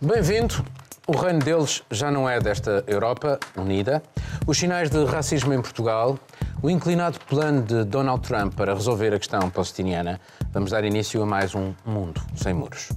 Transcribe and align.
Bem-vindo. 0.00 0.64
O 1.08 1.16
reino 1.16 1.40
deles 1.40 1.82
já 1.90 2.08
não 2.08 2.28
é 2.28 2.38
desta 2.38 2.84
Europa 2.86 3.36
unida. 3.56 4.00
Os 4.46 4.56
sinais 4.56 4.88
de 4.90 5.04
racismo 5.04 5.52
em 5.52 5.60
Portugal, 5.60 6.16
o 6.62 6.70
inclinado 6.70 7.18
plano 7.28 7.62
de 7.62 7.82
Donald 7.82 8.22
Trump 8.22 8.54
para 8.54 8.72
resolver 8.72 9.12
a 9.12 9.18
questão 9.18 9.50
palestiniana. 9.50 10.20
Vamos 10.52 10.70
dar 10.70 10.84
início 10.84 11.20
a 11.20 11.26
mais 11.26 11.52
um 11.52 11.74
Mundo 11.84 12.22
Sem 12.36 12.54
Muros. 12.54 12.90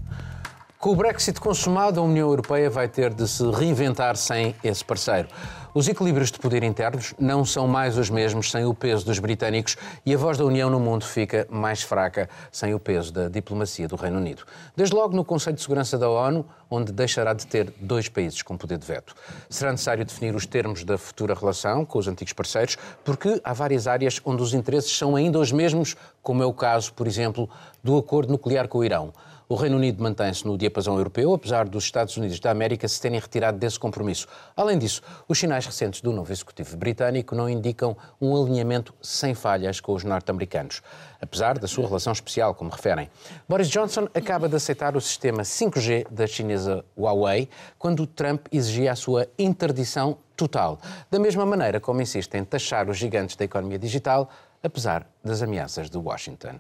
Com 0.78 0.92
o 0.92 0.96
Brexit 0.96 1.40
consumado, 1.40 2.00
a 2.00 2.04
União 2.04 2.30
Europeia 2.30 2.70
vai 2.70 2.88
ter 2.88 3.12
de 3.12 3.28
se 3.28 3.50
reinventar 3.50 4.16
sem 4.16 4.56
esse 4.64 4.86
parceiro. 4.86 5.28
Os 5.74 5.88
equilíbrios 5.88 6.30
de 6.30 6.38
poder 6.38 6.64
internos 6.64 7.14
não 7.18 7.46
são 7.46 7.66
mais 7.66 7.98
os 7.98 8.10
mesmos 8.10 8.52
sem 8.52 8.66
o 8.66 8.74
peso 8.74 9.06
dos 9.06 9.20
britânicos 9.20 9.78
e 10.06 10.14
a 10.14 10.18
voz 10.18 10.38
da 10.38 10.44
União 10.44 10.70
no 10.70 10.82
mundo 10.82 11.06
fica 11.06 11.48
mais 11.50 11.82
fraca 11.82 12.30
sem 12.52 12.74
o 12.74 12.80
peso 12.80 13.14
da 13.14 13.30
diplomacia 13.30 13.88
do 13.88 13.96
Reino 13.96 14.18
Unido. 14.18 14.44
Desde 14.76 14.94
logo 14.94 15.16
no 15.16 15.24
Conselho 15.24 15.56
de 15.56 15.62
Segurança 15.62 15.98
da 15.98 16.10
ONU, 16.10 16.46
onde 16.70 16.92
deixará 16.92 17.34
de 17.34 17.48
ter 17.48 17.74
dois 17.80 18.10
países 18.10 18.42
com 18.42 18.58
poder 18.58 18.78
de 18.78 18.86
veto. 18.86 19.16
Será 19.50 19.72
necessário 19.72 20.04
definir 20.04 20.36
os 20.36 20.46
termos 20.46 20.84
da 20.84 20.98
futura 20.98 21.34
relação 21.34 21.86
com 21.86 21.98
os 21.98 22.08
antigos 22.08 22.34
parceiros, 22.34 22.78
porque 23.06 23.40
há 23.42 23.54
várias 23.54 23.88
áreas 23.88 24.20
onde 24.26 24.44
os 24.44 24.54
interesses 24.54 24.92
são 24.92 25.16
ainda 25.16 25.40
os 25.40 25.54
mesmos, 25.54 25.96
como 26.22 26.44
é 26.44 26.46
o 26.46 26.54
caso, 26.54 26.92
por 26.92 27.08
exemplo, 27.08 27.50
do 27.82 27.98
acordo 27.98 28.30
nuclear 28.30 28.68
com 28.68 28.80
o 28.80 28.84
Irão. 28.84 29.14
O 29.52 29.56
Reino 29.56 29.76
Unido 29.76 30.02
mantém-se 30.02 30.48
no 30.48 30.58
diapasão 30.58 30.96
europeu, 30.96 31.34
apesar 31.34 31.68
dos 31.68 31.84
Estados 31.84 32.16
Unidos 32.16 32.40
da 32.40 32.52
América 32.52 32.88
se 32.88 33.02
terem 33.02 33.20
retirado 33.20 33.58
desse 33.58 33.78
compromisso. 33.78 34.26
Além 34.56 34.78
disso, 34.78 35.02
os 35.28 35.38
sinais 35.38 35.66
recentes 35.66 36.00
do 36.00 36.14
novo 36.14 36.32
executivo 36.32 36.78
britânico 36.78 37.36
não 37.36 37.50
indicam 37.50 37.98
um 38.22 38.34
alinhamento 38.34 38.94
sem 39.02 39.34
falhas 39.34 39.82
com 39.82 39.92
os 39.92 40.06
norte-americanos, 40.06 40.82
apesar 41.20 41.60
da 41.60 41.68
sua 41.68 41.86
relação 41.86 42.14
especial, 42.14 42.56
como 42.56 42.72
referem. 42.72 43.10
Boris 43.46 43.68
Johnson 43.68 44.08
acaba 44.16 44.48
de 44.48 44.56
aceitar 44.56 44.96
o 44.96 45.02
sistema 45.02 45.42
5G 45.42 46.08
da 46.10 46.26
chinesa 46.26 46.86
Huawei, 46.98 47.50
quando 47.78 48.08
Trump 48.08 48.48
exigia 48.54 48.94
a 48.94 48.96
sua 48.96 49.28
interdição 49.38 50.18
total, 50.34 50.80
da 51.10 51.20
mesma 51.20 51.46
maneira 51.46 51.82
como 51.82 52.02
insiste 52.02 52.36
em 52.36 52.46
taxar 52.46 52.90
os 52.90 52.96
gigantes 52.96 53.36
da 53.36 53.44
economia 53.44 53.78
digital, 53.78 54.30
apesar 54.64 55.06
das 55.22 55.42
ameaças 55.42 55.90
de 55.90 55.98
Washington. 55.98 56.56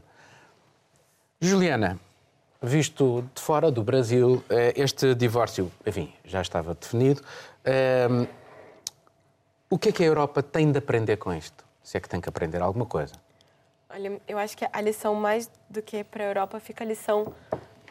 Juliana, 1.40 1.98
visto 2.62 3.24
de 3.34 3.42
fora 3.42 3.72
do 3.72 3.84
Brasil, 3.84 4.44
eh, 4.50 4.74
este 4.76 5.16
divórcio, 5.16 5.72
enfim, 5.86 6.14
já 6.24 6.42
estava 6.42 6.76
definido. 6.76 7.22
Ehm, 7.66 8.28
o 9.70 9.80
que 9.80 9.90
é 9.90 9.92
que 9.92 10.04
a 10.04 10.06
Europa 10.06 10.44
tem 10.44 10.72
de 10.72 10.78
aprender 10.78 11.18
com 11.18 11.34
isto? 11.34 11.66
Se 11.84 11.98
é 11.98 12.00
que 12.00 12.08
tem 12.08 12.22
que 12.22 12.30
aprender 12.30 12.62
alguma 12.62 12.86
coisa. 12.86 13.16
Olha, 13.90 14.22
eu 14.28 14.38
acho 14.38 14.56
que 14.56 14.66
a 14.72 14.82
lição 14.82 15.16
mais 15.16 15.50
do 15.70 15.82
que 15.82 16.04
para 16.04 16.24
a 16.24 16.28
Europa 16.28 16.60
fica 16.60 16.84
a 16.84 16.88
lição 16.88 17.34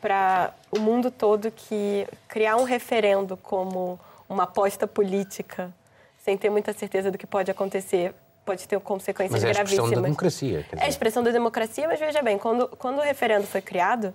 para 0.00 0.54
o 0.70 0.78
mundo 0.78 1.10
todo 1.10 1.50
que 1.50 2.06
criar 2.28 2.56
um 2.56 2.64
referendo 2.64 3.36
como 3.36 3.98
uma 4.28 4.44
aposta 4.44 4.86
política, 4.86 5.72
sem 6.18 6.38
ter 6.38 6.48
muita 6.48 6.72
certeza 6.72 7.10
do 7.10 7.18
que 7.18 7.26
pode 7.26 7.50
acontecer, 7.50 8.14
pode 8.46 8.66
ter 8.66 8.78
consequências 8.80 9.42
gravíssimas. 9.42 9.58
Mas 9.58 9.58
é 9.58 9.60
a 9.60 9.64
expressão 9.64 9.90
da 9.90 10.00
democracia. 10.00 10.66
É 10.72 10.84
a 10.84 10.88
expressão 10.88 11.22
da 11.22 11.30
democracia, 11.30 11.88
mas 11.88 12.00
veja 12.00 12.22
bem, 12.22 12.38
quando, 12.38 12.68
quando 12.68 12.98
o 12.98 13.02
referendo 13.02 13.46
foi 13.46 13.60
criado, 13.60 14.12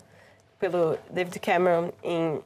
pelo 0.60 0.98
David 1.10 1.40
Cameron 1.40 1.92
em 2.04 2.42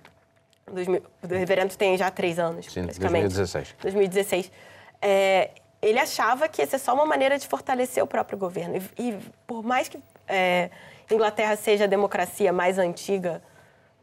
2000, 0.72 1.04
o 1.24 1.28
reverendo 1.28 1.76
tem 1.76 1.98
já 1.98 2.12
três 2.12 2.40
anos, 2.40 2.66
Sim, 2.66 2.84
2016. 2.84 3.76
2016. 3.82 4.52
É, 5.02 5.52
ele 5.82 6.00
achava 6.00 6.48
que 6.48 6.62
ia 6.62 6.68
ser 6.68 6.80
só 6.80 6.94
uma 6.94 7.06
maneira 7.06 7.38
de 7.38 7.48
fortalecer 7.48 8.04
o 8.04 8.08
próprio 8.08 8.38
governo. 8.38 8.78
E, 8.98 9.10
e 9.10 9.18
por 9.48 9.64
mais 9.64 9.88
que 9.88 10.00
é, 10.28 10.70
Inglaterra 11.10 11.56
seja 11.56 11.86
a 11.86 11.88
democracia 11.88 12.52
mais 12.52 12.78
antiga 12.78 13.42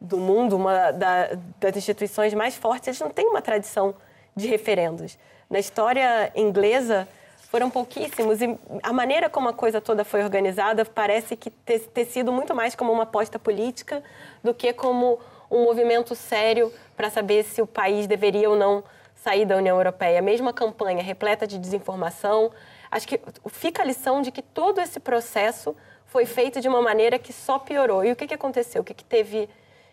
do 0.00 0.18
mundo, 0.18 0.56
uma 0.56 0.90
da, 0.90 1.30
das 1.60 1.76
instituições 1.76 2.34
mais 2.34 2.54
fortes, 2.54 2.88
eles 2.88 3.00
não 3.00 3.10
têm 3.10 3.26
uma 3.26 3.42
tradição 3.42 3.94
de 4.34 4.46
referendos. 4.46 5.18
Na 5.48 5.58
história 5.58 6.30
inglesa, 6.34 7.08
foram 7.56 7.70
pouquíssimos 7.70 8.42
e 8.42 8.54
a 8.82 8.92
maneira 8.92 9.30
como 9.30 9.48
a 9.48 9.52
coisa 9.54 9.80
toda 9.80 10.04
foi 10.04 10.22
organizada 10.22 10.84
parece 10.84 11.34
que 11.34 11.48
ter, 11.48 11.78
ter 11.78 12.04
sido 12.04 12.30
muito 12.30 12.54
mais 12.54 12.74
como 12.74 12.92
uma 12.92 13.04
aposta 13.04 13.38
política 13.38 14.04
do 14.44 14.52
que 14.52 14.74
como 14.74 15.18
um 15.50 15.64
movimento 15.64 16.14
sério 16.14 16.70
para 16.94 17.08
saber 17.08 17.44
se 17.44 17.62
o 17.62 17.66
país 17.66 18.06
deveria 18.06 18.50
ou 18.50 18.56
não 18.56 18.84
sair 19.14 19.46
da 19.46 19.56
União 19.56 19.74
Europeia. 19.74 20.18
A 20.18 20.22
mesma 20.22 20.52
campanha 20.52 21.02
repleta 21.02 21.46
de 21.46 21.58
desinformação. 21.58 22.52
Acho 22.90 23.08
que 23.08 23.18
fica 23.48 23.80
a 23.80 23.86
lição 23.86 24.20
de 24.20 24.30
que 24.30 24.42
todo 24.42 24.78
esse 24.78 25.00
processo 25.00 25.74
foi 26.04 26.26
feito 26.26 26.60
de 26.60 26.68
uma 26.68 26.82
maneira 26.82 27.18
que 27.18 27.32
só 27.32 27.58
piorou. 27.58 28.04
E 28.04 28.12
o 28.12 28.16
que, 28.16 28.26
que 28.26 28.34
aconteceu? 28.34 28.82
O 28.82 28.84
que, 28.84 28.92
que 28.92 29.04
teve 29.04 29.48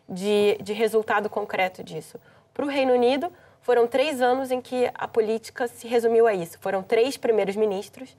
de, 0.10 0.58
de 0.62 0.74
resultado 0.74 1.30
concreto 1.30 1.82
disso? 1.82 2.20
Para 2.54 2.66
o 2.66 2.68
Reino 2.68 2.92
Unido, 2.92 3.32
foram 3.64 3.88
três 3.88 4.22
anos 4.22 4.52
em 4.52 4.62
que 4.62 4.92
a 4.94 5.08
política 5.08 5.68
se 5.68 5.88
resumiu 5.88 6.28
a 6.28 6.34
isso. 6.34 6.60
Foram 6.60 6.84
três 6.84 7.18
primeiros 7.18 7.56
ministros, 7.56 8.16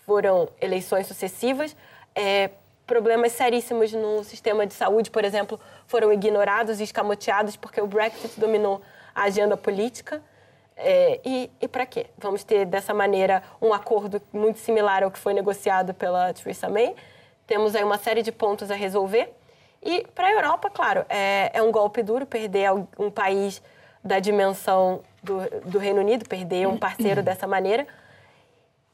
foram 0.00 0.48
eleições 0.60 1.06
sucessivas, 1.06 1.74
é, 2.14 2.50
problemas 2.86 3.32
seríssimos 3.32 3.92
no 3.94 4.22
sistema 4.22 4.66
de 4.66 4.74
saúde, 4.74 5.10
por 5.10 5.24
exemplo, 5.24 5.58
foram 5.86 6.12
ignorados 6.12 6.80
e 6.80 6.84
escamoteados 6.84 7.56
porque 7.56 7.80
o 7.80 7.86
Brexit 7.86 8.38
dominou 8.38 8.82
a 9.14 9.22
agenda 9.22 9.56
política. 9.56 10.22
É, 10.76 11.18
e, 11.24 11.50
e 11.62 11.66
para 11.66 11.86
quê? 11.86 12.06
Vamos 12.18 12.44
ter 12.44 12.66
dessa 12.66 12.92
maneira 12.92 13.42
um 13.62 13.72
acordo 13.72 14.20
muito 14.30 14.58
similar 14.58 15.02
ao 15.02 15.10
que 15.10 15.18
foi 15.18 15.32
negociado 15.32 15.94
pela 15.94 16.34
Theresa 16.34 16.68
May. 16.68 16.94
Temos 17.46 17.74
aí 17.74 17.82
uma 17.82 17.96
série 17.96 18.22
de 18.22 18.32
pontos 18.32 18.70
a 18.70 18.74
resolver. 18.74 19.32
E 19.82 20.06
para 20.14 20.26
a 20.26 20.32
Europa, 20.32 20.68
claro, 20.68 21.06
é, 21.08 21.50
é 21.54 21.62
um 21.62 21.72
golpe 21.72 22.02
duro 22.02 22.26
perder 22.26 22.70
um 22.98 23.10
país 23.10 23.62
da 24.04 24.18
dimensão 24.18 25.02
do, 25.22 25.38
do 25.64 25.78
Reino 25.78 26.00
Unido, 26.00 26.28
perder 26.28 26.68
um 26.68 26.76
parceiro 26.76 27.22
dessa 27.22 27.46
maneira. 27.46 27.86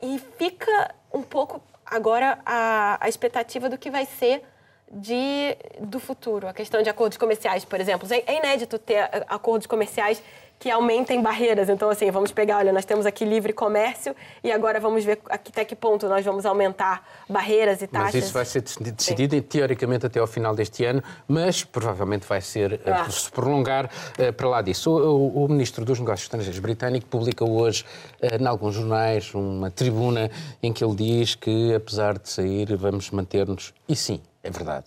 E 0.00 0.18
fica 0.38 0.94
um 1.12 1.22
pouco 1.22 1.60
agora 1.84 2.38
a, 2.46 2.98
a 3.04 3.08
expectativa 3.08 3.68
do 3.68 3.76
que 3.76 3.90
vai 3.90 4.06
ser 4.06 4.42
de, 4.90 5.56
do 5.80 5.98
futuro. 5.98 6.46
A 6.46 6.54
questão 6.54 6.82
de 6.82 6.88
acordos 6.88 7.18
comerciais, 7.18 7.64
por 7.64 7.80
exemplo. 7.80 8.08
É, 8.12 8.22
é 8.26 8.38
inédito 8.38 8.78
ter 8.78 9.08
acordos 9.28 9.66
comerciais 9.66 10.22
que 10.60 10.70
aumentem 10.70 11.22
barreiras. 11.22 11.70
Então, 11.70 11.88
assim, 11.88 12.10
vamos 12.10 12.32
pegar, 12.32 12.58
olha, 12.58 12.70
nós 12.70 12.84
temos 12.84 13.06
aqui 13.06 13.24
livre 13.24 13.50
comércio 13.50 14.14
e 14.44 14.52
agora 14.52 14.78
vamos 14.78 15.02
ver 15.02 15.18
até 15.30 15.64
que 15.64 15.74
ponto 15.74 16.06
nós 16.06 16.22
vamos 16.22 16.44
aumentar 16.44 17.02
barreiras 17.26 17.80
e 17.80 17.86
taxas. 17.86 18.14
Mas 18.14 18.24
isso 18.24 18.34
vai 18.34 18.44
ser 18.44 18.60
decidido, 18.60 19.36
Sim. 19.36 19.40
teoricamente, 19.40 20.04
até 20.04 20.20
ao 20.20 20.26
final 20.26 20.54
deste 20.54 20.84
ano, 20.84 21.02
mas 21.26 21.64
provavelmente 21.64 22.26
vai 22.26 22.42
ser, 22.42 22.74
eh, 22.74 22.92
ah. 22.92 23.10
se 23.10 23.30
prolongar 23.30 23.86
uh, 23.86 24.32
para 24.34 24.48
lá 24.50 24.60
disso. 24.60 24.90
O, 24.90 25.38
o, 25.38 25.44
o, 25.46 25.48
Ministro 25.48 25.82
dos 25.82 25.98
Negócios 25.98 26.24
Estrangeiros 26.26 26.58
britânico 26.58 27.06
publica 27.06 27.42
hoje, 27.42 27.86
uh, 28.22 28.36
em 28.38 28.46
alguns 28.46 28.74
jornais, 28.74 29.32
uma 29.32 29.70
tribuna 29.70 30.30
em 30.62 30.74
que 30.74 30.84
ele 30.84 30.94
diz 30.94 31.34
que, 31.34 31.74
apesar 31.74 32.18
de 32.18 32.28
sair, 32.28 32.76
vamos 32.76 33.10
manter-nos. 33.10 33.72
E 33.88 33.96
sim, 33.96 34.20
é 34.44 34.50
verdade. 34.50 34.84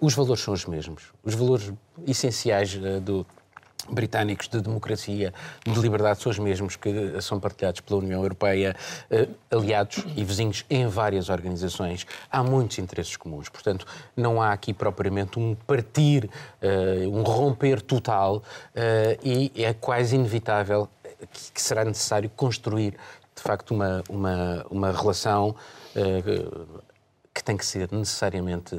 Os 0.00 0.14
valores 0.14 0.42
são 0.42 0.52
os 0.52 0.66
mesmos. 0.66 1.12
Os 1.22 1.34
valores 1.34 1.72
essenciais 2.06 2.74
do, 3.02 3.24
britânicos 3.90 4.48
de 4.48 4.60
democracia, 4.60 5.32
de 5.64 5.78
liberdade, 5.80 6.20
são 6.20 6.30
os 6.30 6.38
mesmos 6.38 6.76
que 6.76 7.20
são 7.20 7.40
partilhados 7.40 7.80
pela 7.80 8.00
União 8.00 8.22
Europeia, 8.22 8.74
eh, 9.10 9.28
aliados 9.50 10.04
e 10.16 10.24
vizinhos 10.24 10.64
em 10.68 10.86
várias 10.86 11.28
organizações. 11.28 12.06
Há 12.30 12.42
muitos 12.42 12.78
interesses 12.78 13.16
comuns, 13.16 13.48
portanto, 13.48 13.86
não 14.16 14.40
há 14.40 14.52
aqui 14.52 14.72
propriamente 14.72 15.38
um 15.38 15.54
partir, 15.66 16.28
eh, 16.60 17.06
um 17.06 17.22
romper 17.22 17.80
total 17.80 18.42
eh, 18.74 19.18
e 19.22 19.64
é 19.64 19.72
quase 19.72 20.16
inevitável 20.16 20.88
que 21.54 21.60
será 21.60 21.84
necessário 21.84 22.28
construir, 22.30 22.92
de 23.34 23.42
facto, 23.42 23.72
uma, 23.72 24.02
uma, 24.08 24.66
uma 24.70 24.92
relação 24.92 25.54
que 27.32 27.42
tem 27.42 27.56
que 27.56 27.64
ser 27.64 27.90
necessariamente 27.90 28.76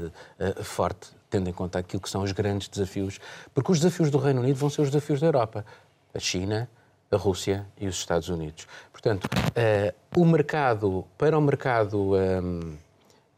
forte 0.61 1.16
tendo 1.29 1.49
em 1.49 1.53
conta 1.53 1.79
aquilo 1.79 2.01
que 2.01 2.09
são 2.09 2.23
os 2.23 2.31
grandes 2.31 2.67
desafios, 2.67 3.19
porque 3.53 3.71
os 3.71 3.79
desafios 3.79 4.09
do 4.09 4.17
Reino 4.17 4.41
Unido 4.41 4.55
vão 4.55 4.69
ser 4.69 4.81
os 4.81 4.89
desafios 4.89 5.19
da 5.19 5.27
Europa. 5.27 5.65
A 6.13 6.19
China, 6.19 6.69
a 7.11 7.17
Rússia 7.17 7.65
e 7.79 7.87
os 7.87 7.95
Estados 7.95 8.29
Unidos. 8.29 8.67
Portanto, 8.91 9.25
uh, 9.25 10.19
o 10.19 10.25
mercado, 10.25 11.05
para 11.17 11.37
o 11.37 11.41
mercado 11.41 12.15
um, 12.15 12.75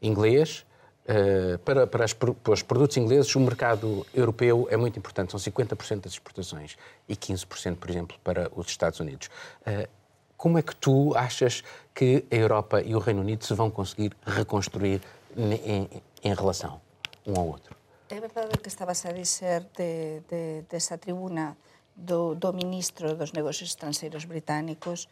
inglês, 0.02 0.66
uh, 1.04 1.58
para, 1.58 1.86
para, 1.86 2.04
as, 2.04 2.12
para, 2.12 2.52
os 2.52 2.62
produtos 2.62 2.96
ingleses, 2.96 3.34
o 3.34 3.40
mercado 3.40 4.06
europeu 4.12 4.66
é 4.70 4.76
muito 4.76 4.98
importante. 4.98 5.30
São 5.30 5.40
50% 5.40 6.00
das 6.00 6.12
exportações 6.12 6.76
e 7.08 7.14
15%, 7.14 7.76
por 7.76 7.90
exemplo, 7.90 8.16
para 8.24 8.50
os 8.54 8.66
Estados 8.68 8.98
Unidos. 9.00 9.28
Uh, 9.62 9.88
como 10.36 10.58
é 10.58 10.62
que 10.62 10.74
tu 10.74 11.14
achas 11.14 11.62
que 11.94 12.24
a 12.30 12.34
Europa 12.34 12.80
e 12.80 12.94
o 12.94 12.98
Reino 12.98 13.20
Unido 13.20 13.44
se 13.44 13.52
vão 13.52 13.70
conseguir 13.70 14.16
reconstruir 14.24 15.02
em, 15.36 15.86
em 16.24 16.34
relação 16.34 16.80
um 17.26 17.38
ao 17.38 17.46
outro? 17.46 17.79
É 18.10 18.18
verdade 18.18 18.58
que 18.58 18.66
estabas 18.66 19.06
a 19.06 19.12
dizer 19.12 19.70
de, 19.78 20.18
de, 20.26 20.62
desa 20.66 20.98
tribuna 20.98 21.56
do, 21.94 22.34
do 22.34 22.52
ministro 22.52 23.14
dos 23.14 23.30
negocios 23.30 23.70
estranxeiros 23.70 24.26
británicos, 24.26 25.06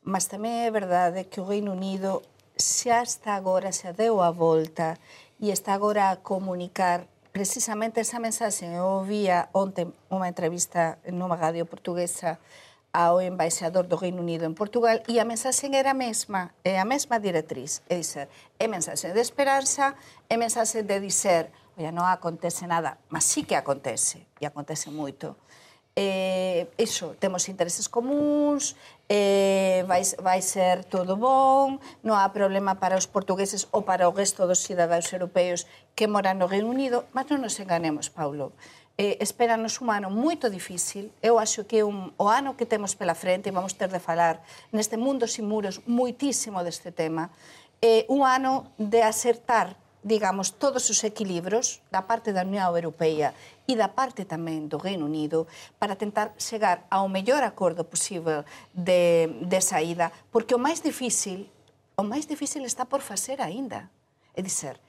mas 0.00 0.32
tamén 0.32 0.64
é 0.64 0.72
verdade 0.72 1.28
que 1.28 1.44
o 1.44 1.48
Reino 1.52 1.76
Unido 1.76 2.24
xa 2.56 3.04
está 3.04 3.36
agora 3.36 3.68
se 3.68 3.92
deu 3.92 4.24
a 4.24 4.32
volta 4.32 4.96
e 5.36 5.52
está 5.52 5.76
agora 5.76 6.08
a 6.08 6.24
comunicar 6.24 7.04
precisamente 7.36 8.00
esa 8.00 8.16
mensaxe. 8.16 8.64
Eu 8.64 9.04
ouvía 9.04 9.52
ontem 9.52 9.92
unha 10.08 10.24
entrevista 10.24 10.96
numa 11.12 11.36
radio 11.36 11.68
portuguesa 11.68 12.40
ao 12.96 13.20
embaixador 13.20 13.84
do 13.84 14.00
Reino 14.00 14.24
Unido 14.24 14.48
en 14.48 14.56
Portugal 14.56 15.04
e 15.04 15.20
a 15.20 15.28
mensaxe 15.28 15.68
era 15.68 15.92
a 15.92 16.00
mesma, 16.00 16.56
é 16.64 16.80
a 16.80 16.88
mesma 16.88 17.20
directriz, 17.20 17.84
é 17.92 18.00
dizer, 18.00 18.32
é 18.56 18.64
mensaxe 18.64 19.12
de 19.12 19.20
esperanza, 19.20 19.92
é 20.32 20.40
mensaxe 20.40 20.80
de 20.80 20.96
dizer 20.96 21.52
Oia, 21.76 21.90
non 21.90 22.04
acontece 22.04 22.68
nada, 22.68 23.00
mas 23.08 23.24
sí 23.24 23.48
que 23.48 23.56
acontece, 23.56 24.28
e 24.40 24.44
acontece 24.44 24.92
moito. 24.92 25.40
Eh, 25.92 26.72
iso, 26.80 27.16
temos 27.20 27.48
intereses 27.52 27.84
comuns, 27.88 28.76
eh, 29.12 29.84
vai, 29.84 30.00
vai 30.24 30.40
ser 30.40 30.88
todo 30.88 31.20
bon, 31.20 31.76
non 32.00 32.16
há 32.16 32.28
problema 32.32 32.80
para 32.80 32.96
os 32.96 33.04
portugueses 33.04 33.68
ou 33.72 33.84
para 33.84 34.08
o 34.08 34.12
resto 34.12 34.48
dos 34.48 34.64
cidadáns 34.64 35.08
europeos 35.12 35.68
que 35.92 36.08
moran 36.08 36.40
no 36.40 36.48
Reino 36.48 36.72
Unido, 36.72 37.04
mas 37.12 37.28
non 37.28 37.44
nos 37.44 37.60
enganemos, 37.60 38.08
Paulo 38.08 38.56
eh, 38.98 39.16
esperanos 39.20 39.80
un 39.80 39.90
ano 39.90 40.12
moito 40.12 40.52
difícil. 40.52 41.10
Eu 41.24 41.40
acho 41.40 41.64
que 41.64 41.82
un, 41.82 42.12
o 42.16 42.28
ano 42.28 42.54
que 42.56 42.68
temos 42.68 42.94
pela 42.94 43.16
frente, 43.16 43.48
e 43.48 43.52
vamos 43.52 43.74
ter 43.74 43.88
de 43.88 43.98
falar 43.98 44.44
neste 44.70 45.00
mundo 45.00 45.26
sin 45.26 45.48
muros 45.48 45.80
moitísimo 45.88 46.60
deste 46.60 46.92
tema, 46.92 47.32
é 47.80 48.04
eh, 48.04 48.12
un 48.12 48.22
ano 48.22 48.70
de 48.78 49.02
acertar 49.02 49.81
digamos, 50.02 50.50
todos 50.58 50.90
os 50.90 51.04
equilibros 51.06 51.80
da 51.90 52.02
parte 52.02 52.34
da 52.34 52.42
Unión 52.42 52.74
Europea 52.74 53.34
e 53.70 53.78
da 53.78 53.94
parte 53.94 54.26
tamén 54.26 54.66
do 54.66 54.82
Reino 54.82 55.06
Unido 55.06 55.46
para 55.78 55.94
tentar 55.94 56.34
chegar 56.36 56.82
ao 56.90 57.06
mellor 57.06 57.46
acordo 57.46 57.86
posible 57.86 58.42
de, 58.74 59.30
de 59.46 59.60
saída, 59.62 60.10
porque 60.34 60.54
o 60.54 60.60
máis 60.60 60.82
difícil, 60.82 61.46
o 61.94 62.02
máis 62.02 62.26
difícil 62.26 62.66
está 62.66 62.82
por 62.82 62.98
facer 62.98 63.38
aínda. 63.38 63.86
É 64.34 64.42
dizer, 64.42 64.80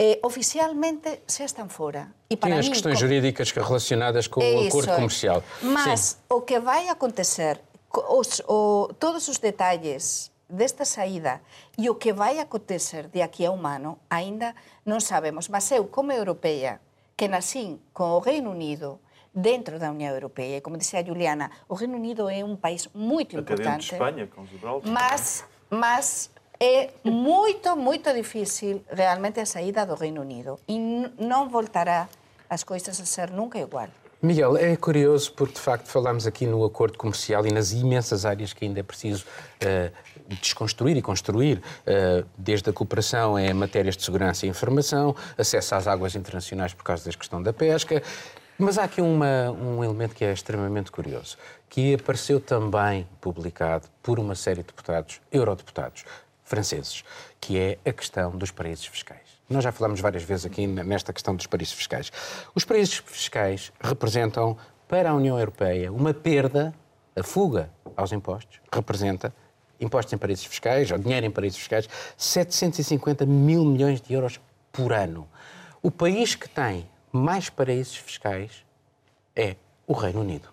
eh, 0.00 0.20
oficialmente 0.24 1.20
xa 1.28 1.44
están 1.44 1.68
fora. 1.68 2.08
E 2.32 2.36
para 2.40 2.56
Sim, 2.56 2.60
as 2.60 2.68
questões 2.68 2.98
jurídicas 2.98 3.52
relacionadas 3.52 4.28
com 4.28 4.40
o 4.40 4.66
acordo 4.66 4.96
comercial. 4.96 5.44
Mas 5.60 6.00
Sim. 6.00 6.16
o 6.32 6.40
que 6.40 6.56
vai 6.56 6.88
acontecer, 6.88 7.60
os, 7.92 8.40
o, 8.48 8.92
todos 8.96 9.28
os 9.28 9.36
detalles 9.36 10.32
desta 10.48 10.84
saída 10.84 11.42
e 11.76 11.90
o 11.90 11.98
que 11.98 12.12
vai 12.12 12.38
acontecer 12.38 13.10
de 13.10 13.22
aquí 13.22 13.44
a 13.44 13.50
un 13.50 13.66
ano 13.66 13.98
ainda 14.08 14.54
non 14.86 15.02
sabemos. 15.02 15.50
Mas 15.50 15.66
eu, 15.74 15.90
como 15.90 16.14
europeia, 16.14 16.78
que 17.18 17.26
nacín 17.26 17.82
con 17.92 18.14
o 18.14 18.20
Reino 18.22 18.50
Unido 18.50 19.02
dentro 19.36 19.78
da 19.78 19.90
Unión 19.90 20.14
Europea, 20.14 20.56
e 20.56 20.64
como 20.64 20.80
dixía 20.80 21.04
Juliana, 21.04 21.52
o 21.68 21.76
Reino 21.76 22.00
Unido 22.00 22.30
é 22.32 22.40
un 22.40 22.56
país 22.56 22.88
moito 22.96 23.36
importante. 23.36 23.92
De 23.92 24.00
Espanha, 24.00 24.24
con 24.32 24.48
Gibraltar. 24.48 24.88
Mas, 24.88 25.44
mas 25.68 26.30
é 26.56 26.88
moito, 27.04 27.76
moito 27.76 28.08
difícil 28.14 28.80
realmente 28.88 29.40
a 29.40 29.46
saída 29.46 29.84
do 29.84 29.94
Reino 29.94 30.22
Unido 30.24 30.56
e 30.64 30.78
non 31.20 31.52
voltará 31.52 32.08
as 32.48 32.64
coisas 32.64 32.96
a 32.96 33.04
ser 33.04 33.28
nunca 33.28 33.58
igual. 33.58 33.92
Miguel, 34.22 34.56
é 34.56 34.74
curioso 34.76 35.32
porque 35.34 35.54
de 35.54 35.60
facto 35.60 35.88
falamos 35.88 36.26
aqui 36.26 36.46
no 36.46 36.64
acordo 36.64 36.96
comercial 36.96 37.46
e 37.46 37.52
nas 37.52 37.72
imensas 37.72 38.24
áreas 38.24 38.52
que 38.52 38.64
ainda 38.64 38.80
é 38.80 38.82
preciso 38.82 39.26
uh, 39.60 39.92
desconstruir 40.40 40.96
e 40.96 41.02
construir, 41.02 41.58
uh, 41.58 42.26
desde 42.36 42.70
a 42.70 42.72
cooperação 42.72 43.38
em 43.38 43.52
matérias 43.54 43.96
de 43.96 44.02
segurança 44.02 44.46
e 44.46 44.48
informação, 44.48 45.14
acesso 45.36 45.74
às 45.74 45.86
águas 45.86 46.14
internacionais 46.14 46.74
por 46.74 46.84
causa 46.84 47.04
da 47.04 47.16
questão 47.16 47.42
da 47.42 47.52
pesca. 47.52 48.02
Mas 48.58 48.78
há 48.78 48.84
aqui 48.84 49.02
uma, 49.02 49.50
um 49.50 49.84
elemento 49.84 50.14
que 50.14 50.24
é 50.24 50.32
extremamente 50.32 50.90
curioso, 50.90 51.36
que 51.68 51.94
apareceu 51.94 52.40
também 52.40 53.06
publicado 53.20 53.86
por 54.02 54.18
uma 54.18 54.34
série 54.34 54.62
de 54.62 54.68
deputados, 54.68 55.20
eurodeputados 55.30 56.04
franceses, 56.42 57.04
que 57.40 57.58
é 57.58 57.78
a 57.84 57.92
questão 57.92 58.30
dos 58.30 58.50
paraísos 58.50 58.86
fiscais. 58.86 59.20
Nós 59.48 59.62
já 59.62 59.70
falamos 59.70 60.00
várias 60.00 60.22
vezes 60.22 60.46
aqui 60.46 60.66
nesta 60.66 61.12
questão 61.12 61.36
dos 61.36 61.46
paraísos 61.46 61.74
fiscais. 61.74 62.10
Os 62.54 62.64
paraísos 62.64 62.96
fiscais 63.06 63.72
representam 63.80 64.56
para 64.88 65.10
a 65.10 65.14
União 65.14 65.38
Europeia 65.38 65.92
uma 65.92 66.14
perda, 66.14 66.74
a 67.14 67.22
fuga 67.22 67.70
aos 67.96 68.10
impostos, 68.12 68.60
representa 68.72 69.34
impostos 69.80 70.12
em 70.12 70.18
paraísos 70.18 70.46
fiscais, 70.46 70.90
ou 70.90 70.98
dinheiro 70.98 71.26
em 71.26 71.30
paraísos 71.30 71.58
fiscais, 71.58 71.88
750 72.16 73.26
mil 73.26 73.64
milhões 73.64 74.00
de 74.00 74.12
euros 74.14 74.40
por 74.72 74.92
ano. 74.92 75.26
O 75.82 75.90
país 75.90 76.34
que 76.34 76.48
tem 76.48 76.88
mais 77.12 77.48
paraísos 77.48 77.96
fiscais 77.96 78.64
é 79.34 79.56
o 79.86 79.92
Reino 79.92 80.20
Unido. 80.20 80.48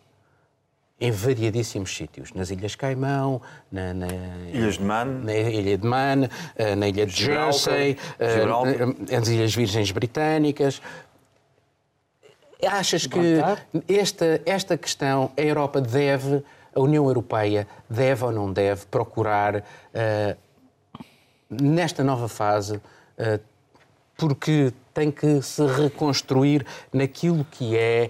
Em 1.00 1.12
variadíssimos 1.12 1.96
sítios, 1.96 2.32
nas 2.34 2.50
Ilhas 2.50 2.76
Caimão, 2.76 3.42
na, 3.72 3.94
na, 3.94 4.08
Ilhas 4.54 4.78
de 4.78 4.84
Man, 4.84 5.06
na 5.06 5.34
Ilha 5.34 5.78
de 5.78 5.88
Man, 5.88 6.30
eh, 6.56 6.76
na 6.76 6.88
Ilha 6.88 7.06
de 7.06 7.14
Jersey, 7.14 7.98
eh, 8.20 8.46
nas 9.12 9.28
Ilhas 9.28 9.54
Virgens 9.54 9.92
Britânicas. 9.92 10.82
Achas 12.66 13.06
que 13.06 13.40
esta, 13.90 14.42
esta 14.46 14.78
questão 14.78 15.32
a 15.36 15.42
Europa 15.42 15.82
deve, 15.82 16.42
a 16.76 16.80
União 16.80 17.06
Europeia 17.06 17.68
deve 17.90 18.26
ou 18.26 18.32
não 18.32 18.52
deve 18.52 18.86
procurar 18.86 19.58
uh, 19.58 20.38
nesta 21.50 22.04
nova 22.04 22.28
fase, 22.28 22.76
uh, 22.78 23.40
porque 24.18 24.74
tem 24.94 25.12
que 25.12 25.42
se 25.42 25.66
reconstruir 25.66 26.66
naquilo 26.92 27.46
que 27.46 27.78
é 27.78 28.10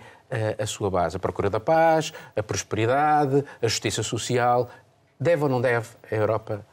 a, 0.58 0.66
sua 0.66 0.90
base. 0.90 1.16
A 1.16 1.20
procura 1.20 1.50
da 1.50 1.60
paz, 1.60 2.12
a 2.36 2.42
prosperidade, 2.42 3.46
a 3.62 3.68
justiça 3.68 4.02
social. 4.02 4.70
Deve 5.20 5.44
ou 5.44 5.50
não 5.50 5.62
deve 5.62 5.90
a 6.12 6.16
Europa, 6.16 6.66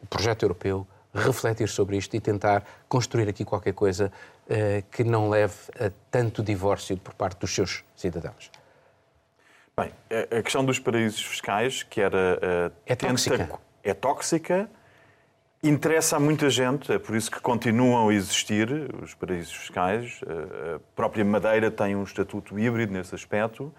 o 0.00 0.06
projeto 0.06 0.44
europeu, 0.44 0.86
refletir 1.12 1.68
sobre 1.68 1.96
isto 1.96 2.14
e 2.16 2.20
tentar 2.20 2.64
construir 2.88 3.28
aqui 3.28 3.44
qualquer 3.44 3.74
coisa 3.74 4.12
que 4.92 5.02
não 5.02 5.28
leve 5.28 5.54
a 5.78 5.90
tanto 6.10 6.42
divórcio 6.42 6.96
por 6.96 7.12
parte 7.14 7.40
dos 7.40 7.52
seus 7.52 7.84
cidadãos? 7.96 8.50
Bem, 9.82 9.92
a 10.38 10.42
questão 10.42 10.64
dos 10.64 10.78
paraísos 10.78 11.22
fiscais, 11.22 11.82
que 11.82 12.00
era. 12.00 12.70
Uh, 12.70 12.72
é 12.86 12.94
tóxica. 12.94 13.58
É 13.82 13.94
tóxica 13.94 14.68
Interessa 15.62 16.16
a 16.16 16.20
muita 16.20 16.48
gente, 16.48 16.90
é 16.90 16.98
por 16.98 17.14
isso 17.14 17.30
que 17.30 17.38
continuam 17.38 18.08
a 18.08 18.14
existir 18.14 18.66
os 19.02 19.12
paraísos 19.12 19.52
fiscais. 19.52 20.18
A 20.74 20.80
própria 20.96 21.22
Madeira 21.22 21.70
tem 21.70 21.94
um 21.94 22.02
estatuto 22.02 22.58
híbrido 22.58 22.94
nesse 22.94 23.14
aspecto. 23.14 23.72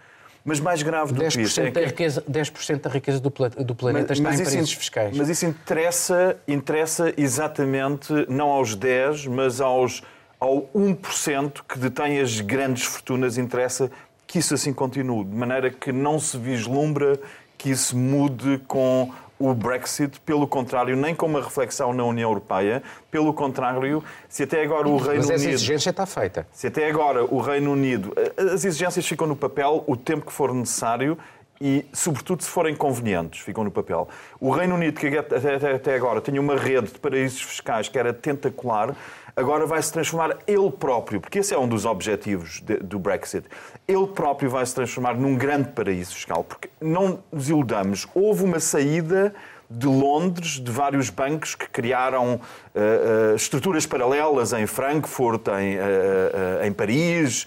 Mas 0.45 0.59
mais 0.59 0.83
grave 0.83 1.11
do 1.11 1.19
que 1.27 1.41
isso 1.41 1.59
é 1.59 1.65
que... 1.65 1.71
Da 1.71 1.85
riqueza, 1.85 2.23
10% 2.29 2.81
da 2.81 2.89
riqueza 2.89 3.19
do, 3.19 3.31
do 3.63 3.75
planeta 3.75 4.09
mas, 4.09 4.17
está 4.17 4.29
mas 4.29 4.39
em 4.39 4.43
paraísos 4.43 4.73
fiscais. 4.73 5.17
Mas 5.17 5.29
isso 5.29 5.45
interessa, 5.45 6.37
interessa 6.47 7.13
exatamente 7.17 8.13
não 8.29 8.49
aos 8.49 8.75
10, 8.75 9.25
mas 9.27 9.59
aos, 9.59 10.03
ao 10.39 10.67
1% 10.75 11.61
que 11.67 11.79
detém 11.79 12.19
as 12.19 12.41
grandes 12.41 12.83
fortunas. 12.83 13.39
Interessa 13.39 13.89
que 14.31 14.39
isso 14.39 14.53
assim 14.53 14.71
continue, 14.71 15.25
de 15.25 15.35
maneira 15.35 15.69
que 15.69 15.91
não 15.91 16.17
se 16.17 16.37
vislumbra 16.37 17.19
que 17.57 17.69
isso 17.69 17.97
mude 17.97 18.61
com 18.65 19.11
o 19.37 19.53
Brexit, 19.53 20.21
pelo 20.21 20.47
contrário, 20.47 20.95
nem 20.95 21.13
com 21.13 21.25
uma 21.25 21.41
reflexão 21.41 21.91
na 21.91 22.05
União 22.05 22.29
Europeia, 22.29 22.81
pelo 23.11 23.33
contrário, 23.33 24.01
se 24.29 24.43
até 24.43 24.63
agora 24.63 24.87
o 24.87 24.95
Reino 24.95 25.09
Unido. 25.09 25.27
Mas 25.27 25.29
essa 25.31 25.49
exigência 25.49 25.89
está 25.89 26.05
feita. 26.05 26.47
Se 26.53 26.67
até 26.67 26.87
agora 26.87 27.25
o 27.25 27.41
Reino 27.41 27.73
Unido. 27.73 28.13
As 28.37 28.63
exigências 28.63 29.05
ficam 29.05 29.27
no 29.27 29.35
papel 29.35 29.83
o 29.85 29.97
tempo 29.97 30.25
que 30.25 30.31
for 30.31 30.53
necessário 30.53 31.17
e, 31.59 31.85
sobretudo, 31.91 32.41
se 32.41 32.49
forem 32.49 32.73
convenientes, 32.73 33.41
ficam 33.41 33.65
no 33.65 33.71
papel. 33.71 34.07
O 34.39 34.49
Reino 34.49 34.75
Unido, 34.75 34.97
que 34.97 35.07
até, 35.07 35.75
até 35.75 35.93
agora 35.93 36.21
tinha 36.21 36.39
uma 36.39 36.55
rede 36.55 36.87
de 36.87 36.99
paraísos 36.99 37.41
fiscais 37.41 37.89
que 37.89 37.99
era 37.99 38.13
tentacular, 38.13 38.95
agora 39.35 39.65
vai 39.65 39.81
se 39.81 39.91
transformar 39.91 40.37
ele 40.47 40.71
próprio, 40.71 41.19
porque 41.19 41.39
esse 41.39 41.53
é 41.53 41.59
um 41.59 41.67
dos 41.67 41.85
objetivos 41.85 42.61
de, 42.61 42.77
do 42.77 42.99
Brexit. 42.99 43.45
Ele 43.87 44.07
próprio 44.07 44.49
vai 44.49 44.65
se 44.65 44.75
transformar 44.75 45.15
num 45.15 45.35
grande 45.35 45.69
paraíso 45.69 46.13
fiscal, 46.13 46.43
porque 46.43 46.69
não 46.79 47.23
nos 47.31 47.49
iludamos, 47.49 48.07
houve 48.13 48.43
uma 48.43 48.59
saída 48.59 49.33
de 49.71 49.87
Londres, 49.87 50.59
de 50.59 50.69
vários 50.69 51.09
bancos 51.09 51.55
que 51.55 51.67
criaram 51.67 52.35
uh, 52.35 53.31
uh, 53.31 53.35
estruturas 53.35 53.85
paralelas 53.85 54.51
em 54.51 54.67
Frankfurt, 54.67 55.47
em, 55.47 55.77
uh, 55.77 56.65
em 56.65 56.73
Paris, 56.73 57.45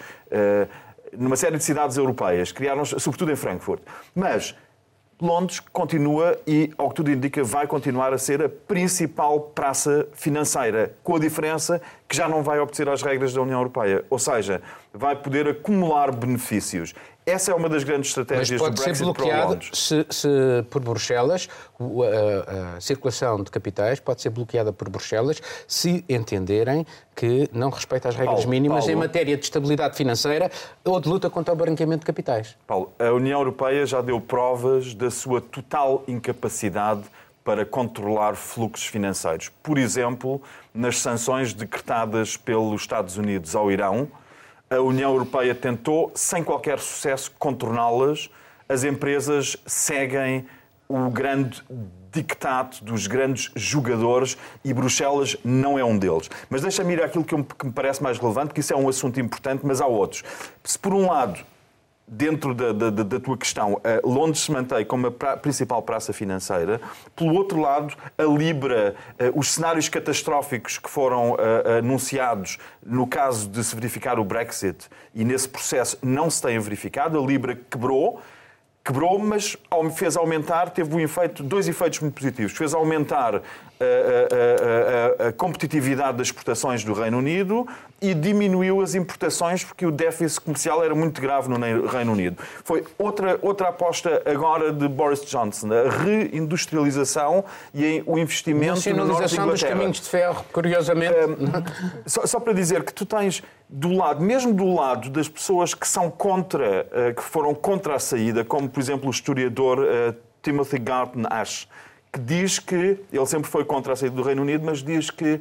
numa 1.17 1.37
série 1.37 1.57
de 1.57 1.63
cidades 1.63 1.97
europeias, 1.97 2.51
criaram 2.51 2.85
sobretudo 2.85 3.31
em 3.31 3.37
Frankfurt. 3.37 3.83
Mas 4.15 4.57
Londres 5.21 5.61
continua 5.61 6.39
e, 6.47 6.71
ao 6.77 6.89
que 6.89 6.97
tudo 6.97 7.11
indica, 7.11 7.43
vai 7.45 7.67
continuar 7.67 8.13
a 8.13 8.19
ser 8.19 8.43
a 8.43 8.49
principal 8.49 9.41
praça 9.41 10.09
financeira, 10.13 10.95
com 11.03 11.17
a 11.17 11.19
diferença 11.19 11.81
que 12.09 12.17
já 12.17 12.29
não 12.29 12.43
vai 12.43 12.61
obedecer 12.61 12.89
às 12.89 13.03
regras 13.03 13.33
da 13.33 13.41
União 13.41 13.59
Europeia. 13.59 14.05
Ou 14.11 14.19
seja, 14.19 14.61
vai 14.93 15.17
poder 15.17 15.49
acumular 15.49 16.13
benefícios. 16.13 16.95
Essa 17.27 17.53
é 17.53 17.55
uma 17.55 17.71
das 17.71 17.85
grandes 17.85 18.11
estratégias 18.11 18.61
Mas 18.61 18.61
pode 18.61 18.75
do 18.75 18.83
Brexit 18.83 18.99
ser 18.99 19.05
bloqueado 19.05 19.65
se, 19.73 20.07
se, 20.11 20.29
por 20.69 20.83
Bruxelas, 20.83 21.49
a, 21.81 22.77
a, 22.77 22.81
circulação 22.81 23.43
de 23.43 23.51
capitais 23.51 23.99
pode 23.99 24.21
ser 24.21 24.29
bloqueada 24.29 24.75
por 24.75 24.91
Bruxelas 24.91 25.41
se 25.67 26.05
entenderem 26.07 26.87
que 27.17 27.49
não 27.51 27.71
respeita 27.71 28.11
as 28.11 28.15
regras 28.15 28.41
Paulo, 28.41 28.51
mínimas 28.51 28.81
Paulo, 28.81 28.93
em 28.93 28.97
matéria 28.97 29.37
de 29.39 29.43
estabilidade 29.43 29.97
financeira 29.97 30.51
ou 30.85 31.01
de 31.01 31.09
luta 31.09 31.31
contra 31.31 31.55
o 31.55 31.57
branqueamento 31.57 32.01
de 32.01 32.07
capitais. 32.07 32.59
Paulo, 32.67 32.93
a 32.99 33.11
União 33.13 33.41
Europeia 33.41 33.87
já 33.87 34.03
deu 34.03 34.21
provas 34.21 34.93
da 34.93 35.11
sua 35.11 35.41
total 35.41 36.05
incapacidade 36.07 37.05
para 37.45 37.67
controlar 37.67 38.35
fluxos 38.35 38.87
financeiros. 38.87 39.51
Por 39.63 39.77
exemplo, 39.77 40.43
nas 40.73 40.99
sanções 40.99 41.53
decretadas 41.53 42.37
pelos 42.37 42.81
Estados 42.81 43.19
Unidos 43.19 43.55
ao 43.55 43.71
Irão, 43.71 44.09
a 44.71 44.81
União 44.81 45.13
Europeia 45.13 45.55
tentou, 45.55 46.11
sem 46.15 46.43
qualquer 46.43 46.81
sucesso, 46.81 47.31
contorná-las. 47.39 48.31
As 48.67 48.83
empresas 48.83 49.57
seguem 49.67 50.47
o 50.89 51.11
grande 51.11 51.63
dictato 52.11 52.83
dos 52.85 53.07
grandes 53.07 53.51
jogadores 53.57 54.39
e 54.65 54.73
Bruxelas 54.73 55.37
não 55.45 55.79
é 55.79 55.85
um 55.85 55.99
deles. 55.99 56.31
Mas 56.49 56.63
deixa-me 56.63 56.95
ir 56.95 57.03
àquilo 57.03 57.25
que 57.25 57.37
me 57.37 57.73
parece 57.75 58.03
mais 58.03 58.19
relevante, 58.19 58.55
que 58.55 58.61
isso 58.61 58.73
é 58.73 58.77
um 58.77 58.89
assunto 58.89 59.21
importante, 59.21 59.67
mas 59.67 59.81
há 59.81 59.87
outros. 59.87 60.23
Se 60.63 60.79
por 60.79 60.95
um 60.95 61.11
lado 61.11 61.41
dentro 62.07 62.55
da, 62.55 62.73
da, 62.73 62.91
da, 62.91 63.21
tua 63.21 63.37
questão, 63.37 63.81
Londres 64.05 64.43
se 64.43 64.53
mantém 64.53 64.85
como 64.85 65.07
a 65.07 65.11
pra, 65.11 65.37
principal 65.37 65.83
praça 65.83 66.13
financeira. 66.13 66.81
Pelo 67.17 67.35
outro 67.35 67.61
lado, 67.61 67.95
a 68.17 68.23
Libra, 68.25 68.95
eh, 69.19 69.33
os 69.35 69.53
cenários 69.53 69.89
catastróficos 69.89 70.79
que 70.79 70.91
foram 70.91 71.37
eh, 71.39 71.79
anunciados 71.79 72.59
no 72.85 73.07
caso 73.07 73.49
de 73.49 73.65
se 73.65 73.75
verificar 73.75 74.19
o 74.19 74.25
Brexit 74.25 74.89
e 75.15 75.25
nesse 75.25 75.49
processo 75.49 75.99
não 76.03 76.29
se 76.29 76.43
têm 76.43 76.59
verificado. 76.59 77.19
A 77.19 77.27
Libra 77.27 77.59
quebrou 77.71 78.21
quebrou, 78.85 79.19
mas 79.19 79.57
fez 79.97 80.15
aumentar, 80.15 80.69
teve 80.69 80.95
um 80.95 81.01
efeito, 81.01 81.43
dois 81.43 81.67
efeitos 81.67 82.01
muito 82.01 82.15
positivos. 82.15 82.53
Fez 82.53 82.75
aumentar 82.75 83.41
a, 83.81 85.25
a, 85.25 85.25
a, 85.25 85.29
a, 85.29 85.33
competitividade 85.33 86.19
das 86.19 86.29
exportações 86.29 86.85
do 86.85 86.93
Reino 86.93 87.19
Unido 87.19 87.67
e 88.01 88.15
diminuiu 88.15 88.81
as 88.81 88.95
importações 88.95 89.65
porque 89.65 89.85
o 89.87 89.91
déficit 89.91 90.41
comercial 90.41 90.85
era 90.85 90.95
muito 90.95 91.21
grave 91.21 91.49
no 91.49 91.59
Reino 91.87 92.13
Unido. 92.13 92.37
Foi 92.65 92.85
outra, 92.99 93.39
outra 93.43 93.69
aposta 93.69 94.23
agora 94.27 94.73
de 94.73 94.87
Boris 94.89 95.25
Johnson, 95.25 95.69
a 95.73 95.91
reindustrialização 95.91 97.45
e 97.75 98.03
o 98.07 98.19
investimento 98.19 98.75
Nacionalização 98.75 99.49
dos 99.49 99.63
caminhos 99.63 100.01
de 100.01 100.09
ferro, 100.09 100.45
curiosamente. 100.53 101.15
só, 102.07 102.27
só 102.27 102.41
para 102.41 102.53
dizer 102.53 102.85
que 102.85 102.93
tu 102.93 103.07
tens 103.07 103.43
do 103.69 103.93
lado, 103.93 104.23
mesmo 104.23 104.53
do 104.53 104.73
lado 104.73 105.11
das 105.11 105.29
pessoas 105.29 105.75
que 105.75 105.89
são 105.89 106.11
contra, 106.11 106.87
eh, 106.93 107.13
que 107.13 107.23
foram 107.23 107.55
contra 107.55 107.95
a 107.95 107.99
saída, 107.99 108.45
como 108.45 108.69
por 108.69 108.81
exemplo 108.81 109.09
o 109.09 109.11
historiador 109.11 109.81
uh, 109.81 110.15
Timothy 110.43 110.79
Garton 110.79 111.23
Ash, 111.31 111.67
que 112.15 112.21
diz 112.21 112.61
que 112.61 113.01
ele 113.13 113.27
sempre 113.27 113.51
foi 113.51 113.65
contra 113.65 113.93
a 113.93 113.97
saída 113.97 114.15
do 114.15 114.23
Reino 114.23 114.43
Unido, 114.43 114.65
mas 114.65 114.85
diz 114.85 115.11
que 115.11 115.41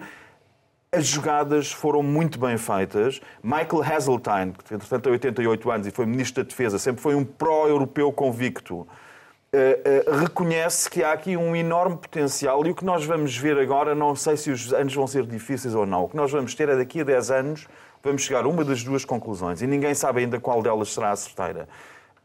as 0.91 1.05
jogadas 1.05 1.71
foram 1.71 2.01
muito 2.01 2.39
bem 2.39 2.57
feitas. 2.57 3.21
Michael 3.43 3.83
Heseltine, 3.83 4.53
que 4.53 4.73
entretanto 4.73 5.03
tem 5.03 5.11
88 5.11 5.71
anos 5.71 5.87
e 5.87 5.91
foi 5.91 6.07
Ministro 6.07 6.43
da 6.43 6.49
Defesa, 6.49 6.79
sempre 6.79 6.99
foi 6.99 7.13
um 7.13 7.23
pró-europeu 7.23 8.11
convicto, 8.11 8.75
uh, 8.77 8.87
uh, 8.87 10.15
reconhece 10.17 10.89
que 10.89 11.03
há 11.03 11.11
aqui 11.11 11.37
um 11.37 11.55
enorme 11.55 11.95
potencial 11.95 12.65
e 12.65 12.71
o 12.71 12.75
que 12.75 12.83
nós 12.83 13.05
vamos 13.05 13.37
ver 13.37 13.55
agora, 13.59 13.93
não 13.93 14.15
sei 14.15 14.35
se 14.35 14.49
os 14.49 14.73
anos 14.73 14.95
vão 14.95 15.05
ser 15.05 15.27
difíceis 15.27 15.75
ou 15.75 15.85
não, 15.85 16.05
o 16.05 16.09
que 16.09 16.15
nós 16.15 16.31
vamos 16.31 16.55
ter 16.55 16.69
é 16.69 16.75
daqui 16.75 17.01
a 17.01 17.03
10 17.03 17.29
anos 17.29 17.67
vamos 18.01 18.23
chegar 18.23 18.45
a 18.45 18.47
uma 18.47 18.65
das 18.65 18.83
duas 18.83 19.05
conclusões 19.05 19.61
e 19.61 19.67
ninguém 19.67 19.93
sabe 19.93 20.21
ainda 20.21 20.39
qual 20.39 20.61
delas 20.63 20.91
será 20.91 21.11
a 21.11 21.15
certeira. 21.15 21.69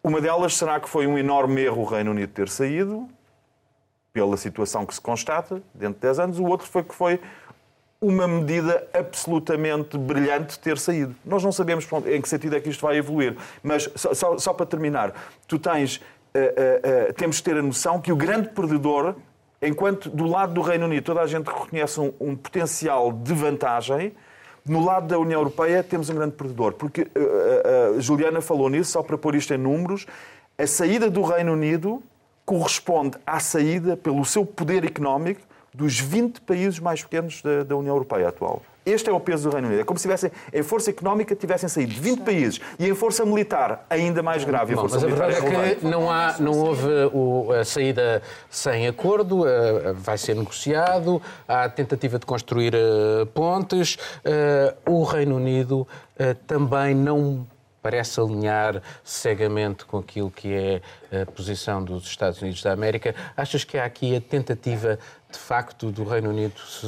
Uma 0.03 0.23
delas 0.23 0.57
será 0.57 0.81
que 0.81 0.89
foi 0.89 1.07
um 1.07 1.19
enorme 1.19 1.61
erro 1.63 1.83
o 1.83 1.85
Reino 1.85 2.13
Unido 2.13 2.33
ter 2.33 2.49
saído, 2.49 3.09
pela 4.13 4.37
situação 4.37 4.85
que 4.87 4.95
se 4.95 5.01
constata, 5.01 5.63
dentro 5.75 5.95
de 5.95 6.01
10 6.01 6.19
anos. 6.19 6.39
O 6.39 6.45
outro 6.45 6.67
foi 6.67 6.83
que 6.83 6.95
foi 6.95 7.21
uma 8.01 8.29
medida 8.29 8.87
absolutamente 8.95 9.99
brilhante 9.99 10.59
ter 10.59 10.79
saído. 10.79 11.15
Nós 11.25 11.43
não 11.43 11.51
sabemos 11.51 11.87
em 12.07 12.21
que 12.21 12.29
sentido 12.29 12.57
é 12.57 12.61
que 12.61 12.69
isto 12.69 12.81
vai 12.81 12.97
evoluir. 12.97 13.37
Mas, 13.63 13.91
só, 13.95 14.15
só, 14.15 14.39
só 14.39 14.53
para 14.53 14.67
terminar, 14.67 15.13
tu 15.49 15.59
tens, 15.59 15.97
uh, 15.97 16.01
uh, 16.01 17.11
uh, 17.11 17.13
temos 17.15 17.37
de 17.37 17.43
ter 17.43 17.57
a 17.57 17.63
noção 17.63 18.01
que 18.01 18.13
o 18.13 18.17
grande 18.17 18.51
perdedor, 18.51 19.17
enquanto 19.61 20.09
do 20.11 20.27
lado 20.27 20.55
do 20.55 20.63
Reino 20.63 20.87
Unido 20.87 21.05
toda 21.05 21.23
a 21.23 21.27
gente 21.27 21.47
reconhece 21.47 21.99
um, 21.99 22.13
um 22.21 22.37
potencial 22.37 23.13
de 23.13 23.35
vantagem, 23.35 24.15
no 24.65 24.85
lado 24.85 25.09
da 25.09 25.19
União 25.19 25.41
Europeia 25.41 25.83
temos 25.83 26.09
um 26.09 26.15
grande 26.15 26.35
perdedor, 26.35 26.75
porque 26.75 27.07
Juliana 28.01 28.43
falou 28.43 28.69
nisso, 28.69 28.91
só 28.91 29.03
para 29.03 29.17
pôr 29.17 29.35
isto 29.35 29.55
em 29.55 29.57
números, 29.57 30.07
a 30.59 30.67
saída 30.67 31.09
do 31.09 31.23
Reino 31.23 31.55
Unido 31.55 32.03
corresponde 32.49 33.19
à 33.27 33.39
saída, 33.41 33.95
pelo 33.95 34.25
seu 34.25 34.43
poder 34.47 34.83
económico, 34.83 35.43
dos 35.75 36.01
20 36.01 36.41
países 36.41 36.81
mais 36.81 37.03
pequenos 37.03 37.43
da, 37.43 37.63
da 37.63 37.77
União 37.77 37.95
Europeia 37.95 38.29
atual. 38.29 38.63
Este 38.87 39.11
é 39.11 39.13
o 39.13 39.21
peso 39.21 39.51
do 39.51 39.53
Reino 39.53 39.69
Unido. 39.69 39.83
É 39.83 39.85
como 39.85 39.99
se 39.99 40.05
tivessem, 40.05 40.33
em 40.51 40.63
força 40.63 40.89
económica, 40.89 41.37
tivessem 41.37 41.69
saído 41.69 41.93
20 41.93 42.23
países 42.23 42.59
e 42.79 42.89
em 42.89 42.95
força 42.95 43.23
militar, 43.27 43.85
ainda 43.91 44.23
mais 44.23 44.45
grave. 44.45 44.75
Bom, 44.75 44.85
mas 44.91 45.05
a 45.05 45.07
verdade 45.07 45.35
é, 45.35 45.73
é 45.73 45.75
que 45.75 45.85
não, 45.85 46.11
há, 46.11 46.37
não 46.41 46.53
houve 46.53 46.89
o, 47.13 47.53
a 47.53 47.67
saída 47.67 48.23
sem 48.49 48.89
acordo, 48.89 49.43
uh, 49.43 49.93
vai 49.95 50.17
ser 50.17 50.35
negociado, 50.35 51.21
há 51.47 51.65
a 51.65 51.69
tentativa 51.69 52.19
de 52.19 52.25
construir 52.25 52.73
uh, 52.75 53.27
pontes. 53.27 53.97
Uh, 54.25 54.91
o 54.91 55.05
Reino 55.05 55.37
Unido 55.37 55.87
também 56.47 56.95
não 56.95 57.47
parece 57.83 58.21
alinhar 58.21 58.83
cegamente 59.03 59.85
com 59.85 59.99
aquilo 59.99 60.31
que 60.31 60.53
é 60.53 60.83
a 61.23 61.27
posição 61.27 61.83
dos 61.83 62.05
Estados 62.05 62.41
Unidos 62.41 62.63
da 62.63 62.73
América. 62.73 63.15
Achas 63.37 63.65
que 63.65 63.79
há 63.79 63.85
aqui 63.85 64.17
a 64.17 64.21
tentativa, 64.21 64.99
de 65.31 65.39
facto, 65.39 65.91
do 65.91 66.05
Reino 66.05 66.31
Unido 66.31 66.59
se 66.61 66.87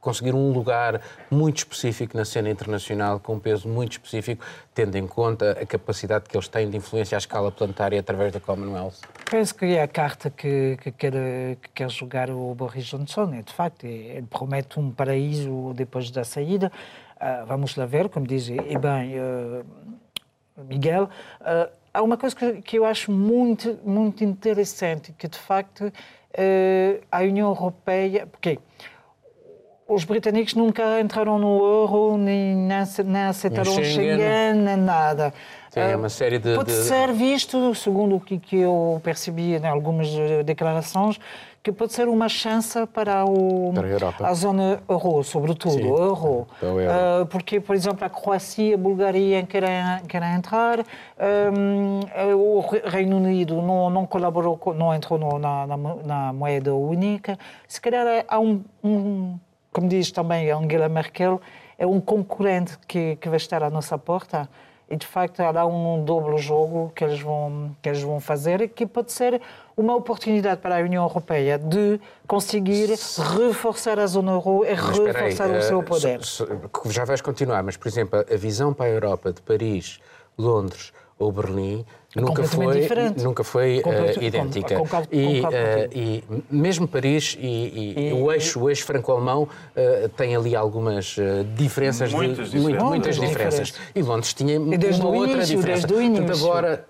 conseguir 0.00 0.34
um 0.34 0.52
lugar 0.52 1.00
muito 1.30 1.58
específico 1.58 2.16
na 2.16 2.24
cena 2.24 2.48
internacional, 2.48 3.18
com 3.18 3.34
um 3.34 3.40
peso 3.40 3.68
muito 3.68 3.92
específico, 3.92 4.44
tendo 4.74 4.96
em 4.96 5.06
conta 5.06 5.52
a 5.52 5.66
capacidade 5.66 6.26
que 6.28 6.36
eles 6.36 6.48
têm 6.48 6.70
de 6.70 6.76
influência 6.76 7.16
à 7.16 7.18
escala 7.18 7.50
planetária 7.50 7.98
através 7.98 8.32
da 8.32 8.40
Commonwealth? 8.40 8.94
Penso 9.30 9.54
que 9.54 9.66
é 9.66 9.82
a 9.82 9.88
carta 9.88 10.30
que, 10.30 10.78
que, 10.80 10.92
quer, 10.92 11.12
que 11.60 11.68
quer 11.74 11.90
jogar 11.90 12.30
o 12.30 12.54
Boris 12.54 12.84
Johnson. 12.84 13.34
É, 13.34 13.42
de 13.42 13.52
facto, 13.52 13.84
ele 13.84 14.26
promete 14.30 14.78
um 14.78 14.90
paraíso 14.90 15.72
depois 15.74 16.10
da 16.10 16.24
saída. 16.24 16.70
Uh, 17.20 17.44
vamos 17.46 17.74
lá 17.74 17.84
ver, 17.84 18.08
como 18.08 18.26
diz 18.26 18.48
e 18.48 18.78
bem 18.78 19.18
uh, 19.18 19.64
Miguel. 20.68 21.04
Uh, 21.40 21.68
há 21.92 22.00
uma 22.00 22.16
coisa 22.16 22.34
que, 22.34 22.62
que, 22.62 22.78
eu 22.78 22.84
acho 22.84 23.10
muito, 23.10 23.76
muito 23.84 24.22
interessante, 24.22 25.12
que 25.12 25.26
de 25.26 25.38
facto 25.38 25.92
a 27.10 27.18
União 27.20 27.48
Europeia... 27.48 28.26
Porque 28.26 28.60
os 29.88 30.04
britânicos 30.04 30.54
nunca 30.54 31.00
entraram 31.00 31.38
no 31.38 31.58
euro, 31.64 32.18
nem, 32.18 32.54
nem 32.54 33.22
aceitaram 33.22 33.72
o 33.72 33.82
Schengen, 33.82 34.52
nem 34.54 34.76
nada. 34.76 35.32
Tem 35.72 35.94
uma 35.96 36.10
série 36.10 36.38
de... 36.38 36.54
Pode 36.54 36.70
ser 36.70 37.10
visto, 37.12 37.74
segundo 37.74 38.16
o 38.16 38.20
que, 38.20 38.40
eu 38.58 39.00
percebi 39.02 39.56
em 39.56 39.66
algumas 39.66 40.08
declarações, 40.44 41.18
que 41.68 41.72
pode 41.72 41.92
ser 41.92 42.08
uma 42.08 42.30
chance 42.30 42.86
para, 42.86 43.26
o, 43.26 43.74
para 43.74 44.26
a, 44.26 44.30
a, 44.30 44.34
zona 44.34 44.82
euro, 44.88 45.22
sobretudo, 45.22 45.74
Sim, 45.74 45.86
euro. 45.86 46.46
euro. 46.62 46.90
Uh, 47.22 47.26
porque, 47.26 47.60
por 47.60 47.76
exemplo, 47.76 48.06
a 48.06 48.08
Croácia 48.08 48.70
e 48.70 48.72
a 48.72 48.76
Bulgária 48.78 49.42
querem, 49.42 49.70
querem 50.08 50.34
entrar, 50.34 50.78
um, 50.80 52.00
o 52.34 52.60
Reino 52.86 53.18
Unido 53.18 53.60
não, 53.60 53.90
não 53.90 54.06
colaborou, 54.06 54.58
não 54.74 54.94
entrou 54.94 55.18
na, 55.38 55.66
na, 55.66 55.76
na, 55.76 56.32
moeda 56.32 56.74
única. 56.74 57.38
Se 57.66 57.78
calhar 57.78 58.24
há 58.26 58.40
um, 58.40 58.64
um 58.82 59.38
como 59.70 59.88
diz 59.88 60.10
também 60.10 60.50
Angela 60.50 60.88
Merkel, 60.88 61.38
é 61.76 61.86
um 61.86 62.00
concorrente 62.00 62.78
que, 62.88 63.16
que 63.16 63.28
vai 63.28 63.36
estar 63.36 63.62
à 63.62 63.68
nossa 63.68 63.98
porta 63.98 64.48
e 64.90 64.96
de 64.96 65.06
facto 65.06 65.40
há 65.40 65.66
um 65.66 66.02
duplo 66.02 66.38
jogo 66.38 66.90
que 66.94 67.04
eles 67.04 67.20
vão 67.20 67.76
que 67.82 67.90
eles 67.90 68.00
vão 68.00 68.20
fazer 68.20 68.68
que 68.70 68.86
pode 68.86 69.12
ser 69.12 69.40
uma 69.78 69.94
oportunidade 69.94 70.60
para 70.60 70.76
a 70.76 70.80
União 70.80 71.04
Europeia 71.04 71.56
de 71.56 72.00
conseguir 72.26 72.90
reforçar 73.38 73.96
a 74.00 74.06
zona 74.08 74.32
euro 74.32 74.64
e 74.64 74.74
mas, 74.74 74.98
reforçar 74.98 75.50
aí, 75.52 75.58
o 75.58 75.62
seu 75.62 75.80
eh, 75.80 75.84
poder. 75.84 76.20
Já 76.90 77.04
vais 77.04 77.20
continuar, 77.20 77.62
mas 77.62 77.76
por 77.76 77.86
exemplo 77.86 78.18
a 78.18 78.36
visão 78.36 78.74
para 78.74 78.86
a 78.86 78.88
Europa 78.88 79.32
de 79.32 79.40
Paris, 79.40 80.00
Londres 80.36 80.92
ou 81.16 81.30
Berlim 81.30 81.84
nunca 82.16 82.42
foi, 82.42 82.80
diferente. 82.80 83.22
nunca 83.22 83.44
foi 83.44 83.80
uh, 83.84 84.22
idêntica. 84.22 84.76
Concordo, 84.76 85.08
e, 85.12 85.42
uh, 85.42 85.46
e, 85.92 86.24
mesmo 86.50 86.88
Paris 86.88 87.36
e, 87.38 87.46
e, 87.46 88.08
e 88.08 88.12
o 88.12 88.32
eixo, 88.32 88.60
o 88.60 88.68
eixo 88.68 88.84
franco-alemão 88.84 89.44
uh, 89.44 90.08
tem 90.16 90.34
ali 90.34 90.56
algumas 90.56 91.14
diferenças, 91.54 92.12
muitas, 92.12 92.50
de, 92.50 92.58
diferenças. 92.58 92.88
muitas 92.88 93.16
diferenças. 93.16 93.74
E 93.94 94.02
Londres 94.02 94.34
tinha 94.34 94.58
uma 94.58 95.08
outra 95.08 95.44
diferença. 95.44 95.86
Desde 95.86 95.94
o 95.94 96.02
início. 96.02 96.24
Portanto, 96.24 96.44
agora 96.44 96.84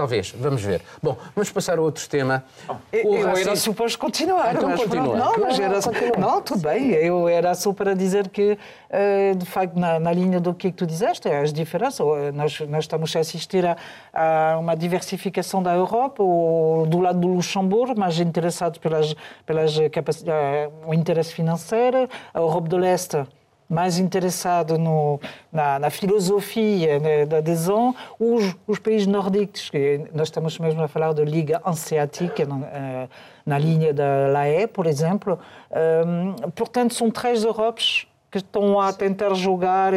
Talvez, 0.00 0.34
vamos 0.34 0.62
ver. 0.62 0.80
Bom, 1.02 1.14
vamos 1.36 1.50
passar 1.50 1.76
a 1.76 1.82
outro 1.82 2.08
tema. 2.08 2.42
Eu, 2.90 3.16
eu 3.16 3.36
era 3.36 3.54
suposto 3.54 3.98
continuar. 3.98 4.54
Então 4.54 4.70
mas 4.70 4.80
continua. 4.80 5.14
Não, 5.14 5.38
mas 5.38 5.60
era, 5.60 5.78
não, 6.18 6.40
tudo 6.40 6.62
bem. 6.62 6.92
Eu 6.92 7.28
era 7.28 7.54
só 7.54 7.70
para 7.74 7.94
dizer 7.94 8.28
que, 8.28 8.56
eh, 8.88 9.34
de 9.36 9.44
facto, 9.44 9.78
na, 9.78 10.00
na 10.00 10.10
linha 10.10 10.40
do 10.40 10.54
que, 10.54 10.68
é 10.68 10.72
tu 10.72 10.86
dizeste, 10.86 11.28
as 11.28 11.52
diferenças, 11.52 12.00
eh, 12.00 12.32
nós, 12.32 12.60
nós 12.60 12.84
estamos 12.84 13.14
a 13.14 13.18
assistir 13.18 13.66
a, 13.66 13.76
a, 14.14 14.56
uma 14.58 14.74
diversificação 14.74 15.62
da 15.62 15.74
Europa, 15.74 16.22
ou 16.22 16.86
do 16.86 16.98
lado 16.98 17.20
do 17.20 17.28
Luxemburgo, 17.28 18.00
mais 18.00 18.18
interessados 18.18 18.78
pelas, 18.78 19.14
pelas 19.44 19.76
capacidades, 19.92 20.32
eh, 20.32 20.70
o 20.86 20.94
interesse 20.94 21.34
financeiro, 21.34 22.08
a 22.32 22.38
Europa 22.38 22.68
do 22.68 22.78
Leste 22.78 23.26
mais 23.70 24.00
interessado 24.00 24.76
no, 24.76 25.20
na, 25.52 25.78
na, 25.78 25.90
filosofia 25.90 26.98
né, 26.98 27.24
da 27.24 27.36
adesão, 27.38 27.94
os, 28.18 28.56
os 28.66 28.80
países 28.80 29.06
nórdicos, 29.06 29.70
que 29.70 30.02
nós 30.12 30.26
estamos 30.26 30.58
mesmo 30.58 30.82
a 30.82 30.88
falar 30.88 31.12
da 31.12 31.22
Liga 31.24 31.62
Hanseática, 31.64 32.44
na, 32.44 32.66
eh, 32.66 33.08
na 33.46 33.56
linha 33.56 33.94
da 33.94 34.28
LAE, 34.32 34.66
por 34.66 34.86
exemplo. 34.86 35.38
Um, 35.70 36.50
portanto, 36.50 36.94
são 36.94 37.12
três 37.12 37.44
Europes 37.44 38.08
que 38.28 38.38
estão 38.38 38.78
a 38.80 38.92
tentar 38.92 39.34
jogar 39.34 39.92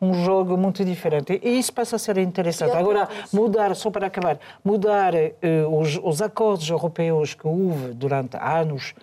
um 0.00 0.24
jogo 0.24 0.56
muito 0.56 0.84
diferente. 0.84 1.40
E 1.42 1.58
isso 1.58 1.72
passa 1.72 1.96
a 1.96 1.98
ser 1.98 2.18
interessante. 2.18 2.74
Agora, 2.76 3.08
mudar, 3.32 3.74
só 3.74 3.90
para 3.90 4.06
acabar, 4.06 4.38
mudar 4.64 5.12
os, 5.70 6.00
os 6.02 6.22
acordos 6.22 6.68
europeus 6.68 7.34
que 7.34 7.46
houve 7.46 7.92
durante 7.92 8.38
anos 8.38 8.94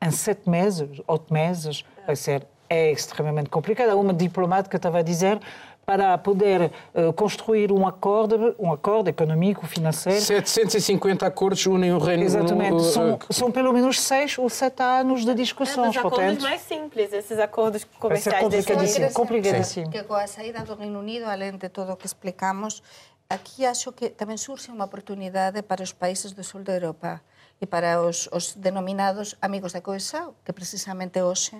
em 0.00 0.10
sete 0.10 0.48
meses, 0.48 0.88
oito 1.06 1.32
meses, 1.32 1.84
vai 2.06 2.16
ser 2.16 2.46
é 2.72 2.90
extremamente 2.90 3.50
complicado. 3.50 3.90
Há 3.90 3.96
uma 3.96 4.14
diplomática 4.14 4.76
estava 4.76 4.98
a 4.98 5.02
dizer 5.02 5.38
para 5.84 6.16
poder 6.16 6.70
uh, 6.94 7.12
construir 7.12 7.72
um 7.72 7.86
acordo, 7.86 8.54
um 8.58 8.72
acordo 8.72 9.08
econômico, 9.08 9.66
financeiro. 9.66 10.20
750 10.20 11.26
acordos 11.26 11.66
unem 11.66 11.92
o 11.92 11.98
Reino 11.98 12.22
Unido. 12.22 12.38
Exatamente. 12.38 12.74
Uh, 12.74 12.80
são, 12.80 13.18
são, 13.30 13.50
pelo 13.50 13.72
menos 13.72 14.00
seis 14.00 14.38
ou 14.38 14.48
sete 14.48 14.82
anos 14.82 15.24
de 15.24 15.34
discussões. 15.34 15.96
É, 15.96 16.00
os 16.00 16.06
acordos 16.06 16.42
mais 16.42 16.60
simples, 16.62 17.12
esses 17.12 17.38
acordos 17.38 17.84
comerciais. 17.98 18.40
Vai 18.40 18.62
ser 18.62 18.74
complicadíssimo. 18.74 19.12
complicadíssimo. 19.12 19.90
Que 19.90 20.02
com 20.04 20.14
a 20.14 20.26
saída 20.26 20.60
do 20.60 20.74
Reino 20.74 21.00
Unido, 21.00 21.26
além 21.26 21.56
de 21.56 21.68
tudo 21.68 21.92
o 21.92 21.96
que 21.96 22.06
explicamos, 22.06 22.82
aqui 23.28 23.66
acho 23.66 23.92
que 23.92 24.08
também 24.08 24.36
surge 24.36 24.70
uma 24.70 24.84
oportunidade 24.84 25.62
para 25.62 25.82
os 25.82 25.92
países 25.92 26.32
do 26.32 26.44
sul 26.44 26.62
da 26.62 26.74
Europa 26.74 27.20
e 27.60 27.66
para 27.66 28.00
os, 28.00 28.28
os 28.32 28.54
denominados 28.54 29.36
amigos 29.42 29.72
da 29.72 29.80
coesão, 29.80 30.34
que 30.44 30.52
precisamente 30.52 31.20
hoje 31.20 31.56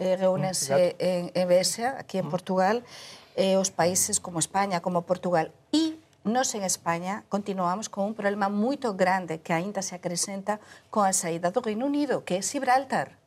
eh, 0.00 0.16
reúnense 0.16 0.96
mm, 0.96 1.04
en, 1.04 1.22
en 1.36 1.46
Bésia, 1.46 2.00
aquí 2.00 2.16
en 2.16 2.26
mm. 2.26 2.32
Portugal, 2.32 2.76
eh, 3.36 3.60
os 3.60 3.68
países 3.68 4.18
como 4.18 4.40
España, 4.40 4.80
como 4.80 5.04
Portugal. 5.04 5.52
E 5.70 6.00
nós 6.24 6.56
en 6.56 6.64
España 6.64 7.28
continuamos 7.28 7.92
con 7.92 8.08
un 8.08 8.16
problema 8.16 8.48
moito 8.48 8.96
grande 8.96 9.44
que 9.44 9.52
aínda 9.52 9.84
se 9.84 9.94
acrescenta 9.94 10.58
con 10.88 11.04
a 11.04 11.12
saída 11.12 11.52
do 11.52 11.60
Reino 11.60 11.84
Unido, 11.84 12.24
que 12.24 12.40
é 12.40 12.42
Gibraltar 12.42 13.20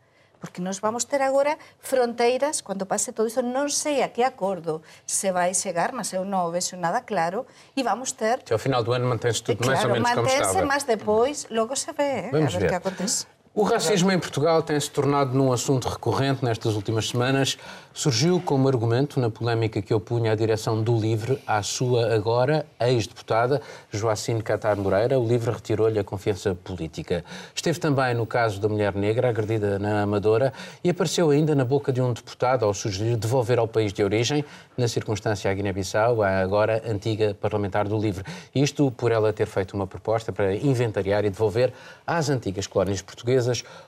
porque 0.43 0.59
nos 0.59 0.81
vamos 0.81 1.05
ter 1.05 1.21
agora 1.21 1.55
fronteiras, 1.79 2.59
cando 2.59 2.83
pase 2.83 3.15
todo 3.15 3.31
iso, 3.31 3.39
non 3.39 3.71
sei 3.71 4.03
a 4.03 4.11
que 4.11 4.27
acordo 4.27 4.83
se 5.07 5.31
vai 5.31 5.55
chegar, 5.55 5.95
mas 5.95 6.11
eu 6.11 6.27
non 6.27 6.43
o 6.43 6.51
vexo 6.51 6.75
nada 6.75 7.07
claro, 7.07 7.47
e 7.71 7.79
vamos 7.79 8.11
ter... 8.11 8.43
Que 8.43 8.51
ao 8.51 8.59
final 8.59 8.83
do 8.83 8.91
ano 8.91 9.07
mantense 9.07 9.39
tudo 9.39 9.63
claro, 9.63 9.71
máis 9.71 9.87
ou 9.87 9.95
menos 9.95 10.03
como 10.11 10.27
estaba. 10.27 10.51
Claro, 10.51 10.67
mantense, 10.67 10.67
mas 10.67 10.83
depois, 10.83 11.47
logo 11.47 11.79
se 11.79 11.95
ve, 11.95 12.27
eh, 12.27 12.29
vamos 12.35 12.51
a 12.51 12.59
ver, 12.59 12.67
ver 12.67 12.69
que 12.75 12.79
acontece. 12.83 13.23
O 13.55 13.61
racismo 13.61 14.11
em 14.11 14.17
Portugal 14.17 14.63
tem 14.63 14.79
se 14.79 14.89
tornado 14.89 15.37
num 15.37 15.53
assunto 15.53 15.87
recorrente 15.87 16.43
nestas 16.43 16.73
últimas 16.73 17.09
semanas. 17.09 17.55
Surgiu 17.93 18.41
como 18.43 18.67
argumento 18.67 19.19
na 19.19 19.29
polémica 19.29 19.79
que 19.79 19.93
opunha 19.93 20.31
a 20.31 20.35
direção 20.35 20.81
do 20.81 20.97
LIVRE 20.97 21.37
à 21.45 21.61
sua 21.61 22.15
agora 22.15 22.65
ex-deputada 22.79 23.61
Joacine 23.91 24.41
Catar 24.41 24.75
Moreira. 24.75 25.19
O 25.19 25.27
LIVRE 25.27 25.51
retirou-lhe 25.51 25.99
a 25.99 26.03
confiança 26.03 26.55
política. 26.55 27.23
Esteve 27.53 27.77
também 27.79 28.15
no 28.15 28.25
caso 28.25 28.59
da 28.59 28.67
mulher 28.67 28.95
negra 28.95 29.29
agredida 29.29 29.77
na 29.77 30.01
Amadora 30.01 30.51
e 30.83 30.89
apareceu 30.89 31.29
ainda 31.29 31.53
na 31.53 31.63
boca 31.63 31.93
de 31.93 32.01
um 32.01 32.11
deputado 32.11 32.65
ao 32.65 32.73
sugerir 32.73 33.15
devolver 33.17 33.59
ao 33.59 33.67
país 33.67 33.93
de 33.93 34.03
origem, 34.03 34.43
na 34.75 34.87
circunstância 34.87 35.51
a 35.51 35.53
Guiné-Bissau, 35.53 36.23
a 36.23 36.39
agora 36.39 36.81
antiga 36.87 37.37
parlamentar 37.39 37.87
do 37.87 37.99
LIVRE. 37.99 38.25
Isto 38.55 38.89
por 38.89 39.11
ela 39.11 39.31
ter 39.31 39.45
feito 39.45 39.75
uma 39.75 39.85
proposta 39.85 40.33
para 40.33 40.55
inventariar 40.55 41.23
e 41.23 41.29
devolver 41.29 41.71
às 42.07 42.31
antigas 42.31 42.65
colónias 42.65 43.03
portuguesas 43.03 43.42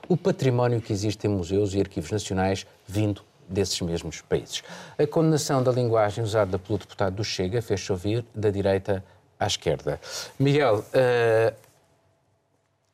o 0.08 0.16
património 0.16 0.80
que 0.80 0.92
existe 0.92 1.26
em 1.26 1.30
museus 1.30 1.74
e 1.74 1.80
arquivos 1.80 2.10
nacionais 2.10 2.66
vindo 2.86 3.22
desses 3.48 3.80
mesmos 3.80 4.20
países. 4.20 4.62
A 4.98 5.06
condenação 5.06 5.62
da 5.62 5.70
linguagem 5.70 6.22
usada 6.22 6.58
pelo 6.58 6.78
deputado 6.78 7.16
do 7.16 7.24
Chega 7.24 7.62
fez 7.62 7.88
ouvir 7.88 8.24
da 8.34 8.50
direita 8.50 9.04
à 9.38 9.46
esquerda. 9.46 10.00
Miguel, 10.38 10.78
uh, 10.78 11.54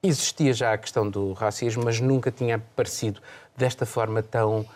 existia 0.02 0.52
já 0.52 0.73
a 0.73 0.78
questão 0.78 1.09
do 1.09 1.33
racismo, 1.33 1.85
mas 1.85 2.00
nunca 2.00 2.31
tinha 2.31 2.57
aparecido 2.57 3.21
desta 3.57 3.87
forma 3.87 4.23
tão 4.23 4.61
uh, 4.61 4.66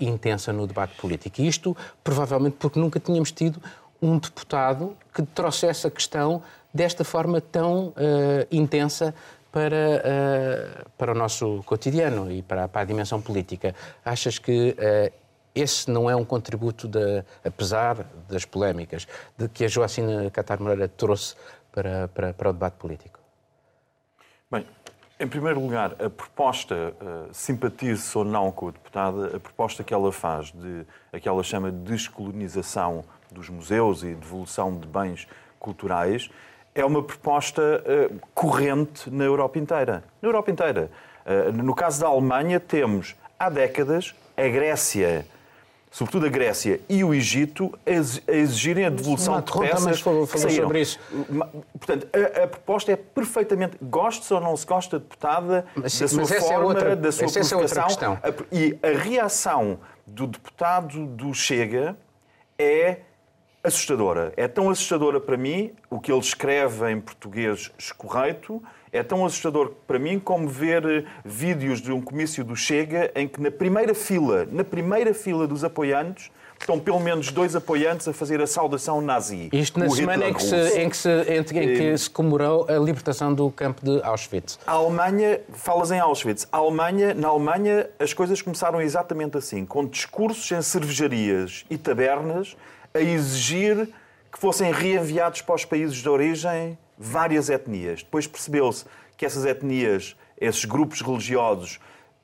intensa 0.00 0.52
no 0.52 0.66
debate 0.66 0.94
político. 0.96 1.40
E 1.40 1.48
isto 1.48 1.76
provavelmente 2.04 2.56
porque 2.58 2.78
nunca 2.78 3.00
tínhamos 3.00 3.32
tido 3.32 3.60
um 4.00 4.18
deputado 4.18 4.96
que 5.14 5.22
trouxesse 5.22 5.86
a 5.86 5.90
questão 5.90 6.42
desta 6.74 7.04
forma 7.04 7.40
tão 7.40 7.88
uh, 7.88 7.94
intensa 8.50 9.14
para, 9.52 9.76
uh, 9.76 10.90
para 10.96 11.12
o 11.12 11.14
nosso 11.14 11.62
cotidiano 11.64 12.32
e 12.32 12.42
para, 12.42 12.66
para, 12.66 12.80
a 12.80 12.84
dimensão 12.84 13.20
política. 13.20 13.74
Achas 14.02 14.38
que 14.38 14.70
uh, 14.70 15.12
esse 15.54 15.90
não 15.90 16.08
é 16.08 16.16
um 16.16 16.24
contributo, 16.24 16.88
de, 16.88 17.22
apesar 17.44 18.06
das 18.28 18.46
polémicas, 18.46 19.06
de 19.36 19.48
que 19.50 19.66
a 19.66 19.68
Joacina 19.68 20.30
Catar 20.30 20.58
Moreira 20.58 20.88
trouxe 20.88 21.36
para, 21.70 22.08
para, 22.08 22.32
para 22.32 22.48
o 22.48 22.52
debate 22.54 22.74
político? 22.78 23.20
Bem, 24.50 24.66
em 25.20 25.28
primeiro 25.28 25.60
lugar, 25.60 25.92
a 26.02 26.08
proposta, 26.08 26.74
uh, 26.74 27.32
simpatize 27.32 28.16
ou 28.16 28.24
não 28.24 28.50
com 28.50 28.68
a 28.68 28.70
deputada, 28.70 29.36
a 29.36 29.40
proposta 29.40 29.84
que 29.84 29.92
ela 29.92 30.10
faz 30.10 30.50
de 30.50 30.86
a 31.12 31.20
que 31.20 31.28
ela 31.28 31.42
chama 31.42 31.70
de 31.70 31.78
descolonização 31.78 33.04
dos 33.30 33.50
museus 33.50 34.02
e 34.02 34.14
devolução 34.14 34.74
de 34.74 34.86
bens 34.86 35.28
culturais, 35.60 36.30
é 36.74 36.84
uma 36.84 37.02
proposta 37.02 37.62
uh, 37.62 38.20
corrente 38.34 39.10
na 39.10 39.24
Europa 39.24 39.58
inteira. 39.58 40.02
Na 40.20 40.28
Europa 40.28 40.50
inteira. 40.50 40.90
Uh, 41.24 41.52
no 41.52 41.74
caso 41.74 42.00
da 42.00 42.08
Alemanha, 42.08 42.58
temos 42.58 43.14
há 43.38 43.48
décadas 43.48 44.14
a 44.36 44.48
Grécia, 44.48 45.26
sobretudo 45.90 46.26
a 46.26 46.28
Grécia 46.28 46.80
e 46.88 47.04
o 47.04 47.12
Egito, 47.12 47.78
a 47.86 48.32
exigirem 48.32 48.86
a 48.86 48.90
devolução 48.90 49.40
de 49.40 49.52
peças 49.52 50.00
falou, 50.00 50.26
falou 50.26 50.46
que 50.46 50.54
sobre 50.54 50.80
isso. 50.80 50.98
Portanto, 51.78 52.08
a, 52.12 52.44
a, 52.44 52.48
proposta 52.48 52.92
é 52.92 52.96
perfeitamente, 52.96 53.76
goste 53.82 54.32
ou 54.32 54.40
não 54.40 54.56
se 54.56 54.64
gosta, 54.64 54.98
deputada, 54.98 55.66
mas, 55.74 55.98
da 55.98 56.08
sua 56.08 56.26
forma, 56.26 56.54
é 56.54 56.58
outra, 56.58 56.96
da 56.96 57.12
sua 57.12 57.28
provocação. 57.28 58.18
É 58.22 58.34
e 58.50 58.78
a 58.82 58.98
reação 58.98 59.78
do 60.06 60.26
deputado 60.26 61.06
do 61.06 61.34
Chega 61.34 61.96
é 62.58 62.98
assustadora. 63.62 64.32
É 64.36 64.48
tão 64.48 64.70
assustadora 64.70 65.20
para 65.20 65.36
mim 65.36 65.72
o 65.88 66.00
que 66.00 66.10
ele 66.10 66.20
escreve 66.20 66.90
em 66.90 67.00
português 67.00 67.70
escorreito. 67.78 68.62
É 68.92 69.02
tão 69.02 69.24
assustador 69.24 69.72
para 69.86 69.98
mim 69.98 70.18
como 70.18 70.48
ver 70.48 70.84
eh, 70.84 71.04
vídeos 71.24 71.80
de 71.80 71.90
um 71.90 72.00
comício 72.00 72.44
do 72.44 72.54
Chega 72.54 73.10
em 73.14 73.26
que 73.26 73.40
na 73.40 73.50
primeira 73.50 73.94
fila, 73.94 74.46
na 74.50 74.64
primeira 74.64 75.14
fila 75.14 75.46
dos 75.46 75.64
apoiantes, 75.64 76.30
estão 76.60 76.78
pelo 76.78 77.00
menos 77.00 77.30
dois 77.32 77.56
apoiantes 77.56 78.06
a 78.06 78.12
fazer 78.12 78.40
a 78.40 78.46
saudação 78.46 79.00
nazi. 79.00 79.48
Isto 79.52 79.78
na 79.80 79.88
semana 79.88 80.28
em 80.28 80.34
que, 80.34 80.42
se, 80.42 80.56
em, 80.78 80.88
que 80.88 80.96
se, 80.96 81.08
em 81.22 81.42
que 81.42 81.58
eh, 81.58 81.96
se 81.96 82.10
comemorou 82.10 82.66
a 82.68 82.74
libertação 82.74 83.32
do 83.32 83.50
campo 83.50 83.84
de 83.84 84.02
Auschwitz. 84.02 84.58
A 84.66 84.72
Alemanha, 84.72 85.40
falas 85.54 85.90
em 85.90 85.98
Auschwitz, 85.98 86.46
a 86.52 86.58
Alemanha, 86.58 87.14
na 87.14 87.28
Alemanha 87.28 87.88
as 87.98 88.12
coisas 88.12 88.42
começaram 88.42 88.80
exatamente 88.80 89.38
assim, 89.38 89.64
com 89.64 89.86
discursos 89.86 90.50
em 90.52 90.60
cervejarias 90.60 91.64
e 91.70 91.78
tabernas 91.78 92.56
a 92.94 93.00
exigir 93.00 93.88
que 94.30 94.38
fossem 94.38 94.72
reenviados 94.72 95.42
para 95.42 95.54
os 95.54 95.64
países 95.64 95.96
de 95.96 96.08
origem 96.08 96.78
várias 96.98 97.50
etnias. 97.50 98.02
Depois 98.02 98.26
percebeu-se 98.26 98.84
que 99.16 99.26
essas 99.26 99.44
etnias, 99.44 100.16
esses 100.40 100.64
grupos 100.64 101.02
religiosos 101.02 101.78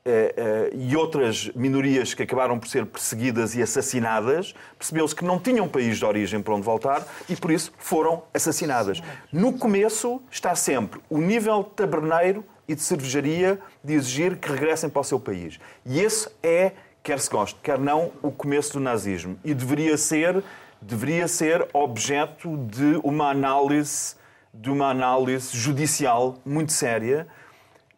eh, 0.05 0.35
eh, 0.37 0.71
e 0.73 0.97
outras 0.97 1.51
minorias 1.55 2.15
que 2.15 2.23
acabaram 2.23 2.59
por 2.59 2.67
ser 2.67 2.87
perseguidas 2.87 3.55
e 3.55 3.63
assassinadas, 3.63 4.55
percebeu-se 4.79 5.15
que 5.15 5.25
não 5.25 5.39
tinham 5.39 5.69
país 5.69 5.99
de 5.99 6.05
origem 6.05 6.41
para 6.41 6.55
onde 6.55 6.65
voltar 6.65 7.07
e 7.29 7.37
por 7.37 7.51
isso 7.51 7.73
foram 7.79 8.23
assassinadas. 8.33 9.03
No 9.31 9.53
começo 9.59 10.23
está 10.31 10.55
sempre 10.55 11.01
o 11.11 11.19
nível 11.19 11.63
taberneiro 11.63 12.45
e 12.67 12.75
de 12.75 12.83
cervejaria 12.83 13.59
de 13.83 13.95
exigir 13.95 14.37
que 14.37 14.49
regressem 14.51 14.89
para 14.89 15.01
o 15.01 15.05
seu 15.05 15.21
país. 15.21 15.59
E 15.85 16.01
esse 16.01 16.29
é 16.43 16.73
quer 17.03 17.21
se 17.21 17.31
goste, 17.31 17.59
quer 17.63 17.79
não, 17.79 18.13
o 18.23 18.31
começo 18.31 18.75
do 18.75 18.81
nazismo. 18.81 19.39
E 19.45 19.55
deveria 19.55 19.97
ser, 19.97 20.43
deveria 20.81 21.27
ser 21.29 21.67
objeto 21.73 22.57
de 22.67 23.01
uma 23.03 23.31
análise, 23.31 24.17
de 24.53 24.71
uma 24.71 24.91
análise 24.91 25.57
judicial 25.57 26.37
muito 26.45 26.73
séria, 26.73 27.27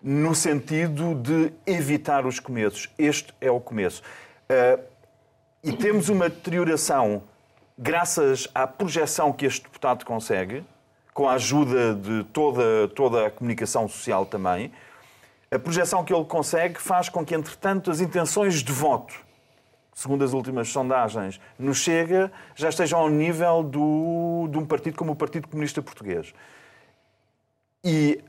no 0.03 0.35
sentido 0.35 1.15
de 1.15 1.53
evitar 1.67 2.25
os 2.25 2.41
começos. 2.41 2.89
Este 2.99 3.35
é 3.41 3.51
o 3.51 3.61
começo. 3.61 4.03
Uh, 4.51 4.83
e 5.63 5.73
temos 5.73 6.09
uma 6.09 6.29
deterioração, 6.29 7.23
graças 7.77 8.49
à 8.55 8.67
projeção 8.67 9.31
que 9.33 9.45
este 9.45 9.63
deputado 9.65 10.07
consegue, 10.07 10.65
com 11.13 11.29
a 11.29 11.35
ajuda 11.35 11.95
de 11.95 12.25
toda, 12.33 12.89
toda 12.95 13.27
a 13.27 13.31
comunicação 13.31 13.87
social 13.87 14.25
também, 14.25 14.73
a 15.51 15.59
projeção 15.59 16.05
que 16.05 16.15
ele 16.15 16.25
consegue 16.25 16.81
faz 16.81 17.09
com 17.09 17.25
que, 17.25 17.35
entretanto, 17.35 17.91
as 17.91 18.01
intenções 18.01 18.63
de 18.63 18.73
voto, 18.73 19.15
segundo 19.93 20.25
as 20.25 20.33
últimas 20.33 20.69
sondagens, 20.69 21.41
no 21.59 21.75
Chega, 21.75 22.31
já 22.55 22.69
estejam 22.69 23.01
ao 23.01 23.09
nível 23.09 23.63
do, 23.63 24.49
de 24.51 24.59
um 24.59 24.65
partido 24.65 24.97
como 24.97 25.13
o 25.13 25.17
Partido 25.17 25.49
Comunista 25.49 25.83
Português. 25.83 26.33
E 27.83 28.23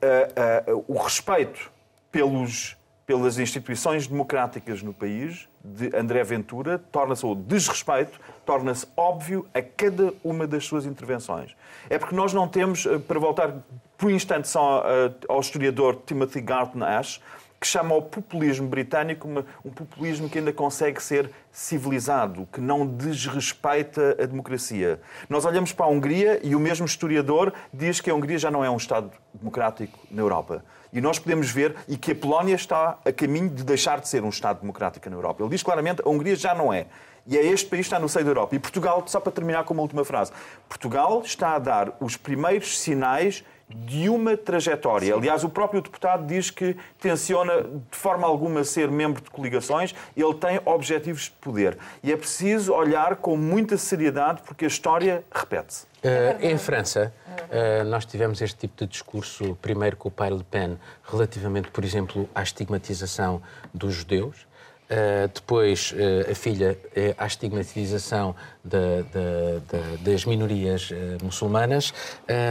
uh, 0.68 0.78
uh, 0.78 0.86
o 0.88 0.98
respeito 0.98 1.72
pelos, 2.12 2.76
pelas 3.12 3.38
instituições 3.38 4.08
democráticas 4.08 4.82
no 4.82 4.94
país, 4.94 5.50
de 5.62 5.94
André 5.94 6.24
Ventura, 6.24 6.80
torna-se, 6.94 7.26
ou 7.26 7.36
desrespeito, 7.36 8.18
torna-se 8.46 8.88
óbvio 8.96 9.46
a 9.54 9.62
cada 9.62 10.14
uma 10.24 10.48
das 10.48 10.66
suas 10.66 10.86
intervenções. 10.86 11.54
É 11.90 12.00
porque 12.00 12.16
nós 12.16 12.32
não 12.32 12.48
temos, 12.48 12.86
uh, 12.86 13.02
para 13.02 13.20
voltar 13.20 13.54
por 13.98 14.08
um 14.08 14.16
instante 14.16 14.48
só 14.48 14.86
ao 15.28 15.42
historiador 15.42 16.02
Timothy 16.06 16.40
Garton 16.40 16.82
Ash, 16.86 17.20
que 17.62 17.68
chama 17.68 17.94
ao 17.94 18.02
populismo 18.02 18.68
britânico 18.68 19.28
um 19.64 19.70
populismo 19.70 20.28
que 20.28 20.40
ainda 20.40 20.52
consegue 20.52 21.02
ser 21.02 21.30
civilizado, 21.52 22.50
que 22.52 22.60
não 22.60 22.88
desrespeita 22.88 24.18
a 24.20 24.26
democracia. 24.26 25.00
Nós 25.30 25.46
olhamos 25.46 25.72
para 25.72 25.86
a 25.86 25.90
Hungria 25.90 26.40
e 26.42 26.56
o 26.56 26.60
mesmo 26.60 26.88
historiador 26.88 27.54
diz 27.72 28.02
que 28.02 28.10
a 28.10 28.16
Hungria 28.16 28.40
já 28.40 28.50
não 28.50 28.66
é 28.66 28.70
um 28.70 28.78
Estado 28.78 29.12
democrático 29.32 30.00
na 30.10 30.24
Europa. 30.24 30.66
E 30.92 31.00
nós 31.00 31.20
podemos 31.20 31.52
ver 31.52 31.76
e 31.88 31.98
que 31.98 32.14
a 32.14 32.16
Polónia 32.16 32.56
está 32.56 32.98
a 33.06 33.12
caminho 33.12 33.50
de 33.50 33.64
deixar 33.64 34.02
de 34.02 34.10
ser 34.10 34.24
um 34.24 34.30
Estado 34.30 34.62
democrático 34.62 35.08
na 35.08 35.16
Europa. 35.16 35.44
Ele 35.44 35.52
diz 35.52 35.62
claramente 35.62 36.02
a 36.04 36.10
Hungria 36.10 36.36
já 36.36 36.56
não 36.56 36.74
é. 36.74 36.88
E 37.28 37.38
é 37.38 37.46
este 37.46 37.68
país 37.68 37.82
que 37.82 37.94
está 37.94 38.00
no 38.00 38.10
seio 38.10 38.26
da 38.26 38.32
Europa. 38.32 38.56
E 38.56 38.60
Portugal, 38.60 39.04
só 39.06 39.20
para 39.20 39.32
terminar 39.32 39.66
com 39.66 39.76
uma 39.76 39.84
última 39.84 40.04
frase, 40.04 40.32
Portugal 40.68 41.22
está 41.24 41.54
a 41.54 41.60
dar 41.60 41.96
os 42.00 42.18
primeiros 42.18 42.80
sinais 42.80 43.44
de 43.76 44.10
uma 44.10 44.38
trajetória. 44.38 45.14
Sim. 45.14 45.20
Aliás, 45.20 45.44
o 45.44 45.50
próprio 45.50 45.82
deputado 45.82 46.26
diz 46.26 46.50
que 46.50 46.76
tenciona 47.00 47.64
de 47.64 47.98
forma 47.98 48.28
alguma 48.28 48.64
ser 48.64 48.90
membro 48.90 49.22
de 49.22 49.30
coligações, 49.30 49.94
ele 50.16 50.34
tem 50.36 50.60
objetivos 50.66 51.24
de 51.24 51.32
poder. 51.42 51.78
E 52.04 52.12
é 52.12 52.18
preciso 52.18 52.74
olhar 52.74 53.16
com 53.18 53.36
muita 53.38 53.78
seriedade 53.78 54.42
porque 54.46 54.66
a 54.66 54.68
história 54.68 55.24
repete-se. 55.32 55.86
Uh, 56.04 56.44
em 56.44 56.58
França, 56.58 57.14
uh, 57.28 57.84
nós 57.86 58.06
tivemos 58.06 58.42
este 58.42 58.58
tipo 58.58 58.74
de 58.78 58.88
discurso, 58.88 59.56
primeiro 59.62 59.96
com 59.96 60.10
o 60.10 60.12
pai 60.12 60.32
Le 60.32 60.44
Pen, 60.44 60.78
relativamente, 61.04 61.70
por 61.70 61.84
exemplo, 61.84 62.28
à 62.34 62.42
estigmatização 62.42 63.42
dos 63.74 63.94
judeus. 63.94 64.48
Uh, 64.92 65.32
depois, 65.34 65.94
uh, 65.94 66.30
a 66.30 66.36
filha 66.36 66.78
uh, 66.88 67.16
à 67.18 67.26
estigmatização 67.26 68.36
de, 68.62 69.04
de, 69.04 69.96
de, 69.96 70.04
das 70.04 70.26
minorias 70.26 70.90
muçulmanas. 71.24 71.94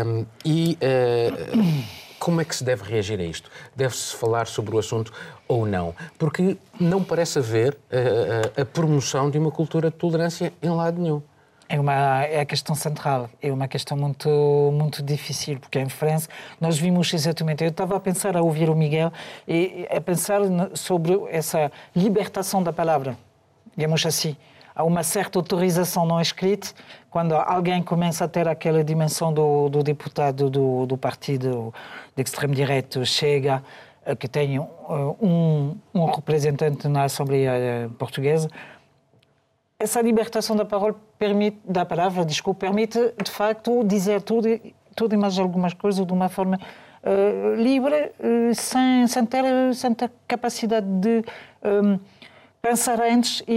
Um, 0.07 0.24
e 0.42 0.79
como 2.18 2.40
é 2.40 2.44
que 2.44 2.57
se 2.57 2.64
deve 2.64 2.83
reagir 2.83 3.20
a 3.20 3.24
isto? 3.24 3.50
Deve-se 3.76 4.16
falar 4.16 4.46
sobre 4.46 4.74
o 4.74 4.79
assunto 4.79 5.12
ou 5.46 5.66
não? 5.66 5.94
Porque 6.18 6.57
não 6.81 7.05
parece 7.05 7.38
haver 7.38 7.76
a 8.57 8.64
promoção 8.64 9.31
de 9.31 9.38
uma 9.38 9.50
cultura 9.50 9.90
de 9.90 9.96
tolerância 9.96 10.53
em 10.62 10.70
lado 10.70 11.00
nenhum. 11.00 11.22
É, 11.72 11.78
uma, 11.78 12.24
é 12.24 12.40
a 12.40 12.44
questão 12.44 12.74
central, 12.74 13.30
é 13.40 13.52
uma 13.52 13.68
questão 13.68 13.96
muito, 13.96 14.28
muito 14.72 15.04
difícil, 15.04 15.61
porque 15.61 15.78
em 15.78 15.88
França 15.88 16.28
nós 16.61 16.76
vimos 16.76 17.14
exatamente. 17.14 17.62
Eu 17.62 17.70
estava 17.70 17.96
a 17.96 18.00
pensar, 18.00 18.37
a 18.37 18.42
ouvir 18.42 18.68
o 18.68 18.74
Miguel, 18.74 19.12
e 19.46 19.87
a 19.88 20.00
pensar 20.00 20.40
sobre 20.74 21.16
essa 21.30 21.70
libertação 21.94 22.61
da 22.61 22.72
palavra, 22.72 23.16
digamos 23.76 24.04
assim. 24.04 24.37
Há 24.74 24.83
uma 24.83 25.04
certa 25.04 25.38
autorização 25.38 26.04
não 26.04 26.20
escrita 26.20 26.70
quando 27.09 27.37
alguém 27.37 27.80
começa 27.85 28.24
a 28.24 28.28
ter 28.28 28.48
aquela 28.48 28.83
dimensão 28.83 29.33
do, 29.33 29.68
do 29.68 29.85
deputado 29.85 30.50
do, 30.50 30.87
do 30.87 30.98
partido 30.98 31.72
de 32.16 32.22
extremo-direita, 32.24 33.04
chega, 33.04 33.62
eh, 34.04 34.16
que 34.16 34.26
tem 34.26 34.56
eh, 34.56 34.61
um, 35.20 35.76
um 35.94 36.04
representante 36.06 36.88
na 36.88 37.04
Assembleia 37.04 37.52
eh, 37.52 37.88
Portuguesa, 37.96 38.48
essa 39.80 40.02
libertação 40.02 40.54
da 40.54 40.64
palavra 40.64 40.94
permite, 41.18 41.58
da 41.64 41.86
palavra, 41.86 42.22
desculpa, 42.22 42.60
permite 42.60 42.98
de 43.22 43.30
facto 43.30 43.82
dizer 43.82 44.20
tudo, 44.20 44.46
tudo 44.94 45.14
e 45.14 45.16
mais 45.16 45.38
algumas 45.38 45.72
coisas 45.72 46.06
de 46.06 46.12
uma 46.12 46.28
forma 46.28 46.60
uh, 47.02 47.54
livre, 47.54 48.12
uh, 48.20 48.54
sem, 48.54 49.06
sem, 49.06 49.24
ter, 49.24 49.74
sem 49.74 49.94
ter 49.94 50.10
capacidade 50.28 50.86
de 50.86 51.24
um, 51.64 51.98
pensar 52.60 53.00
antes 53.00 53.42
e, 53.48 53.54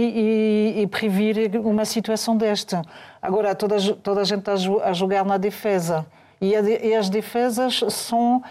e, 0.78 0.82
e, 0.82 0.86
prever 0.86 1.58
uma 1.58 1.84
situação 1.84 2.38
desta. 2.38 2.80
Agora, 3.20 3.54
toda, 3.54 3.76
toda 3.96 4.22
a 4.22 4.24
gente 4.24 4.48
está 4.48 4.54
a 4.82 4.92
jogar 4.94 5.26
na 5.26 5.36
defesa 5.36 6.06
e, 6.40 6.56
a, 6.56 6.60
e 6.62 6.94
as 6.94 7.10
defesas 7.10 7.84
são 7.90 8.42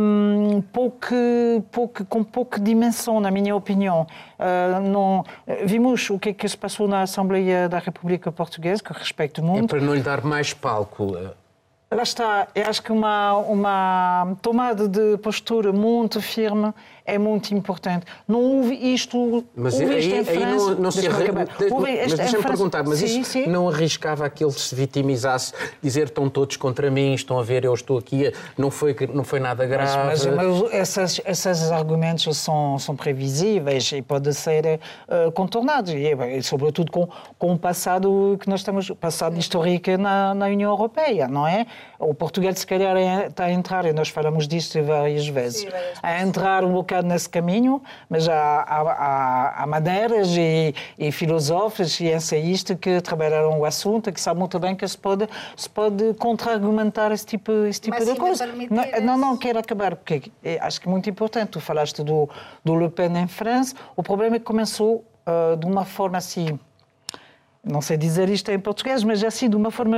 um, 0.00 0.62
pouco, 0.72 1.14
pouco, 1.70 2.04
com 2.04 2.22
pouca 2.22 2.60
dimensão, 2.60 3.20
na 3.20 3.30
minha 3.30 3.54
opinião. 3.54 4.06
Uh, 4.38 4.80
não, 4.80 5.24
vimos 5.64 6.10
o 6.10 6.18
que 6.18 6.30
é 6.30 6.32
que 6.32 6.48
se 6.48 6.56
passou 6.56 6.86
na 6.86 7.02
Assembleia 7.02 7.68
da 7.68 7.78
República 7.78 8.30
Portuguesa, 8.30 8.82
que 8.82 8.92
respeito 8.92 9.42
muito. 9.42 9.74
É 9.74 9.78
para 9.78 9.86
não 9.86 9.94
lhe 9.94 10.02
dar 10.02 10.22
mais 10.22 10.52
palco. 10.52 11.16
Lá 11.94 12.02
está, 12.02 12.48
eu 12.54 12.64
acho 12.66 12.82
que 12.82 12.90
uma, 12.90 13.34
uma 13.36 14.36
tomada 14.40 14.88
de 14.88 15.18
postura 15.18 15.72
muito 15.72 16.22
firme 16.22 16.72
é 17.04 17.18
muito 17.18 17.52
importante. 17.54 18.06
Não 18.26 18.40
houve 18.40 18.74
isto. 18.74 19.44
Mas 19.54 19.74
houve 19.74 19.94
aí, 19.94 20.20
isto 20.20 20.30
aí 20.30 20.38
não, 20.38 20.74
não 20.76 20.90
se 20.90 21.06
arriscava. 21.06 21.46
Mas 21.80 22.14
deixa-me 22.14 22.42
perguntar, 22.42 22.84
mas 22.84 22.98
sim, 22.98 23.20
isso 23.20 23.30
sim. 23.30 23.46
não 23.46 23.68
arriscava 23.68 24.28
que 24.30 24.44
ele 24.44 24.52
se 24.52 24.74
vitimizasse, 24.74 25.52
dizer 25.82 26.04
estão 26.04 26.28
todos 26.28 26.56
contra 26.56 26.90
mim, 26.90 27.14
estão 27.14 27.38
a 27.38 27.42
ver, 27.42 27.64
eu 27.64 27.74
estou 27.74 27.98
aqui, 27.98 28.32
não 28.56 28.70
foi, 28.70 28.96
não 29.12 29.24
foi 29.24 29.40
nada 29.40 29.66
grave. 29.66 29.96
Mas, 29.96 30.26
mas, 30.26 30.36
mas 30.36 30.74
esses, 30.74 31.20
esses 31.24 31.70
argumentos 31.70 32.36
são, 32.36 32.78
são 32.78 32.94
previsíveis 32.94 33.90
e 33.92 34.02
podem 34.02 34.32
ser 34.32 34.80
uh, 35.08 35.32
contornados, 35.32 35.92
e, 35.92 36.42
sobretudo 36.42 36.92
com, 36.92 37.08
com 37.38 37.52
o 37.52 37.58
passado 37.58 38.36
que 38.40 38.48
nós 38.48 38.62
temos, 38.62 38.90
passado 38.90 39.38
histórico 39.38 39.96
na, 39.98 40.34
na 40.34 40.46
União 40.46 40.70
Europeia, 40.70 41.26
não 41.28 41.46
é? 41.46 41.66
O 41.98 42.14
Portugal, 42.14 42.54
se 42.54 42.66
calhar, 42.66 42.96
é, 42.96 43.26
está 43.26 43.44
a 43.44 43.52
entrar, 43.52 43.84
e 43.86 43.92
nós 43.92 44.08
falamos 44.08 44.46
disso 44.46 44.82
várias 44.82 45.26
vezes, 45.26 45.60
sim, 45.60 45.70
várias 45.70 45.98
a 46.02 46.22
entrar 46.22 46.64
um 46.64 46.74
nesse 47.00 47.28
caminho, 47.28 47.80
mas 48.10 48.28
há, 48.28 48.34
há, 48.34 49.62
há 49.62 49.66
madeiras 49.66 50.28
e, 50.36 50.74
e 50.98 51.12
filósofos 51.12 52.00
e 52.00 52.12
ensaístas 52.12 52.76
que 52.78 53.00
trabalharam 53.00 53.60
o 53.60 53.64
assunto 53.64 54.12
que 54.12 54.20
sabem 54.20 54.40
muito 54.40 54.58
bem 54.58 54.74
que 54.74 54.86
se 54.86 54.98
pode, 54.98 55.28
se 55.56 55.70
pode 55.70 56.14
contra-argumentar 56.14 57.12
esse 57.12 57.24
tipo, 57.24 57.52
esse 57.64 57.80
tipo 57.80 57.96
mas, 57.96 58.06
de 58.06 58.16
coisa. 58.16 58.46
Não, 58.46 59.00
não, 59.02 59.18
não 59.18 59.36
quero 59.36 59.58
acabar, 59.58 59.96
porque 59.96 60.30
acho 60.60 60.80
que 60.80 60.88
é 60.88 60.90
muito 60.90 61.08
importante. 61.08 61.50
Tu 61.50 61.60
falaste 61.60 62.02
do, 62.02 62.28
do 62.64 62.74
Le 62.74 62.90
Pen 62.90 63.16
em 63.16 63.28
França, 63.28 63.74
o 63.96 64.02
problema 64.02 64.36
é 64.36 64.38
que 64.38 64.44
começou 64.44 65.04
uh, 65.26 65.56
de 65.56 65.66
uma 65.66 65.84
forma 65.84 66.18
assim 66.18 66.58
não 67.64 67.80
sei 67.80 67.96
dizer 67.96 68.28
isto 68.28 68.50
em 68.50 68.58
português, 68.58 69.04
mas 69.04 69.22
assim, 69.22 69.48
de 69.48 69.54
uma 69.54 69.70
forma. 69.70 69.96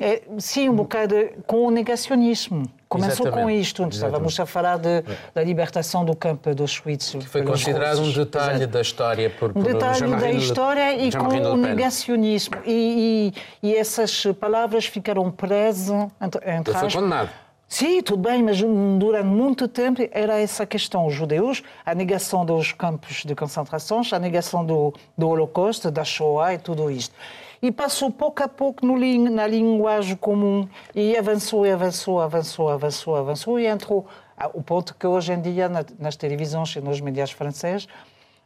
É, 0.00 0.22
sim, 0.38 0.68
um 0.68 0.74
bocado 0.74 1.14
com 1.46 1.66
o 1.66 1.70
negacionismo. 1.70 2.64
Começou 2.88 3.26
Exatamente. 3.26 3.44
com 3.44 3.50
isto, 3.50 3.82
onde 3.84 3.94
estávamos 3.94 4.38
a 4.38 4.46
falar 4.46 4.78
de, 4.78 5.02
da 5.32 5.42
libertação 5.42 6.04
do 6.04 6.14
campo 6.14 6.54
do 6.54 6.62
Auschwitz. 6.62 7.12
Que 7.12 7.26
foi 7.26 7.42
considerado 7.42 8.00
um 8.00 8.12
detalhe 8.12 8.56
Exato. 8.56 8.72
da 8.72 8.80
história 8.80 9.30
por, 9.30 9.52
por 9.52 9.60
Um 9.60 9.62
detalhe 9.62 10.16
da 10.16 10.30
história 10.30 10.96
e 10.96 11.10
com 11.12 11.26
o 11.26 11.56
negacionismo. 11.56 12.56
E, 12.64 13.32
e, 13.62 13.68
e, 13.68 13.76
essas 13.76 14.26
palavras 14.38 14.86
ficaram 14.86 15.30
presas 15.30 16.08
entre, 16.20 16.50
entre 16.50 16.74
foi 16.74 16.90
condenado. 16.90 17.30
Sim, 17.74 18.00
tudo 18.02 18.28
bem, 18.28 18.40
mas 18.40 18.60
durante 18.60 19.26
muito 19.26 19.66
tempo 19.66 20.00
era 20.12 20.38
essa 20.38 20.64
questão. 20.64 21.08
Os 21.08 21.14
judeus, 21.14 21.60
a 21.84 21.92
negação 21.92 22.46
dos 22.46 22.70
campos 22.70 23.24
de 23.24 23.34
concentração, 23.34 24.00
a 24.12 24.18
negação 24.20 24.64
do, 24.64 24.94
do 25.18 25.28
Holocausto, 25.28 25.90
da 25.90 26.04
Shoah 26.04 26.54
e 26.54 26.58
tudo 26.58 26.88
isto. 26.88 27.12
E 27.60 27.72
passou 27.72 28.12
pouco 28.12 28.44
a 28.44 28.46
pouco 28.46 28.86
no, 28.86 28.96
na 29.28 29.48
linguagem 29.48 30.14
comum 30.14 30.68
e 30.94 31.16
avançou, 31.16 31.64
avançou, 31.64 32.20
avançou, 32.20 32.68
avançou, 32.68 33.16
avançou 33.16 33.58
e 33.58 33.66
entrou 33.66 34.06
o 34.52 34.62
ponto 34.62 34.94
que 34.94 35.04
hoje 35.04 35.32
em 35.32 35.40
dia 35.40 35.68
nas 35.98 36.14
televisões 36.14 36.76
e 36.76 36.80
nos 36.80 37.00
médias 37.00 37.32
franceses 37.32 37.88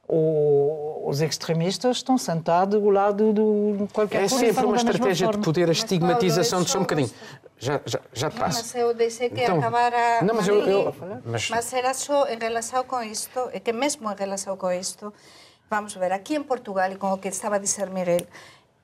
os 0.08 1.20
extremistas 1.20 1.98
estão 1.98 2.16
sentados 2.16 2.82
ao 2.82 2.90
lado 2.90 3.32
de 3.32 3.92
qualquer 3.92 4.20
coisa. 4.20 4.34
É 4.34 4.38
sempre 4.38 4.64
uma 4.64 4.76
estratégia 4.76 5.28
de 5.28 5.38
poder, 5.38 5.68
a 5.68 5.72
estigmatização 5.72 6.62
de 6.62 6.70
só 6.70 6.78
um 6.78 6.82
bocadinho. 6.82 7.10
Já, 7.58 7.80
já, 7.84 8.00
já 8.12 8.30
te 8.30 8.38
passo. 8.38 8.58
Mas 8.58 8.74
eu 8.74 8.94
deixei 8.94 9.28
que 9.28 9.42
então, 9.42 9.58
acabara 9.58 10.22
não, 10.22 10.34
mas, 10.34 10.46
eu, 10.46 10.60
eu, 10.62 10.94
mas... 11.24 11.50
mas 11.50 11.72
era 11.72 11.92
só 11.92 12.26
em 12.28 12.38
relação 12.38 12.84
com 12.84 13.02
isto, 13.02 13.50
é 13.52 13.58
que 13.58 13.72
mesmo 13.72 14.10
em 14.10 14.14
relação 14.14 14.56
com 14.56 14.70
isto, 14.70 15.12
vamos 15.68 15.94
ver, 15.94 16.12
aqui 16.12 16.36
em 16.36 16.42
Portugal, 16.42 16.90
e 16.92 16.96
com 16.96 17.12
o 17.12 17.18
que 17.18 17.28
estava 17.28 17.56
a 17.56 17.58
dizer 17.58 17.90
Mirel, 17.90 18.26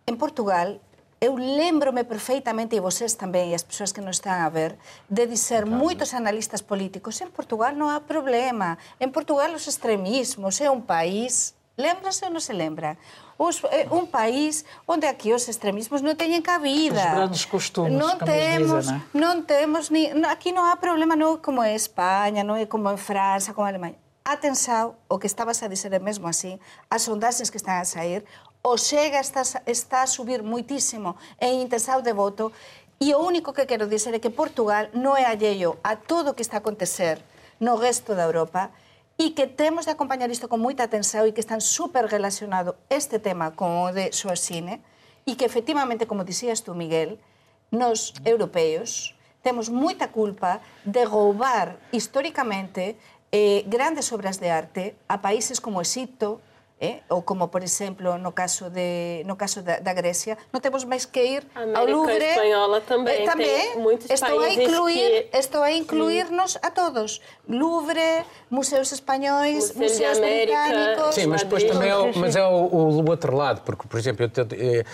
em 0.08 0.16
Portugal 0.16 0.80
eu 1.24 1.36
lembro-me 1.36 2.04
perfeitamente, 2.04 2.76
e 2.76 2.80
vocês 2.80 3.14
também, 3.14 3.52
e 3.52 3.54
as 3.54 3.62
pessoas 3.62 3.90
que 3.92 4.00
nos 4.00 4.16
estão 4.16 4.32
a 4.32 4.48
ver, 4.50 4.76
de 5.08 5.26
dizer 5.26 5.64
muitos 5.64 6.12
analistas 6.12 6.60
políticos: 6.60 7.18
em 7.20 7.30
Portugal 7.30 7.72
não 7.72 7.88
há 7.88 7.98
problema. 7.98 8.76
Em 9.00 9.08
Portugal, 9.08 9.50
os 9.54 9.66
extremismos 9.66 10.60
é 10.60 10.70
um 10.70 10.82
país. 10.82 11.54
Lembrase 11.76 12.22
ou 12.22 12.30
non 12.30 12.38
se 12.38 12.54
lembra? 12.54 12.94
Os, 13.34 13.58
eh, 13.66 13.90
un 13.90 14.06
país 14.06 14.62
onde 14.86 15.10
aquí 15.10 15.34
os 15.34 15.50
extremismos 15.50 16.06
non 16.06 16.14
teñen 16.14 16.38
cabida. 16.38 17.02
Os 17.02 17.18
grandes 17.18 17.44
costumes, 17.50 17.98
non 17.98 18.14
temos, 18.22 18.86
dizem, 18.86 19.02
né? 19.02 19.18
non 19.18 19.42
temos 19.42 19.90
ni, 19.90 20.06
no, 20.14 20.30
aquí 20.30 20.54
non 20.54 20.70
há 20.70 20.78
problema 20.78 21.18
non 21.18 21.42
como 21.42 21.66
é 21.66 21.74
España, 21.74 22.46
non 22.46 22.54
é 22.54 22.70
como 22.70 22.86
en 22.94 22.98
França, 23.00 23.50
como 23.50 23.66
en 23.66 23.74
Alemanha. 23.74 23.98
Atensao, 24.22 24.94
o 25.10 25.18
que 25.18 25.26
estabas 25.26 25.60
a 25.60 25.68
dizer 25.68 25.90
é 25.90 25.98
mesmo 25.98 26.30
así, 26.30 26.62
as 26.86 27.02
sondaxes 27.10 27.50
que 27.50 27.58
están 27.58 27.82
a 27.82 27.84
sair, 27.84 28.22
o 28.62 28.78
Xega 28.78 29.18
está, 29.18 29.42
está 29.66 30.06
a 30.06 30.08
subir 30.08 30.46
moitísimo 30.46 31.18
en 31.42 31.58
intensao 31.58 32.06
de 32.06 32.14
voto, 32.14 32.54
e 33.02 33.12
o 33.12 33.20
único 33.20 33.50
que 33.50 33.66
quero 33.66 33.90
dizer 33.90 34.14
é 34.14 34.22
que 34.22 34.30
Portugal 34.30 34.94
non 34.94 35.18
é 35.18 35.26
alleio 35.26 35.82
a 35.82 35.98
todo 35.98 36.32
o 36.32 36.34
que 36.38 36.46
está 36.46 36.56
a 36.56 36.62
acontecer 36.62 37.18
no 37.58 37.74
resto 37.74 38.14
da 38.14 38.30
Europa, 38.30 38.70
e 39.16 39.34
que 39.34 39.46
temos 39.46 39.86
de 39.86 39.94
acompañar 39.94 40.30
isto 40.30 40.50
con 40.50 40.58
moita 40.58 40.82
atención 40.82 41.26
e 41.26 41.34
que 41.34 41.42
están 41.42 41.62
super 41.62 42.10
relacionado 42.10 42.74
este 42.90 43.22
tema 43.22 43.54
con 43.54 43.70
o 43.86 43.94
de 43.94 44.10
Suasine 44.10 44.82
e 45.22 45.38
que 45.38 45.46
efectivamente, 45.46 46.10
como 46.10 46.26
dixías 46.26 46.66
tú, 46.66 46.74
Miguel, 46.74 47.22
nos 47.70 48.14
europeos 48.26 49.14
temos 49.44 49.68
moita 49.68 50.08
culpa 50.10 50.64
de 50.88 51.04
roubar 51.04 51.78
históricamente 51.92 52.96
eh, 53.30 53.62
grandes 53.66 54.10
obras 54.10 54.40
de 54.40 54.50
arte 54.50 54.96
a 55.06 55.20
países 55.20 55.60
como 55.60 55.84
Egipto, 55.84 56.40
eh? 56.80 57.00
ou 57.08 57.22
como, 57.22 57.48
por 57.48 57.62
exemplo, 57.62 58.18
no 58.18 58.32
caso, 58.32 58.68
de, 58.70 59.22
no 59.26 59.36
caso 59.36 59.62
da, 59.62 59.78
da 59.78 59.92
Grécia, 59.94 60.36
não 60.52 60.60
temos 60.60 60.84
mais 60.84 61.04
que 61.04 61.20
ir 61.22 61.46
América 61.54 61.78
ao 61.78 61.86
Louvre. 61.86 62.24
espanhola 62.24 62.80
também. 62.80 63.22
Eh, 63.22 63.24
também 63.24 63.76
muitos 63.78 64.10
estou 64.10 64.40
a 64.40 64.50
incluir, 64.50 65.28
que... 65.30 65.36
estou 65.38 65.62
a 65.62 65.70
incluir-nos 65.72 66.58
a 66.62 66.70
todos. 66.70 67.20
Louvre, 67.48 68.24
museus 68.50 68.92
espanhóis, 68.92 69.72
Museu 69.74 69.82
museus 69.82 70.18
britânicos. 70.18 71.14
Sim, 71.14 71.26
mas 71.26 71.42
depois 71.42 71.62
Madrid. 71.64 71.78
também 71.78 71.90
é 71.90 71.96
o, 71.96 72.18
mas 72.18 72.36
é 72.36 72.44
o, 72.44 72.50
o 72.66 73.08
outro 73.08 73.36
lado, 73.36 73.62
porque, 73.62 73.86
por 73.88 73.98
exemplo, 73.98 74.24
eu 74.24 74.28
te- 74.28 74.54
eh, 74.54 74.84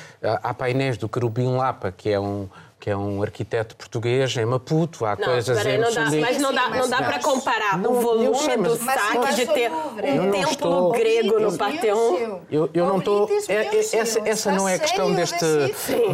há 0.42 0.52
painéis 0.54 0.96
do 0.98 1.08
Querubim 1.08 1.56
Lapa, 1.56 1.90
que 1.92 2.10
é 2.10 2.20
um 2.20 2.48
que 2.80 2.88
é 2.88 2.96
um 2.96 3.22
arquiteto 3.22 3.76
português 3.76 4.34
em 4.38 4.46
Maputo, 4.46 5.04
há 5.04 5.14
Não, 5.14 5.24
coisas 5.24 5.58
peraí, 5.58 5.76
em 5.76 5.80
não 5.80 5.92
dá, 5.92 6.00
mas 6.10 6.38
não 6.38 6.52
dá, 6.54 6.68
não 6.70 6.88
dá 6.88 6.96
para 7.02 7.18
comparar 7.20 7.76
Não, 7.78 7.92
o 7.92 7.96
eu 7.96 8.00
volume 8.00 8.38
sei, 8.38 8.56
mas- 8.56 8.78
do 8.78 8.84
saque 8.84 9.34
de 9.34 9.46
ter 9.46 9.70
um 9.70 10.30
templo 10.30 10.50
estou- 10.50 10.92
grego 10.92 11.38
no. 11.38 11.50
Museum. 11.50 12.40
Eu, 12.50 12.70
eu 12.72 12.86
não 12.86 12.98
estou. 12.98 13.28
É- 13.48 13.54
é- 13.54 13.78
essa, 13.78 14.20
essa 14.26 14.50
não 14.52 14.66
é 14.66 14.76
a 14.76 14.78
questão 14.78 15.12
deste, 15.14 15.44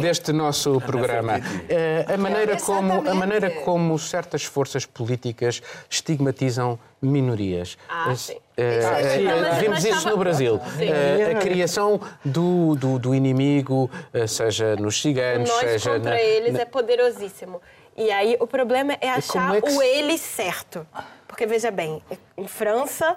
deste 0.01 0.33
nosso 0.33 0.81
programa. 0.81 1.39
É, 1.69 2.05
a, 2.13 2.17
maneira 2.17 2.57
como, 2.57 3.09
a 3.09 3.13
maneira 3.15 3.49
como 3.49 3.97
certas 3.97 4.43
forças 4.43 4.85
políticas 4.85 5.61
estigmatizam 5.89 6.77
minorias. 7.01 7.77
Ah, 7.87 8.13
sim. 8.15 8.37
é, 8.55 8.79
Isso 8.79 8.87
é 8.87 9.41
Mas- 9.41 9.57
vemos 9.59 9.85
isso 9.85 10.09
no 10.09 10.17
Brasil. 10.17 10.59
É, 10.79 11.31
a 11.31 11.35
criação 11.35 11.99
do, 12.25 12.75
do, 12.75 12.97
do 12.99 13.15
inimigo, 13.15 13.89
seja 14.27 14.75
nos 14.75 14.99
ciganos, 15.01 15.49
Nós 15.49 15.59
seja 15.59 15.91
contra 15.91 16.11
na- 16.11 16.19
eles 16.21 16.53
na- 16.53 16.61
é 16.61 16.65
poderosíssimo. 16.65 17.61
E 17.95 18.11
aí 18.11 18.37
o 18.39 18.45
problema 18.47 18.97
é 19.01 19.09
achar 19.09 19.55
é 19.55 19.61
que 19.61 19.69
o 19.71 19.81
ele 19.81 20.17
certo. 20.17 20.85
Porque, 21.27 21.45
veja 21.45 21.69
bem, 21.71 22.01
em 22.37 22.47
França 22.47 23.15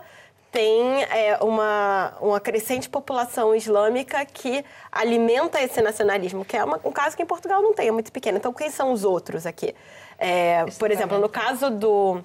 tem 0.52 1.04
é, 1.04 1.38
uma, 1.42 2.12
uma 2.20 2.40
crescente 2.40 2.88
população 2.88 3.54
islâmica 3.54 4.24
que 4.26 4.64
alimenta 4.90 5.62
esse 5.62 5.80
nacionalismo, 5.80 6.44
que 6.44 6.56
é 6.56 6.64
uma- 6.64 6.80
um 6.84 6.90
caso 6.90 7.16
que 7.16 7.22
em 7.22 7.26
Portugal 7.26 7.62
não 7.62 7.72
tem, 7.72 7.88
é 7.88 7.92
muito 7.92 8.10
pequeno. 8.10 8.36
Então, 8.38 8.52
quem 8.52 8.68
são 8.68 8.92
os 8.92 9.04
outros 9.04 9.46
aqui? 9.46 9.74
É, 10.18 10.64
por 10.78 10.90
exemplo, 10.90 11.18
no 11.18 11.28
caso 11.28 11.70
do, 11.70 12.22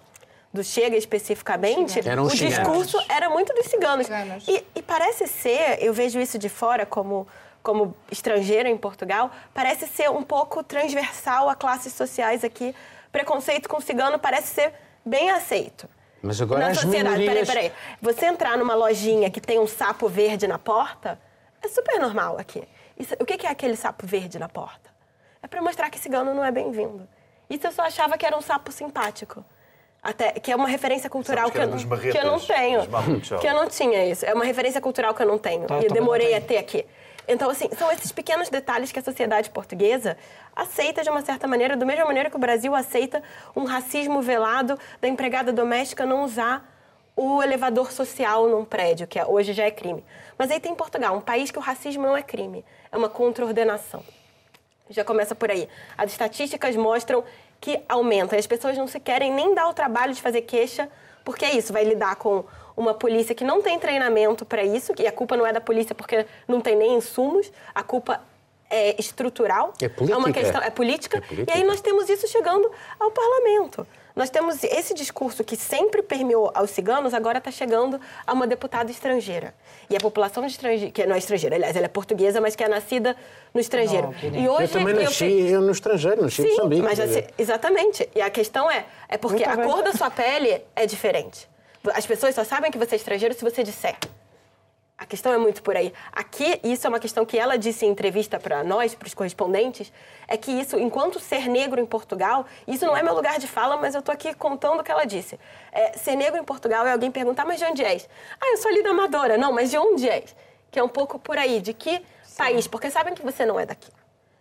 do 0.56 0.64
Chega 0.64 0.96
especificamente, 0.98 2.00
o 2.00 2.30
discurso 2.30 2.98
era 3.10 3.30
muito 3.30 3.54
dos 3.54 3.68
ciganos. 3.68 4.08
Ciganos. 4.08 4.48
E, 4.48 4.66
e 4.74 4.82
parece 4.82 5.28
ser, 5.28 5.84
eu 5.84 5.94
vejo 5.94 6.20
isso 6.20 6.40
de 6.40 6.50
fora 6.50 6.86
como, 6.86 7.28
como 7.62 7.96
estrangeira 8.10 8.70
em 8.70 8.78
Portugal, 8.78 9.30
parece 9.54 9.86
ser 9.86 10.10
um 10.10 10.24
pouco 10.24 10.64
transversal 10.64 11.50
a 11.50 11.56
classes 11.56 11.94
sociais 11.94 12.44
aqui. 12.44 12.74
Preconceito 13.12 13.68
com 13.70 13.80
cigano 13.82 14.18
parece 14.18 14.48
ser 14.48 14.74
bem 15.06 15.30
aceito. 15.30 15.88
Mas 16.22 16.42
agora 16.42 16.62
na 16.62 16.72
as 16.72 16.80
sociedade, 16.80 17.20
minorias... 17.20 17.48
peraí, 17.48 17.70
peraí. 17.70 17.80
Você 18.02 18.26
entrar 18.26 18.58
numa 18.58 18.74
lojinha 18.74 19.30
que 19.30 19.40
tem 19.40 19.60
um 19.60 19.68
sapo 19.68 20.08
verde 20.08 20.48
na 20.48 20.58
porta, 20.58 21.20
é 21.62 21.68
super 21.68 22.00
normal 22.00 22.38
aqui. 22.40 22.64
Isso- 22.98 23.16
o 23.20 23.26
que 23.26 23.38
que 23.38 23.46
é 23.46 23.50
aquele 23.52 23.76
sapo 23.76 24.08
verde 24.08 24.40
na 24.40 24.50
porta? 24.50 24.90
É 25.44 25.48
para 25.48 25.62
mostrar 25.62 25.90
que 25.92 26.00
cigano 26.00 26.34
não 26.34 26.44
é 26.44 26.52
bem-vindo. 26.52 27.08
Isso 27.50 27.68
eu 27.68 27.72
só 27.72 27.84
achava 27.84 28.18
que 28.18 28.26
era 28.26 28.36
um 28.36 28.42
sapo 28.42 28.72
simpático. 28.72 29.46
Até, 30.06 30.34
que 30.34 30.52
é 30.52 30.56
uma 30.56 30.68
referência 30.68 31.10
cultural 31.10 31.46
que 31.46 31.54
que, 31.54 31.58
era 31.58 31.66
eu, 31.72 31.88
marretas, 31.88 32.12
que 32.12 32.18
eu 32.20 32.32
não 32.32 32.40
tenho. 32.40 33.40
Que 33.40 33.48
eu 33.48 33.54
não 33.56 33.68
tinha 33.68 34.06
isso. 34.06 34.24
É 34.24 34.36
uma 34.36 34.46
referência 34.46 34.80
cultural 34.80 35.16
que 35.16 35.24
eu 35.24 35.26
não 35.26 35.40
tenho. 35.40 35.66
Tá, 35.66 35.82
e 35.82 35.88
demorei 35.88 36.36
a 36.36 36.40
ter 36.42 36.60
aqui. 36.60 36.86
Então, 37.28 37.50
assim, 37.50 37.68
são 37.76 37.92
esses 37.92 38.12
pequenos 38.12 38.48
detalhes 38.48 38.92
que 38.92 39.00
a 39.00 39.02
sociedade 39.02 39.50
portuguesa 39.50 40.16
aceita 40.56 41.02
de 41.02 41.10
uma 41.10 41.24
certa 41.24 41.48
maneira, 41.48 41.76
da 41.76 41.88
mesma 41.88 42.06
maneira 42.06 42.30
que 42.30 42.36
o 42.36 42.40
Brasil 42.40 42.76
aceita 42.76 43.24
um 43.56 43.64
racismo 43.64 44.22
velado 44.22 44.78
da 45.02 45.08
empregada 45.08 45.52
doméstica 45.52 46.06
não 46.06 46.24
usar 46.24 46.72
o 47.16 47.42
elevador 47.42 47.92
social 47.92 48.48
num 48.48 48.64
prédio, 48.64 49.08
que 49.08 49.18
é- 49.18 49.26
hoje 49.26 49.54
já 49.54 49.64
é 49.64 49.72
crime. 49.72 50.06
Mas 50.38 50.52
aí 50.52 50.60
tem 50.60 50.76
Portugal, 50.76 51.16
um 51.16 51.22
país 51.22 51.50
que 51.50 51.58
o 51.58 51.62
racismo 51.64 52.04
não 52.04 52.16
é 52.16 52.22
crime, 52.22 52.64
é 52.92 52.96
uma 52.96 53.10
contraordenação. 53.10 54.04
Já 54.88 55.04
começa 55.04 55.34
por 55.34 55.50
aí. 55.50 55.68
As 55.98 56.12
estatísticas 56.12 56.76
mostram 56.76 57.24
que 57.60 57.82
aumenta. 57.88 58.36
As 58.36 58.48
pessoas 58.48 58.78
não 58.78 58.88
se 58.88 59.00
querem 59.00 59.34
nem 59.34 59.54
dar 59.54 59.68
o 59.68 59.74
trabalho 59.74 60.14
de 60.14 60.22
fazer 60.22 60.42
queixa, 60.42 60.90
porque 61.24 61.46
é 61.46 61.56
isso, 61.56 61.74
vai 61.74 61.84
lidar 61.84 62.16
com 62.16 62.44
uma 62.78 62.94
polícia 62.94 63.34
que 63.34 63.44
não 63.44 63.62
tem 63.62 63.80
treinamento 63.80 64.46
para 64.46 64.64
isso, 64.64 64.94
e 65.00 65.08
a 65.08 65.12
culpa 65.12 65.38
não 65.38 65.46
é 65.46 65.54
da 65.54 65.62
polícia 65.62 65.96
porque 65.96 66.26
não 66.48 66.60
tem 66.60 66.76
nem 66.76 66.96
insumos, 66.96 67.52
a 67.74 67.82
culpa 67.82 68.22
é 68.70 69.00
estrutural. 69.00 69.74
É 69.82 69.88
política. 69.88 70.18
uma 70.18 70.32
questão, 70.32 70.62
é 70.62 70.70
política. 70.70 71.18
É 71.18 71.22
política. 71.22 71.52
E 71.52 71.58
aí 71.58 71.64
nós 71.64 71.82
temos 71.82 72.10
isso 72.10 72.28
chegando 72.28 72.70
ao 73.00 73.12
parlamento. 73.12 73.88
Nós 74.16 74.30
temos 74.30 74.64
esse 74.64 74.94
discurso 74.94 75.44
que 75.44 75.58
sempre 75.58 76.02
permeou 76.02 76.50
aos 76.54 76.70
ciganos, 76.70 77.14
agora 77.14 77.40
está 77.40 77.52
chegando 77.52 78.00
a 78.26 78.32
uma 78.32 78.48
deputada 78.48 78.90
estrangeira. 78.90 79.54
E 79.90 79.96
a 79.96 80.00
população 80.00 80.46
estrangeira, 80.46 80.90
que 80.92 81.06
não 81.06 81.16
é 81.16 81.18
estrangeira, 81.18 81.56
aliás, 81.58 81.76
ela 81.76 81.86
é 81.86 81.90
portuguesa, 81.90 82.40
mas 82.40 82.56
que 82.56 82.64
é 82.64 82.70
nascida 82.70 83.16
no 83.54 83.60
estrangeiro. 83.60 84.16
Não, 84.24 84.40
e 84.40 84.48
hoje 84.48 84.64
Eu 84.64 84.70
também 84.70 84.94
nasci 84.96 85.26
eu 85.26 85.62
no 85.62 85.72
estrangeiro, 85.72 86.22
nasci 86.22 86.42
em 86.44 86.46
Sim, 86.46 86.52
Moçambique. 86.52 86.82
mas 86.82 87.00
assim, 87.00 87.24
exatamente. 87.38 88.10
E 88.16 88.22
a 88.22 88.30
questão 88.30 88.72
é, 88.72 88.86
é 89.10 89.18
porque 89.18 89.46
Muito 89.46 89.50
a 89.60 89.62
bem. 89.62 89.70
cor 89.70 89.84
da 89.84 89.92
sua 89.92 90.10
pele 90.10 90.62
é 90.76 90.86
diferente. 90.86 91.50
As 91.94 92.06
pessoas 92.06 92.34
só 92.34 92.44
sabem 92.46 92.72
que 92.72 92.78
você 92.78 92.96
é 92.96 92.98
estrangeiro 92.98 93.34
se 93.36 93.44
você 93.44 93.64
disser. 93.64 93.96
A 94.98 95.06
questão 95.06 95.34
é 95.34 95.38
muito 95.38 95.62
por 95.62 95.76
aí. 95.76 95.94
Aqui, 96.10 96.60
isso 96.64 96.88
é 96.88 96.90
uma 96.90 97.02
questão 97.02 97.26
que 97.26 97.38
ela 97.38 97.58
disse 97.58 97.86
em 97.86 97.90
entrevista 97.90 98.40
para 98.40 98.64
nós, 98.64 98.96
para 98.96 99.08
os 99.08 99.14
correspondentes, 99.14 99.92
é 100.26 100.38
que 100.38 100.50
isso, 100.50 100.80
enquanto 100.80 101.20
ser 101.20 101.50
negro 101.50 101.82
em 101.82 101.86
Portugal, 101.86 102.46
isso 102.66 102.86
não 102.86 102.96
é 102.96 103.04
meu 103.04 103.14
lugar 103.14 103.38
de 103.38 103.46
fala, 103.46 103.76
mas 103.76 103.94
eu 103.94 104.00
estou 104.00 104.14
aqui 104.14 104.34
contando 104.34 104.80
o 104.80 104.84
que 104.84 104.92
ela 104.92 105.04
disse. 105.04 105.38
É, 105.72 105.98
ser 105.98 106.16
negro 106.16 106.40
em 106.40 106.46
Portugal 106.46 106.88
é 106.88 106.94
alguém 106.94 107.12
perguntar, 107.12 107.44
mas 107.44 107.60
de 107.60 107.66
onde 107.66 107.84
és? 107.84 108.08
Ah, 108.40 108.52
eu 108.52 108.58
sou 108.58 108.72
ali 108.72 108.82
da 108.82 108.92
Amadora. 108.92 109.38
Não, 109.38 109.52
mas 109.52 109.70
de 109.70 109.78
onde 109.78 110.08
és? 110.08 110.34
Que 110.72 110.80
é 110.80 110.84
um 110.84 110.90
pouco 110.90 111.20
por 111.20 111.38
aí. 111.38 111.60
De 111.60 111.74
que 111.74 112.02
país? 112.38 112.66
Porque 112.66 112.90
sabem 112.90 113.14
que 113.14 113.22
você 113.22 113.46
não 113.46 113.60
é 113.60 113.66
daqui. 113.66 113.92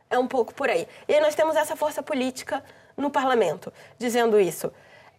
É 0.09 0.19
um 0.19 0.29
pouco 0.29 0.55
por 0.55 0.71
aí. 0.71 0.87
E 1.09 1.15
aí 1.15 1.21
nós 1.21 1.35
temos 1.35 1.57
essa 1.57 1.75
força 1.75 2.01
política 2.01 2.63
no 2.97 3.11
parlamento 3.11 3.73
dizendo 3.99 4.39
isso. 4.39 4.73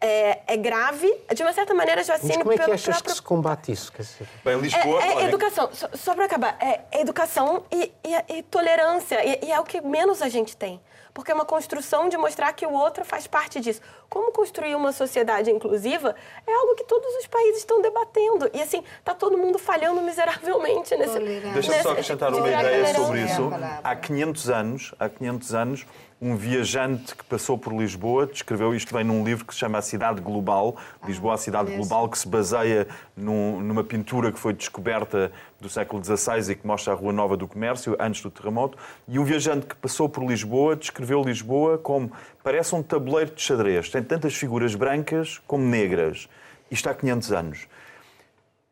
É, 0.06 0.42
é 0.48 0.58
grave, 0.58 1.12
de 1.34 1.42
uma 1.42 1.52
certa 1.52 1.74
maneira, 1.74 2.02
Mas 2.02 2.08
Joacine, 2.08 2.38
como 2.38 2.52
é 2.54 2.58
que 2.58 2.64
pelo 2.64 2.74
achas 2.76 2.86
que 2.86 2.92
próprio 2.92 3.16
se 3.16 3.22
combate 3.22 3.72
isso? 3.72 3.92
Quer 3.92 4.04
dizer, 4.04 4.28
Bem, 4.44 4.60
Lisboa, 4.60 5.04
é, 5.04 5.08
é 5.08 5.16
olha, 5.16 5.26
educação, 5.26 5.70
só, 5.74 5.90
só 5.94 6.14
para 6.14 6.26
acabar, 6.26 6.58
é, 6.60 6.82
é 6.92 7.02
educação 7.02 7.64
e, 7.72 7.92
e- 8.04 8.38
e 8.38 8.44
tolerância, 8.44 9.24
e, 9.26 9.46
e 9.48 9.52
é 9.52 9.60
o 9.60 9.64
que 9.64 9.82
menos 9.82 10.22
a 10.22 10.30
gente 10.30 10.56
tem. 10.56 10.80
Porque 11.14 11.32
é 11.32 11.34
uma 11.34 11.46
construção 11.46 12.10
de 12.10 12.18
mostrar 12.18 12.52
que 12.52 12.66
o 12.66 12.74
outro 12.74 13.06
faz 13.06 13.26
parte 13.26 13.62
disso. 13.62 13.80
Como 14.10 14.34
construir 14.34 14.76
uma 14.76 14.92
sociedade 14.92 15.50
inclusiva 15.50 16.14
é 16.46 16.54
algo 16.54 16.76
que 16.76 16.84
todos 16.84 17.08
os 17.16 17.26
países 17.26 17.60
estão 17.60 17.82
debatendo. 17.82 18.50
E 18.54 18.62
assim, 18.62 18.84
está 19.00 19.14
todo 19.14 19.38
mundo 19.38 19.58
falhando 19.58 20.02
miseravelmente 20.02 20.94
nesse. 20.98 21.18
Deixa-me 21.18 21.82
só 21.84 21.92
acrescentar 21.92 22.34
uma 22.34 22.46
ideia 22.46 22.94
sobre 22.94 23.22
isso. 23.22 23.50
É. 23.54 23.80
Há 23.82 23.96
500 23.96 24.50
anos, 24.50 24.94
há 25.00 25.08
500 25.08 25.56
anos, 25.56 25.86
um 26.22 26.36
viajante 26.36 27.14
que 27.14 27.24
passou 27.26 27.58
por 27.58 27.74
Lisboa 27.74 28.26
descreveu 28.26 28.74
isto 28.74 28.94
vem 28.96 29.04
num 29.04 29.24
livro 29.24 29.46
que 29.46 29.54
se 29.54 29.60
chama 29.60 29.78
A 29.78 29.82
Cidade 29.82 30.22
Global, 30.22 30.76
Lisboa, 31.06 31.34
a 31.34 31.38
Cidade. 31.38 31.76
Global, 31.76 32.08
que 32.10 32.18
se 32.18 32.28
baseia 32.28 32.88
num- 33.18 33.60
numa 33.60 33.84
pintura 33.84 34.32
que 34.32 34.40
foi 34.40 34.54
descoberta 34.54 35.32
do 35.60 35.68
século 35.70 36.02
XVI 36.04 36.52
e 36.52 36.56
que 36.56 36.66
mostra 36.66 36.94
a 36.94 36.96
Rua 36.96 37.12
Nova 37.12 37.36
do 37.36 37.48
Comércio, 37.48 37.96
antes 38.00 38.22
do 38.22 38.32
terremoto. 38.32 38.78
E 39.08 39.20
um 39.20 39.24
viajante 39.26 39.66
que 39.68 39.76
passou 39.76 40.08
por 40.08 40.24
Lisboa 40.26 40.76
descreveu 40.76 41.22
Lisboa 41.22 41.78
como 41.78 42.12
parece 42.44 42.74
um 42.74 42.82
tabuleiro 42.82 43.32
de 43.36 43.42
xadrez. 43.42 43.90
Tem 43.90 44.02
tantas 44.02 44.34
figuras 44.36 44.74
brancas 44.74 45.40
como 45.46 45.66
negras. 45.66 46.30
Isto 46.72 46.90
há 46.90 46.94
500 46.96 47.32
anos 47.34 47.68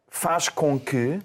faz 0.10 0.48
com 0.48 0.80
que 0.80 1.20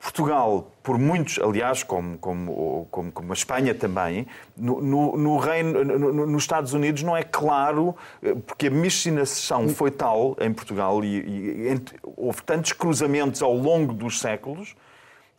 Portugal, 0.00 0.72
por 0.82 0.98
muitos, 0.98 1.38
aliás, 1.38 1.82
como, 1.82 2.16
como, 2.16 2.88
como, 2.90 3.12
como 3.12 3.32
a 3.32 3.34
Espanha 3.34 3.74
também, 3.74 4.26
no, 4.56 4.80
no, 4.80 5.14
no 5.16 5.36
reino, 5.36 5.84
no- 5.84 5.98
no- 6.12 6.26
nos 6.26 6.42
Estados 6.42 6.72
Unidos 6.72 7.02
não 7.02 7.14
é 7.14 7.22
claro, 7.22 7.94
eh, 8.22 8.34
porque 8.46 8.68
a 8.68 8.70
miscigenação 8.70 9.68
foi 9.68 9.90
tal 9.90 10.34
em 10.40 10.52
Portugal 10.54 11.04
e, 11.04 11.18
e 11.20 11.68
entre- 11.68 11.98
houve 12.16 12.42
tantos 12.42 12.72
cruzamentos 12.72 13.42
ao 13.42 13.54
longo 13.54 13.92
dos 13.92 14.20
séculos 14.20 14.74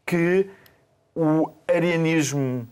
que 0.06 0.48
o 1.16 1.50
arianismo 1.68 2.68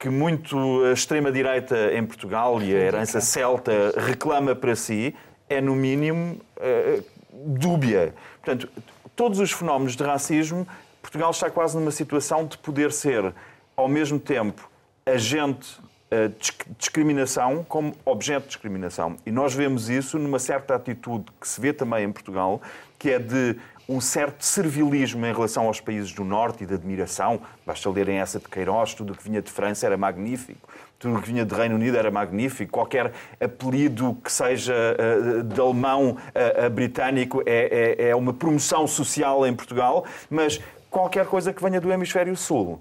que 0.00 0.10
muito 0.10 0.56
a 0.86 0.92
extrema-direita 0.92 1.94
em 1.94 2.04
Portugal 2.04 2.60
e 2.60 2.74
a 2.74 2.78
herança 2.80 3.20
celta 3.20 3.94
reclama 3.96 4.54
para 4.56 4.74
si 4.74 5.14
é, 5.48 5.60
no 5.60 5.74
mínimo, 5.76 6.38
eh, 6.56 7.00
dúbia. 7.32 8.12
Portanto, 8.44 8.68
todos 9.14 9.38
os 9.38 9.52
fenómenos 9.52 9.94
de 9.96 10.02
racismo, 10.02 10.66
Portugal 11.06 11.30
está 11.30 11.48
quase 11.48 11.78
numa 11.78 11.92
situação 11.92 12.44
de 12.44 12.58
poder 12.58 12.90
ser, 12.90 13.32
ao 13.76 13.86
mesmo 13.86 14.18
tempo, 14.18 14.68
agente 15.06 15.78
eh, 16.10 16.26
de 16.26 16.34
disc- 16.34 16.66
discriminação 16.76 17.64
como 17.68 17.94
objeto 18.04 18.42
de 18.42 18.48
discriminação. 18.48 19.16
E 19.24 19.30
nós 19.30 19.54
vemos 19.54 19.88
isso 19.88 20.18
numa 20.18 20.40
certa 20.40 20.74
atitude 20.74 21.26
que 21.40 21.46
se 21.46 21.60
vê 21.60 21.72
também 21.72 22.04
em 22.04 22.10
Portugal, 22.10 22.60
que 22.98 23.10
é 23.10 23.20
de 23.20 23.56
um 23.88 24.00
certo 24.00 24.44
servilismo 24.44 25.24
em 25.24 25.32
relação 25.32 25.68
aos 25.68 25.80
países 25.80 26.12
do 26.12 26.24
Norte 26.24 26.64
e 26.64 26.66
de 26.66 26.74
admiração. 26.74 27.40
Basta 27.64 27.88
lerem 27.88 28.18
essa 28.18 28.40
de 28.40 28.48
Queiroz, 28.48 28.92
tudo 28.92 29.12
o 29.12 29.16
que 29.16 29.22
vinha 29.22 29.40
de 29.40 29.52
França 29.52 29.86
era 29.86 29.96
magnífico, 29.96 30.68
tudo 30.98 31.22
que 31.22 31.28
vinha 31.28 31.44
de 31.44 31.54
Reino 31.54 31.76
Unido 31.76 31.96
era 31.96 32.10
magnífico, 32.10 32.72
qualquer 32.72 33.12
apelido 33.40 34.18
que 34.24 34.32
seja 34.32 34.74
uh, 34.74 35.42
de 35.44 35.60
alemão 35.60 36.16
a, 36.34 36.66
a 36.66 36.68
britânico 36.68 37.44
é, 37.46 37.94
é, 37.96 38.08
é 38.08 38.16
uma 38.16 38.32
promoção 38.32 38.88
social 38.88 39.46
em 39.46 39.54
Portugal, 39.54 40.04
mas 40.28 40.60
qualquer 40.96 41.26
coisa 41.26 41.52
que 41.52 41.62
venha 41.62 41.78
do 41.78 41.92
hemisfério 41.92 42.34
sul 42.34 42.80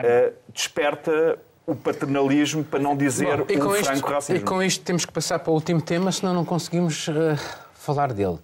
uh, 0.00 0.32
desperta 0.50 1.38
o 1.66 1.76
paternalismo, 1.76 2.64
para 2.64 2.80
não 2.80 2.96
dizer 2.96 3.36
Bom, 3.36 3.68
o 3.68 3.74
franco 3.84 4.10
racismo. 4.10 4.36
E 4.36 4.40
com 4.40 4.62
isto 4.62 4.82
temos 4.82 5.04
que 5.04 5.12
passar 5.12 5.38
para 5.38 5.50
o 5.50 5.54
último 5.54 5.82
tema, 5.82 6.10
senão 6.10 6.32
não 6.32 6.44
conseguimos 6.44 7.06
uh, 7.08 7.12
falar 7.74 8.14
dele. 8.14 8.38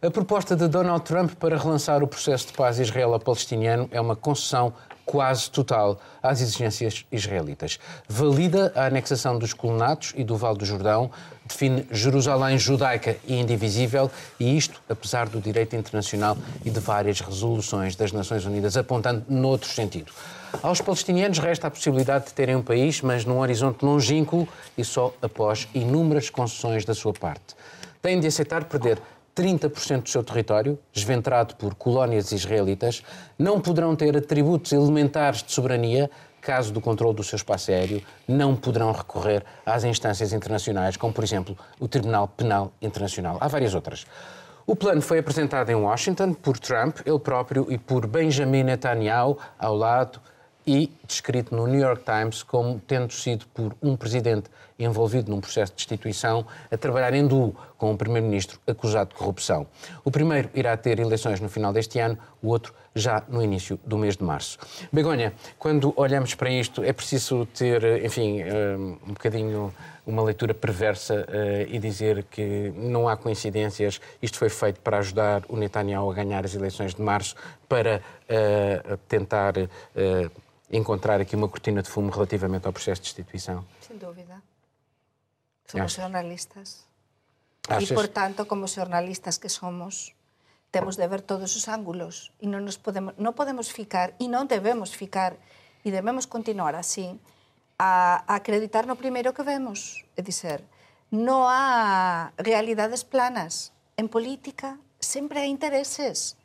A 0.00 0.10
proposta 0.10 0.56
de 0.56 0.66
Donald 0.68 1.04
Trump 1.04 1.32
para 1.34 1.58
relançar 1.58 2.02
o 2.02 2.08
processo 2.08 2.46
de 2.46 2.54
paz 2.54 2.78
israelo-palestiniano 2.78 3.90
é 3.92 4.00
uma 4.00 4.16
concessão 4.16 4.72
quase 5.04 5.50
total 5.50 6.00
às 6.22 6.40
exigências 6.40 7.04
israelitas. 7.12 7.78
Valida 8.08 8.72
a 8.74 8.86
anexação 8.86 9.38
dos 9.38 9.52
colonatos 9.52 10.14
e 10.16 10.24
do 10.24 10.34
Vale 10.34 10.56
do 10.56 10.64
Jordão, 10.64 11.10
define 11.46 11.86
Jerusalém 11.90 12.58
judaica 12.58 13.16
e 13.26 13.38
indivisível, 13.40 14.10
e 14.38 14.56
isto 14.56 14.80
apesar 14.88 15.28
do 15.28 15.40
direito 15.40 15.76
internacional 15.76 16.36
e 16.64 16.70
de 16.70 16.80
várias 16.80 17.20
resoluções 17.20 17.96
das 17.96 18.12
Nações 18.12 18.44
Unidas 18.44 18.76
apontando 18.76 19.24
noutro 19.28 19.68
sentido. 19.68 20.12
Aos 20.62 20.80
palestinianos 20.80 21.38
resta 21.38 21.68
a 21.68 21.70
possibilidade 21.70 22.26
de 22.26 22.34
terem 22.34 22.56
um 22.56 22.62
país, 22.62 23.00
mas 23.00 23.24
num 23.24 23.38
horizonte 23.38 23.84
longínquo 23.84 24.46
e 24.76 24.84
só 24.84 25.14
após 25.22 25.66
inúmeras 25.74 26.28
concessões 26.28 26.84
da 26.84 26.94
sua 26.94 27.12
parte. 27.12 27.56
Têm 28.02 28.20
de 28.20 28.26
aceitar 28.26 28.64
perder 28.64 29.00
30% 29.34 30.02
do 30.02 30.08
seu 30.08 30.22
território, 30.22 30.78
desventrado 30.92 31.56
por 31.56 31.74
colónias 31.74 32.32
israelitas, 32.32 33.02
não 33.38 33.60
poderão 33.60 33.96
ter 33.96 34.14
atributos 34.16 34.72
elementares 34.72 35.42
de 35.42 35.52
soberania, 35.52 36.10
caso 36.42 36.72
do 36.72 36.80
controle 36.80 37.14
do 37.14 37.22
seu 37.22 37.36
espaço 37.36 37.70
aéreo, 37.70 38.02
não 38.26 38.54
poderão 38.54 38.92
recorrer 38.92 39.44
às 39.64 39.84
instâncias 39.84 40.32
internacionais, 40.32 40.96
como, 40.96 41.12
por 41.12 41.24
exemplo, 41.24 41.56
o 41.78 41.86
Tribunal 41.86 42.28
Penal 42.28 42.72
Internacional. 42.82 43.38
Há 43.40 43.48
várias 43.48 43.74
outras. 43.74 44.04
O 44.66 44.76
plano 44.76 45.00
foi 45.00 45.20
apresentado 45.20 45.70
em 45.70 45.74
Washington 45.74 46.34
por 46.34 46.58
Trump, 46.58 46.98
ele 47.06 47.18
próprio, 47.18 47.66
e 47.70 47.78
por 47.78 48.06
Benjamin 48.06 48.64
Netanyahu, 48.64 49.38
ao 49.58 49.74
lado 49.76 50.20
e 50.66 50.92
descrito 51.06 51.54
no 51.54 51.66
New 51.66 51.80
York 51.80 52.04
Times 52.04 52.42
como 52.42 52.80
tendo 52.80 53.12
sido 53.12 53.46
por 53.48 53.74
um 53.82 53.96
presidente 53.96 54.48
envolvido 54.84 55.30
num 55.30 55.40
processo 55.40 55.72
de 55.72 55.76
destituição 55.76 56.46
a 56.70 56.76
trabalhar 56.76 57.14
em 57.14 57.26
duo 57.26 57.54
com 57.76 57.90
um 57.90 57.96
primeiro-ministro 57.96 58.60
acusado 58.66 59.10
de 59.10 59.16
corrupção. 59.16 59.66
O 60.04 60.10
primeiro 60.10 60.48
irá 60.54 60.76
ter 60.76 60.98
eleições 60.98 61.40
no 61.40 61.48
final 61.48 61.72
deste 61.72 61.98
ano, 61.98 62.16
o 62.42 62.48
outro 62.48 62.72
já 62.94 63.22
no 63.28 63.42
início 63.42 63.78
do 63.84 63.96
mês 63.96 64.16
de 64.16 64.24
março. 64.24 64.58
Begonha, 64.92 65.32
quando 65.58 65.92
olhamos 65.96 66.34
para 66.34 66.50
isto, 66.50 66.82
é 66.84 66.92
preciso 66.92 67.46
ter, 67.46 68.04
enfim, 68.04 68.40
eh, 68.40 68.76
um 68.76 69.12
bocadinho 69.12 69.72
uma 70.06 70.22
leitura 70.22 70.52
perversa 70.52 71.24
eh, 71.28 71.66
e 71.70 71.78
dizer 71.78 72.24
que 72.24 72.72
não 72.76 73.08
há 73.08 73.16
coincidências. 73.16 74.00
Isto 74.20 74.38
foi 74.38 74.48
feito 74.48 74.80
para 74.80 74.98
ajudar 74.98 75.42
o 75.48 75.56
Netanyahu 75.56 76.10
a 76.10 76.14
ganhar 76.14 76.44
as 76.44 76.54
eleições 76.54 76.94
de 76.94 77.00
março, 77.00 77.34
para 77.68 78.02
eh, 78.28 78.98
tentar 79.08 79.54
encontrar 80.70 81.20
aqui 81.20 81.36
uma 81.36 81.48
cortina 81.48 81.82
de 81.82 81.88
fumo 81.88 82.10
relativamente 82.10 82.66
ao 82.66 82.72
processo 82.72 83.00
de 83.00 83.08
destituição? 83.08 83.64
Sem 83.80 83.96
dúvida. 83.96 84.42
Somos 85.66 85.94
jornalistas. 85.96 86.86
Achas? 87.68 87.90
E, 87.90 87.94
portanto, 87.94 88.46
como 88.50 88.66
jornalistas 88.66 89.38
que 89.38 89.48
somos, 89.48 90.14
temos 90.72 90.96
de 90.96 91.06
ver 91.06 91.22
todos 91.22 91.54
os 91.54 91.68
ángulos 91.68 92.32
e 92.40 92.48
non, 92.48 92.64
nos 92.64 92.80
podemos, 92.80 93.12
non 93.20 93.36
podemos 93.36 93.68
ficar 93.70 94.16
e 94.18 94.26
non 94.26 94.48
debemos 94.48 94.96
ficar 94.96 95.36
e 95.84 95.92
debemos 95.92 96.26
continuar 96.26 96.74
así 96.74 97.20
a, 97.78 98.24
a 98.26 98.34
acreditar 98.40 98.88
no 98.88 98.96
primeiro 98.96 99.36
que 99.36 99.44
vemos. 99.44 100.02
É 100.16 100.24
dizer, 100.24 100.64
non 101.12 101.44
há 101.44 102.32
realidades 102.40 103.04
planas. 103.04 103.70
En 104.00 104.08
política 104.08 104.80
sempre 104.96 105.44
há 105.44 105.46
intereses. 105.46 106.40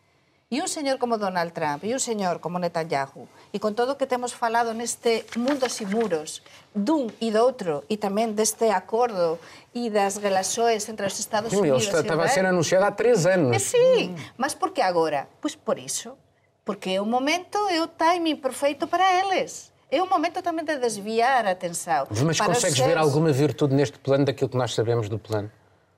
E 0.48 0.64
un 0.64 0.72
señor 0.72 0.96
como 0.96 1.20
Donald 1.20 1.52
Trump 1.52 1.84
e 1.84 1.92
un 1.92 2.00
señor 2.00 2.40
como 2.40 2.56
Netanyahu 2.56 3.28
e 3.52 3.60
con 3.60 3.76
todo 3.76 3.92
o 3.94 3.98
que 4.00 4.08
temos 4.08 4.32
falado 4.32 4.72
neste 4.72 5.28
mundos 5.36 5.76
e 5.84 5.86
muros 5.92 6.40
dun 6.72 7.12
e 7.20 7.36
do 7.36 7.44
outro 7.44 7.84
e 7.92 8.00
tamén 8.00 8.32
deste 8.32 8.72
acordo 8.72 9.44
e 9.76 9.92
das 9.92 10.16
relações 10.24 10.88
entre 10.88 11.04
os 11.04 11.20
Estados 11.20 11.52
Sim, 11.52 11.68
Unidos 11.68 11.92
e 11.92 12.00
Estava 12.00 12.24
a 12.24 12.32
ser 12.32 12.48
anunciado 12.48 12.88
há 12.88 12.96
três 12.96 13.28
anos. 13.28 13.60
Sim, 13.60 14.16
mas 14.40 14.56
por 14.56 14.72
que 14.72 14.80
agora? 14.80 15.28
Pois 15.44 15.52
por 15.52 15.76
iso. 15.76 16.16
Porque 16.64 16.96
é 16.96 17.04
o 17.04 17.08
momento, 17.08 17.60
é 17.68 17.84
o 17.84 17.88
timing 17.92 18.40
perfeito 18.40 18.88
para 18.88 19.04
eles. 19.20 19.76
É 19.92 20.00
o 20.00 20.08
momento 20.08 20.40
também 20.40 20.64
de 20.64 20.80
desviar 20.80 21.44
a 21.44 21.52
atenção. 21.52 22.08
Mas 22.24 22.40
consegues 22.40 22.80
seres... 22.80 22.88
ver 22.88 22.96
alguma 22.96 23.36
virtude 23.36 23.76
neste 23.76 24.00
plano 24.00 24.24
daquilo 24.24 24.48
que 24.48 24.56
nós 24.56 24.72
sabemos 24.72 25.12
do 25.12 25.20
plano? 25.20 25.52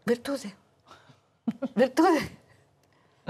Virtude. 0.10 0.50
Virtude. 1.78 2.39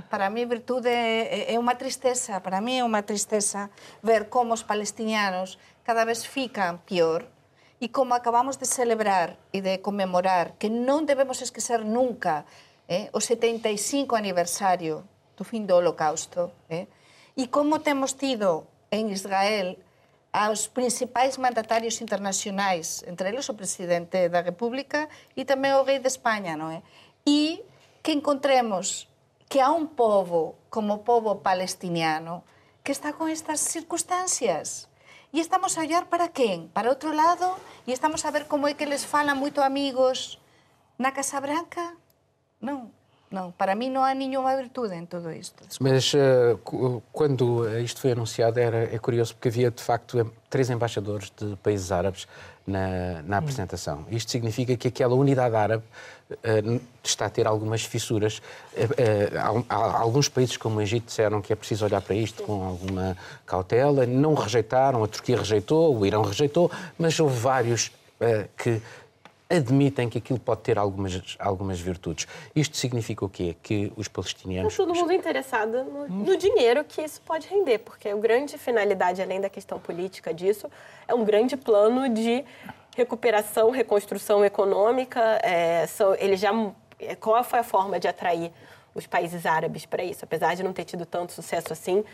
Para 0.07 0.29
mí, 0.29 0.45
virtude 0.45 0.89
é, 0.89 1.51
é 1.51 1.55
unha 1.59 1.75
tristeza, 1.75 2.39
para 2.39 2.63
mí 2.63 2.79
é 2.79 2.83
unha 2.85 3.03
tristeza 3.03 3.67
ver 3.99 4.31
como 4.31 4.55
os 4.55 4.63
palestinianos 4.63 5.59
cada 5.83 6.07
vez 6.07 6.23
fican 6.23 6.79
pior 6.85 7.27
e 7.83 7.89
como 7.89 8.15
acabamos 8.15 8.61
de 8.61 8.67
celebrar 8.69 9.35
e 9.51 9.59
de 9.59 9.83
conmemorar 9.83 10.55
que 10.55 10.71
non 10.71 11.03
debemos 11.03 11.43
esquecer 11.43 11.83
nunca 11.83 12.47
eh, 12.87 13.09
o 13.11 13.19
75 13.19 14.15
aniversario 14.15 15.03
do 15.35 15.43
fin 15.43 15.65
do 15.65 15.75
holocausto 15.75 16.53
eh, 16.69 16.87
e 17.35 17.49
como 17.49 17.81
temos 17.81 18.15
tido 18.15 18.69
en 18.91 19.09
Israel 19.09 19.79
aos 20.29 20.69
principais 20.69 21.41
mandatarios 21.41 22.05
internacionais, 22.05 23.01
entre 23.09 23.33
eles 23.33 23.49
o 23.49 23.57
presidente 23.57 24.29
da 24.29 24.45
República 24.45 25.09
e 25.33 25.41
tamén 25.41 25.73
o 25.73 25.81
rei 25.81 25.97
de 25.97 26.11
España, 26.11 26.53
non 26.53 26.69
é? 26.69 26.85
E 27.25 27.65
que 28.05 28.13
encontremos 28.13 29.08
que 29.49 29.59
há 29.59 29.71
un 29.73 29.89
povo 29.89 30.55
como 30.69 31.01
o 31.01 31.03
povo 31.03 31.41
palestiniano 31.41 32.45
que 32.85 32.93
está 32.93 33.17
con 33.17 33.33
estas 33.33 33.59
circunstancias. 33.59 34.87
E 35.33 35.41
estamos 35.41 35.77
a 35.77 35.81
olhar 35.81 36.05
para 36.09 36.29
quen? 36.29 36.69
Para 36.69 36.89
outro 36.89 37.13
lado? 37.13 37.57
E 37.85 37.91
estamos 37.91 38.25
a 38.25 38.31
ver 38.31 38.45
como 38.45 38.69
é 38.69 38.77
que 38.77 38.85
les 38.85 39.05
falan 39.05 39.37
moito 39.37 39.65
amigos 39.65 40.37
na 41.01 41.11
Casa 41.11 41.41
Branca? 41.41 41.97
Non. 42.61 42.93
Não, 43.29 43.51
para 43.53 43.75
mim 43.77 43.93
não 43.93 44.01
há 44.01 44.13
nenhuma 44.13 44.57
virtude 44.57 44.95
em 44.95 45.05
tudo 45.05 45.29
isto. 45.31 45.61
Desculpa. 45.65 45.93
Mas 45.93 46.13
uh, 46.13 46.57
quando 47.11 47.69
isto 47.77 48.01
foi 48.01 48.13
anunciado 48.13 48.59
era, 48.59 48.89
é 48.89 48.97
curioso 48.97 49.35
porque 49.35 49.49
havia 49.49 49.69
de 49.69 49.83
facto 49.83 50.17
três 50.49 50.69
embaixadores 50.69 51.29
de 51.37 51.55
países 51.57 51.91
árabes 51.91 52.27
na, 52.69 53.21
na 53.23 53.37
apresentação. 53.37 54.05
Isto 54.09 54.31
significa 54.31 54.77
que 54.77 54.87
aquela 54.87 55.15
unidade 55.15 55.55
árabe 55.55 55.83
uh, 56.31 56.81
está 57.03 57.25
a 57.25 57.29
ter 57.29 57.47
algumas 57.47 57.83
fissuras. 57.83 58.37
Uh, 58.77 59.65
alguns 59.69 60.29
países 60.29 60.55
como 60.55 60.77
o 60.77 60.81
Egito 60.81 61.07
disseram 61.07 61.41
que 61.41 61.51
é 61.51 61.55
preciso 61.55 61.85
olhar 61.85 62.01
para 62.01 62.15
isto 62.15 62.43
com 62.43 62.63
alguma 62.63 63.17
cautela. 63.45 64.05
Não 64.05 64.33
rejeitaram, 64.33 65.03
a 65.03 65.07
Turquia 65.07 65.37
rejeitou, 65.37 65.97
o 65.97 66.05
Irão 66.05 66.21
rejeitou, 66.21 66.71
mas 66.97 67.19
houve 67.19 67.37
vários 67.37 67.91
que 68.57 68.81
admitem 69.49 70.07
que 70.07 70.19
aquilo 70.19 70.39
pode 70.39 70.61
ter 70.61 70.77
algumas, 70.77 71.35
algumas 71.39 71.79
virtudes. 71.79 72.27
Isto 72.55 72.77
significa 72.77 73.25
o 73.25 73.29
quê? 73.29 73.55
Que 73.63 73.91
os 73.95 74.07
palestinianos... 74.07 74.71
Está 74.71 74.83
todo 74.83 74.95
mundo 74.95 75.11
interessado 75.11 75.83
no, 75.83 76.07
no, 76.07 76.37
dinheiro 76.37 76.83
que 76.83 77.01
isso 77.01 77.19
pode 77.21 77.47
render, 77.47 77.79
porque 77.79 78.09
a 78.09 78.15
grande 78.15 78.57
finalidade, 78.59 79.21
além 79.21 79.41
da 79.41 79.49
questão 79.49 79.79
política 79.79 80.31
disso, 80.31 80.69
é 81.07 81.15
um 81.15 81.25
grande 81.25 81.57
plano 81.57 82.07
de 82.07 82.45
recuperação, 82.95 83.71
reconstrução 83.71 84.45
econômica. 84.45 85.19
É, 85.41 85.87
são, 85.87 86.13
ele 86.15 86.37
já, 86.37 86.51
é, 86.99 87.15
qual 87.15 87.43
foi 87.43 87.59
a 87.59 87.63
forma 87.63 87.99
de 87.99 88.07
atrair 88.07 88.51
os 88.93 89.07
países 89.07 89.47
árabes 89.47 89.83
para 89.83 90.03
isso? 90.03 90.23
Apesar 90.23 90.55
de 90.55 90.61
não 90.61 90.73
ter 90.73 90.85
tido 90.85 91.07
tanto 91.07 91.33
sucesso 91.33 91.73
assim, 91.73 92.05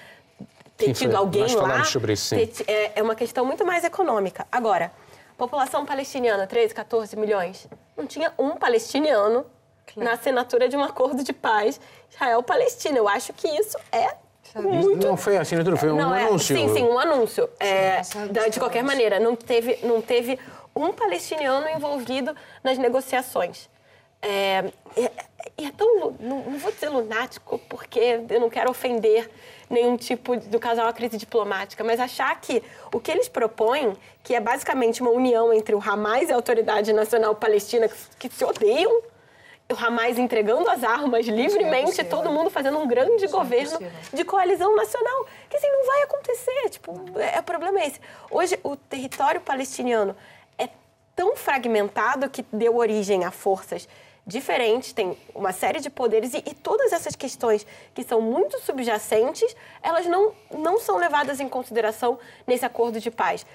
ter 0.78 0.86
sim, 0.86 0.94
tido 0.94 1.12
foi, 1.12 1.20
alguém 1.20 1.54
lá... 1.56 1.84
Sobre 1.84 2.14
isso, 2.14 2.34
sim. 2.34 2.48
Ter, 2.48 2.64
é, 2.72 2.94
é 2.96 3.04
uma 3.04 3.16
questão 3.16 3.46
muito 3.46 3.66
mais 3.66 3.84
econômica. 3.84 4.48
Agora... 4.50 4.90
População 5.38 5.86
palestiniana, 5.86 6.48
13, 6.48 6.74
14 6.74 7.16
milhões. 7.18 7.68
Não 7.98 8.06
tinha 8.06 8.34
um 8.38 8.52
palestiniano 8.52 9.46
claro. 9.86 10.10
na 10.10 10.16
assinatura 10.16 10.70
de 10.70 10.78
um 10.78 10.84
acordo 10.84 11.24
de 11.24 11.34
paz 11.34 11.80
Israel-Palestina. 12.12 12.98
Eu 12.98 13.08
acho 13.08 13.34
que 13.34 13.48
isso 13.48 13.78
é 13.92 14.16
muito... 14.56 15.06
Não 15.06 15.18
foi 15.18 15.38
a 15.38 15.42
assinatura, 15.42 15.76
foi 15.76 15.92
um 15.92 15.98
não, 15.98 16.16
é, 16.16 16.24
anúncio. 16.24 16.56
Sim, 16.56 16.74
sim, 16.74 16.84
um 16.84 16.98
anúncio. 16.98 17.50
É, 17.60 18.02
de 18.50 18.60
qualquer 18.60 18.84
maneira, 18.84 19.20
não 19.20 19.36
teve, 19.36 19.80
não 19.84 20.02
teve 20.02 20.40
um 20.76 20.92
palestiniano 20.94 21.68
envolvido 21.70 22.36
nas 22.64 22.78
negociações. 22.78 23.70
É, 24.22 24.66
é, 24.98 25.12
é 25.58 25.72
tão, 25.76 26.16
não, 26.20 26.42
não, 26.42 26.58
vou 26.58 26.72
dizer 26.72 26.90
lunático, 26.90 27.60
porque 27.70 28.22
eu 28.30 28.40
não 28.40 28.50
quero 28.50 28.70
ofender 28.70 29.30
nenhum 29.76 29.96
tipo 29.98 30.38
do 30.38 30.60
casal 30.60 30.88
a 30.88 30.94
crise 30.94 31.18
diplomática, 31.18 31.84
mas 31.84 32.00
achar 32.00 32.40
que 32.42 32.64
o 32.92 33.00
que 33.00 33.12
eles 33.12 33.28
propõem, 33.28 33.94
que 34.24 34.34
é 34.34 34.40
basicamente 34.40 35.02
uma 35.02 35.12
união 35.12 35.54
entre 35.54 35.76
o 35.76 35.80
Hamas 35.80 36.30
e 36.30 36.32
a 36.32 36.36
Autoridade 36.36 36.92
Nacional 36.94 37.36
Palestina, 37.36 37.88
que, 37.88 38.28
que 38.28 38.36
se 38.36 38.44
odeiam, 38.44 39.04
o 39.72 39.74
Hamas 39.74 40.18
entregando 40.18 40.70
as 40.70 40.84
armas 40.84 41.26
livremente, 41.26 42.04
todo 42.04 42.32
mundo 42.32 42.50
fazendo 42.50 42.78
um 42.78 42.88
grande 42.88 43.28
governo 43.28 43.80
de 44.14 44.24
coalizão 44.24 44.76
nacional. 44.76 45.26
Que 45.50 45.58
assim, 45.58 45.70
não 45.70 45.86
vai 45.86 46.04
acontecer. 46.04 46.70
Tipo, 46.70 47.20
é, 47.20 47.40
o 47.40 47.44
problema 47.44 47.80
é 47.80 47.88
esse. 47.88 48.00
Hoje, 48.30 48.60
o 48.64 48.76
território 48.76 49.42
palestiniano 49.42 50.16
é 50.58 50.70
tão 51.16 51.36
fragmentado 51.36 52.30
que 52.30 52.46
deu 52.54 52.78
origem 52.78 53.26
a 53.26 53.32
forças 53.32 53.88
diferentes, 54.26 54.92
tem 54.92 55.16
uma 55.34 55.52
série 55.52 55.80
de 55.80 55.90
poderes 55.90 56.34
e, 56.34 56.38
e, 56.38 56.54
todas 56.54 56.92
essas 56.92 57.16
questões 57.16 57.66
que 57.94 58.04
são 58.04 58.20
muito 58.20 58.60
subjacentes, 58.60 59.56
elas 59.84 60.08
não, 60.08 60.34
não 60.52 60.80
são 60.80 60.98
levadas 60.98 61.40
em 61.40 61.48
consideração 61.48 62.18
nesse 62.48 62.66
acordo 62.66 63.00
de 63.00 63.12
paz. 63.12 63.46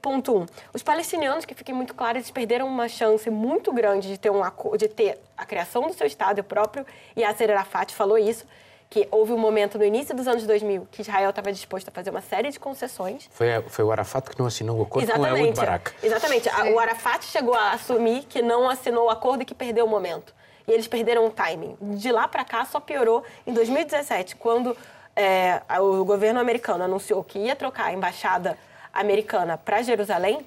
Ponto 0.00 0.36
um. 0.36 0.46
Os 0.74 0.82
palestinianos, 0.82 1.44
que 1.44 1.54
fiquem 1.54 1.72
muito 1.72 1.94
claro, 1.94 2.18
eles 2.18 2.32
perderam 2.32 2.66
uma 2.66 2.88
chance 2.88 3.30
muito 3.30 3.72
grande 3.72 4.08
de 4.08 4.18
ter, 4.18 4.28
um, 4.28 4.42
de 4.76 4.88
ter 4.88 5.20
a 5.36 5.46
criação 5.46 5.82
do 5.82 5.94
seu 5.94 6.04
Estado 6.04 6.42
próprio, 6.42 6.84
e 7.14 7.20
Yasser 7.20 7.48
Arafat 7.48 7.94
falou 7.94 8.18
isso, 8.18 8.44
que 8.92 9.08
houve 9.10 9.32
um 9.32 9.38
momento 9.38 9.78
no 9.78 9.86
início 9.86 10.14
dos 10.14 10.28
anos 10.28 10.46
2000 10.46 10.86
que 10.90 11.00
Israel 11.00 11.30
estava 11.30 11.50
disposto 11.50 11.88
a 11.88 11.90
fazer 11.90 12.10
uma 12.10 12.20
série 12.20 12.50
de 12.50 12.60
concessões. 12.60 13.26
Foi, 13.32 13.48
foi 13.68 13.82
o 13.86 13.90
Arafat 13.90 14.28
que 14.28 14.38
não 14.38 14.44
assinou 14.44 14.78
o 14.80 14.82
acordo 14.82 15.06
Exatamente. 15.06 15.32
com 15.32 15.44
Ehud 15.46 15.56
Barak. 15.56 15.92
Exatamente. 16.02 16.50
O 16.74 16.78
Arafat 16.78 17.24
chegou 17.24 17.54
a 17.54 17.70
assumir 17.70 18.24
que 18.24 18.42
não 18.42 18.68
assinou 18.68 19.06
o 19.06 19.08
acordo 19.08 19.44
e 19.44 19.46
que 19.46 19.54
perdeu 19.54 19.86
o 19.86 19.88
momento. 19.88 20.34
E 20.68 20.72
eles 20.72 20.86
perderam 20.86 21.24
o 21.24 21.30
timing. 21.30 21.74
De 21.80 22.12
lá 22.12 22.28
para 22.28 22.44
cá 22.44 22.66
só 22.66 22.80
piorou 22.80 23.24
em 23.46 23.54
2017, 23.54 24.36
quando 24.36 24.76
é, 25.16 25.62
o 25.80 26.04
governo 26.04 26.38
americano 26.38 26.84
anunciou 26.84 27.24
que 27.24 27.38
ia 27.38 27.56
trocar 27.56 27.86
a 27.86 27.92
embaixada 27.94 28.58
americana 28.92 29.56
para 29.56 29.80
Jerusalém, 29.80 30.46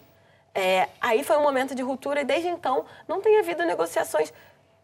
é, 0.54 0.88
aí 1.02 1.24
foi 1.24 1.36
um 1.36 1.42
momento 1.42 1.74
de 1.74 1.82
ruptura 1.82 2.22
e 2.22 2.24
desde 2.24 2.48
então 2.48 2.86
não 3.08 3.22
tem 3.22 3.40
havido 3.40 3.66
negociações 3.66 4.32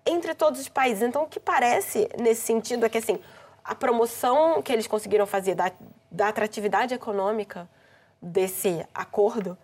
entre 0.03 0.33
todos 0.33 0.59
os 0.59 0.67
países. 0.67 1.03
Então, 1.03 1.21
o 1.23 1.27
que 1.27 1.39
parece 1.39 2.09
nesse 2.19 2.41
sentido 2.41 2.87
é 2.87 2.89
que 2.89 2.97
assim, 2.97 3.19
a 3.63 3.75
promoção 3.75 4.61
que 4.61 4.71
eles 4.71 4.87
conseguiram 4.87 5.25
fazer 5.25 5.55
da, 5.55 5.71
da 6.11 6.27
atratividade 6.27 6.93
econômica 6.93 7.69
desse 8.21 8.85
acordo 8.93 9.57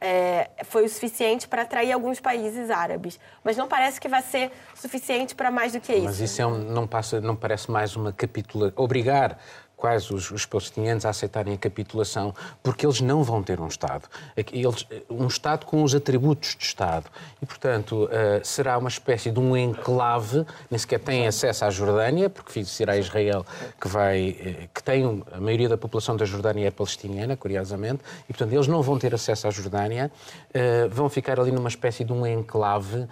é, 0.00 0.50
foi 0.64 0.84
o 0.84 0.88
suficiente 0.88 1.48
para 1.48 1.62
atrair 1.62 1.92
alguns 1.92 2.20
países 2.20 2.70
árabes. 2.70 3.18
Mas 3.42 3.56
não 3.56 3.66
parece 3.66 4.00
que 4.00 4.08
vai 4.08 4.20
ser 4.20 4.52
suficiente 4.74 5.34
para 5.34 5.50
mais 5.50 5.72
do 5.72 5.80
que 5.80 5.94
isso. 5.94 6.04
Mas 6.04 6.20
isso 6.20 6.42
é 6.42 6.46
um, 6.46 6.58
não, 6.58 6.86
passa, 6.86 7.20
não 7.20 7.34
parece 7.34 7.70
mais 7.70 7.96
uma 7.96 8.12
capitulação. 8.12 8.74
Obrigar 8.76 9.38
quais 9.76 10.10
os, 10.10 10.30
os 10.30 10.46
palestinianos 10.46 11.04
a 11.04 11.10
aceitarem 11.10 11.54
a 11.54 11.58
capitulação, 11.58 12.34
porque 12.62 12.86
eles 12.86 13.00
não 13.00 13.22
vão 13.22 13.42
ter 13.42 13.60
um 13.60 13.66
Estado. 13.66 14.08
Eles, 14.52 14.86
um 15.10 15.26
Estado 15.26 15.66
com 15.66 15.82
os 15.82 15.94
atributos 15.94 16.56
de 16.56 16.64
Estado. 16.64 17.06
E, 17.42 17.46
portanto, 17.46 18.04
uh, 18.04 18.08
será 18.42 18.78
uma 18.78 18.88
espécie 18.88 19.30
de 19.30 19.38
um 19.38 19.56
enclave, 19.56 20.46
nem 20.70 20.78
sequer 20.78 21.00
tem 21.00 21.26
acesso 21.26 21.64
à 21.64 21.70
Jordânia, 21.70 22.30
porque 22.30 22.64
será 22.64 22.96
Israel 22.96 23.44
que 23.80 23.88
vai, 23.88 24.30
uh, 24.30 24.68
que 24.72 24.82
tem, 24.82 25.22
a 25.32 25.40
maioria 25.40 25.68
da 25.68 25.76
população 25.76 26.16
da 26.16 26.24
Jordânia 26.24 26.68
é 26.68 26.70
palestiniana, 26.70 27.36
curiosamente, 27.36 28.00
e, 28.28 28.32
portanto, 28.32 28.52
eles 28.52 28.66
não 28.66 28.80
vão 28.80 28.98
ter 28.98 29.14
acesso 29.14 29.48
à 29.48 29.50
Jordânia, 29.50 30.10
uh, 30.48 30.88
vão 30.88 31.08
ficar 31.08 31.38
ali 31.38 31.50
numa 31.50 31.68
espécie 31.68 32.04
de 32.04 32.12
um 32.12 32.26
enclave, 32.26 33.06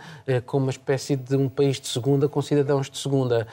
como 0.46 0.66
uma 0.66 0.70
espécie 0.70 1.16
de 1.16 1.36
um 1.36 1.48
país 1.48 1.80
de 1.80 1.88
segunda 1.88 2.28
com 2.28 2.40
cidadãos 2.40 2.88
de 2.88 2.96
segunda. 2.96 3.46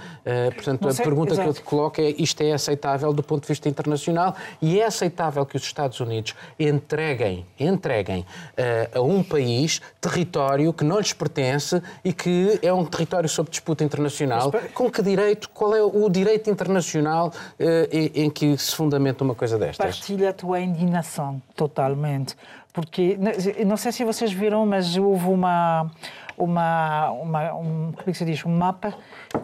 portanto, 0.55 0.91
sei, 0.91 1.01
a 1.01 1.05
pergunta 1.05 1.33
exato. 1.33 1.43
que 1.43 1.49
eu 1.49 1.53
te 1.53 1.63
coloco 1.63 2.01
é, 2.01 2.09
isto 2.17 2.41
é 2.41 2.53
aceitável 2.53 2.98
aceitável 2.99 3.13
do 3.13 3.23
ponto 3.23 3.43
de 3.43 3.47
vista 3.47 3.69
internacional 3.69 4.35
e 4.61 4.79
é 4.79 4.85
aceitável 4.85 5.45
que 5.45 5.55
os 5.55 5.63
Estados 5.63 5.99
Unidos 5.99 6.35
entreguem, 6.59 7.45
entreguem 7.59 8.21
uh, 8.21 8.99
a 8.99 9.01
um 9.01 9.23
país 9.23 9.81
território 10.01 10.73
que 10.73 10.83
não 10.83 10.97
lhes 10.97 11.13
pertence 11.13 11.81
e 12.03 12.11
que 12.11 12.59
é 12.61 12.73
um 12.73 12.85
território 12.85 13.29
sob 13.29 13.49
disputa 13.49 13.83
internacional. 13.83 14.51
Mas, 14.53 14.71
com 14.71 14.91
que 14.91 15.01
direito? 15.01 15.49
Qual 15.49 15.75
é 15.75 15.81
o 15.81 16.09
direito 16.09 16.49
internacional 16.49 17.29
uh, 17.29 17.63
em, 17.91 18.25
em 18.25 18.29
que 18.29 18.57
se 18.57 18.75
fundamenta 18.75 19.23
uma 19.23 19.35
coisa 19.35 19.57
destas? 19.57 19.77
Partilha 19.77 20.29
a 20.29 20.33
tua 20.33 20.59
indignação, 20.59 21.41
totalmente. 21.55 22.35
Porque, 22.71 23.17
não 23.65 23.75
sei 23.75 23.91
se 23.91 24.03
vocês 24.03 24.31
viram, 24.31 24.65
mas 24.65 24.95
houve 24.95 25.25
uma 25.25 25.89
uma, 26.39 27.11
uma 27.11 27.53
um, 27.53 27.91
como 27.91 28.09
é 28.09 28.13
se 28.13 28.25
diz, 28.25 28.45
um 28.45 28.57
mapa 28.57 28.93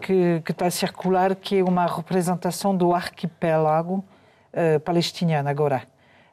que, 0.00 0.40
que 0.44 0.50
está 0.50 0.66
a 0.66 0.70
circular 0.70 1.34
que 1.36 1.58
é 1.58 1.62
uma 1.64 1.86
representação 1.86 2.74
do 2.74 2.94
arquipélago 2.94 4.04
uh, 4.52 4.80
palestiniano 4.80 5.48
agora. 5.48 5.82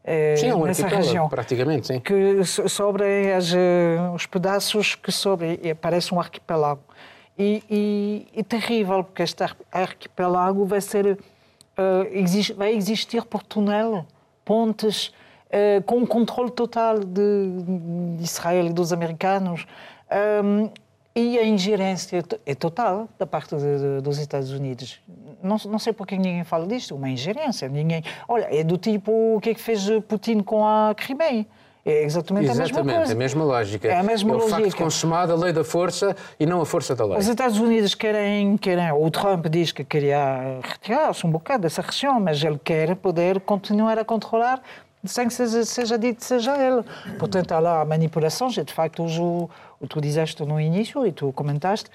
Uh, 0.03 0.37
sim, 0.37 0.49
é 0.49 0.55
um 0.55 0.65
nessa 0.65 0.87
região, 0.87 1.29
praticamente, 1.29 1.87
sim. 1.87 1.99
Que 1.99 2.43
sobre 2.43 3.31
as, 3.33 3.51
uh, 3.51 4.13
os 4.15 4.25
pedaços 4.25 4.95
que 4.95 5.11
sobre, 5.11 5.75
parece 5.75 6.13
um 6.13 6.19
arquipélago. 6.19 6.81
E, 7.37 7.63
e, 7.69 8.27
e 8.39 8.43
terrível, 8.43 9.03
porque 9.03 9.23
este 9.23 9.43
arquipélago 9.71 10.65
vai 10.65 10.79
ser, 10.79 11.17
existe, 12.11 12.53
vai 12.53 12.75
existir 12.75 13.23
por 13.25 13.41
túnel, 13.41 14.05
pontes, 14.45 15.11
com 15.87 15.97
um 15.97 16.05
controle 16.05 16.51
total 16.51 16.99
de, 16.99 17.63
de 18.17 18.23
Israel 18.23 18.67
e 18.67 18.69
dos 18.69 18.93
americanos. 18.93 19.65
Um, 20.43 20.69
e 21.15 21.37
a 21.37 21.45
ingerência 21.45 22.23
é 22.43 22.55
total 22.55 23.07
da 23.19 23.27
parte 23.27 23.55
de, 23.55 23.61
de, 23.61 24.01
dos 24.01 24.17
Estados 24.17 24.51
Unidos. 24.51 24.99
Não, 25.43 25.57
não 25.67 25.77
sei 25.77 25.93
por 25.93 26.07
que 26.07 26.17
ninguém 26.17 26.43
fala 26.43 26.65
disto, 26.65 26.95
uma 26.95 27.07
ingerência. 27.07 27.69
Ninguém, 27.69 28.03
olha, 28.27 28.47
é 28.49 28.63
do 28.63 28.77
tipo 28.77 29.35
o 29.35 29.39
que 29.39 29.51
é 29.51 29.53
que 29.53 29.61
fez 29.61 29.87
Putin 30.07 30.39
com 30.39 30.65
a 30.65 30.93
Crimeia. 30.95 31.45
É 31.85 32.03
exatamente, 32.03 32.45
exatamente, 32.45 32.79
a 32.79 32.83
mesma 32.83 32.95
coisa. 32.95 33.13
a 33.13 33.15
mesma 33.15 33.43
lógica. 33.43 33.87
É 33.89 33.99
a 33.99 34.03
mesma 34.03 34.31
é 34.31 34.33
o 34.33 34.37
lógica. 34.37 34.61
facto 34.61 34.77
consumado, 34.77 35.33
a 35.33 35.35
lei 35.35 35.51
da 35.51 35.65
força 35.65 36.15
e 36.39 36.45
não 36.45 36.61
a 36.61 36.65
força 36.65 36.95
da 36.95 37.05
lei. 37.05 37.17
Os 37.17 37.27
Estados 37.27 37.59
Unidos 37.59 37.93
querem, 37.93 38.57
querem 38.57 38.89
o 38.93 39.11
Trump 39.11 39.47
diz 39.47 39.73
que 39.73 39.83
queria 39.83 40.59
retirar-se 40.63 41.27
um 41.27 41.29
bocado 41.29 41.63
dessa 41.63 41.81
região, 41.81 42.19
mas 42.21 42.41
ele 42.41 42.57
quer 42.63 42.95
poder 42.95 43.41
continuar 43.41 43.99
a 43.99 44.05
controlar 44.05 44.61
sem 45.05 45.27
que 45.27 45.33
seja, 45.33 45.65
seja 45.65 45.97
dito 45.97 46.23
seja 46.23 46.55
ele. 46.57 46.83
Portanto, 47.19 47.51
há 47.51 47.59
lá 47.59 47.85
manipulações 47.85 48.55
e, 48.57 48.63
de 48.63 48.73
facto, 48.73 49.03
o, 49.03 49.49
o 49.72 49.72
tu 49.87 50.01
disseste 50.01 50.43
no 50.43 50.59
início 50.59 51.05
e 51.05 51.11
tu 51.11 51.31
comentaste, 51.33 51.89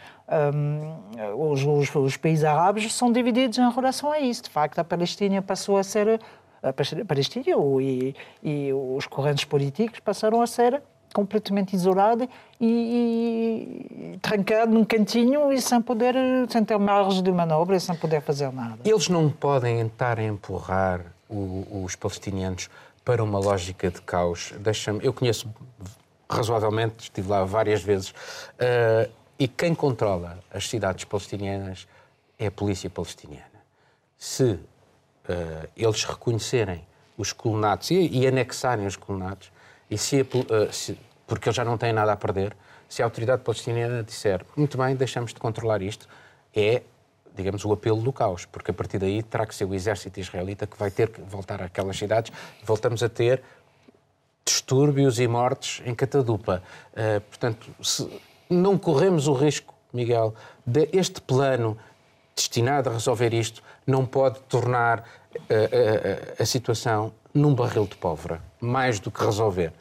um, 0.54 1.50
os, 1.50 1.64
os, 1.64 1.94
os, 1.94 2.16
países 2.16 2.44
árabes 2.44 2.92
são 2.92 3.10
divididos 3.12 3.58
em 3.58 3.70
relação 3.70 4.12
a 4.12 4.20
isso. 4.20 4.42
De 4.44 4.50
facto, 4.50 4.78
a 4.78 4.84
Palestina 4.84 5.42
passou 5.42 5.76
a 5.76 5.82
ser... 5.82 6.20
A 6.60 6.72
Palestina 7.06 7.44
e, 7.80 8.16
e 8.42 8.72
os 8.72 9.06
correntes 9.06 9.44
políticos 9.44 10.00
passaram 10.00 10.42
a 10.42 10.46
ser 10.46 10.82
completamente 11.14 11.74
isolado 11.74 12.28
e, 12.60 14.18
e, 14.20 14.66
num 14.68 14.84
cantinho 14.84 15.52
e 15.52 15.60
sem 15.60 15.80
poder, 15.80 16.14
sem 16.48 16.64
ter 16.64 16.78
margem 16.78 17.22
de 17.22 17.32
manobra 17.32 17.76
e 17.76 17.80
sem 17.80 17.94
poder 17.94 18.20
fazer 18.20 18.52
nada. 18.52 18.78
Eles 18.84 19.08
não 19.08 19.30
podem 19.30 19.80
estar 19.86 20.18
a 20.18 20.24
empurrar 20.24 21.00
o, 21.28 21.84
os 21.84 21.94
palestinianos 21.94 22.68
para 23.04 23.22
uma 23.22 23.38
lógica 23.38 23.90
de 23.90 24.00
caos. 24.02 24.52
Deixa-me, 24.58 25.04
eu 25.04 25.12
conheço 25.12 25.48
razoavelmente, 26.30 27.04
estive 27.04 27.28
lá 27.28 27.44
várias 27.44 27.82
vezes, 27.82 28.10
uh, 28.10 29.10
e 29.38 29.48
quem 29.48 29.74
controla 29.74 30.38
as 30.50 30.68
cidades 30.68 31.04
palestinianas 31.04 31.86
é 32.38 32.46
a 32.46 32.50
polícia 32.50 32.90
palestiniana. 32.90 33.46
Se 34.16 34.44
uh, 34.44 34.58
eles 35.76 36.04
reconhecerem 36.04 36.86
os 37.16 37.32
colonatos 37.32 37.90
e, 37.90 38.08
e, 38.08 38.26
anexarem 38.26 38.86
os 38.86 38.96
colonatos, 38.96 39.50
e 39.90 39.96
se, 39.96 40.20
uh, 40.20 40.72
se, 40.72 40.98
porque 41.26 41.48
eles 41.48 41.56
já 41.56 41.64
não 41.64 41.78
têm 41.78 41.92
nada 41.92 42.12
a 42.12 42.16
perder, 42.16 42.56
se 42.88 43.02
a 43.02 43.04
autoridade 43.04 43.42
palestiniana 43.42 44.02
disser 44.02 44.44
muito 44.56 44.76
bem, 44.78 44.94
deixamos 44.96 45.32
de 45.32 45.40
controlar 45.40 45.82
isto, 45.82 46.08
é 46.54 46.82
digamos, 47.38 47.64
o 47.64 47.72
apelo 47.72 48.02
do 48.02 48.12
caos, 48.12 48.44
porque 48.46 48.72
a 48.72 48.74
partir 48.74 48.98
daí 48.98 49.22
terá 49.22 49.46
que 49.46 49.54
ser 49.54 49.64
o 49.64 49.72
exército 49.72 50.18
israelita 50.18 50.66
que 50.66 50.76
vai 50.76 50.90
ter 50.90 51.08
que 51.08 51.20
voltar 51.20 51.62
àquelas 51.62 51.96
cidades. 51.96 52.32
Voltamos 52.64 53.00
a 53.00 53.08
ter 53.08 53.42
distúrbios 54.48 55.18
e 55.20 55.28
mortes 55.28 55.82
em 55.84 55.94
Catadupa. 55.94 56.62
Uh, 56.92 57.20
portanto, 57.20 57.70
não 58.48 58.78
corremos 58.78 59.28
o 59.28 59.32
risco, 59.32 59.74
Miguel, 59.92 60.34
de 60.66 60.88
este 60.92 61.20
plano 61.20 61.76
destinado 62.34 62.90
a 62.90 62.92
resolver 62.92 63.34
isto 63.34 63.62
não 63.86 64.06
pode 64.06 64.40
tornar 64.40 65.00
uh, 65.00 65.02
uh, 65.02 66.42
a 66.42 66.46
situação 66.46 67.12
num 67.34 67.54
barril 67.54 67.86
de 67.86 67.96
pólvora, 67.96 68.40
mais 68.60 68.98
do 69.00 69.10
que 69.10 69.22
resolver. 69.22 69.72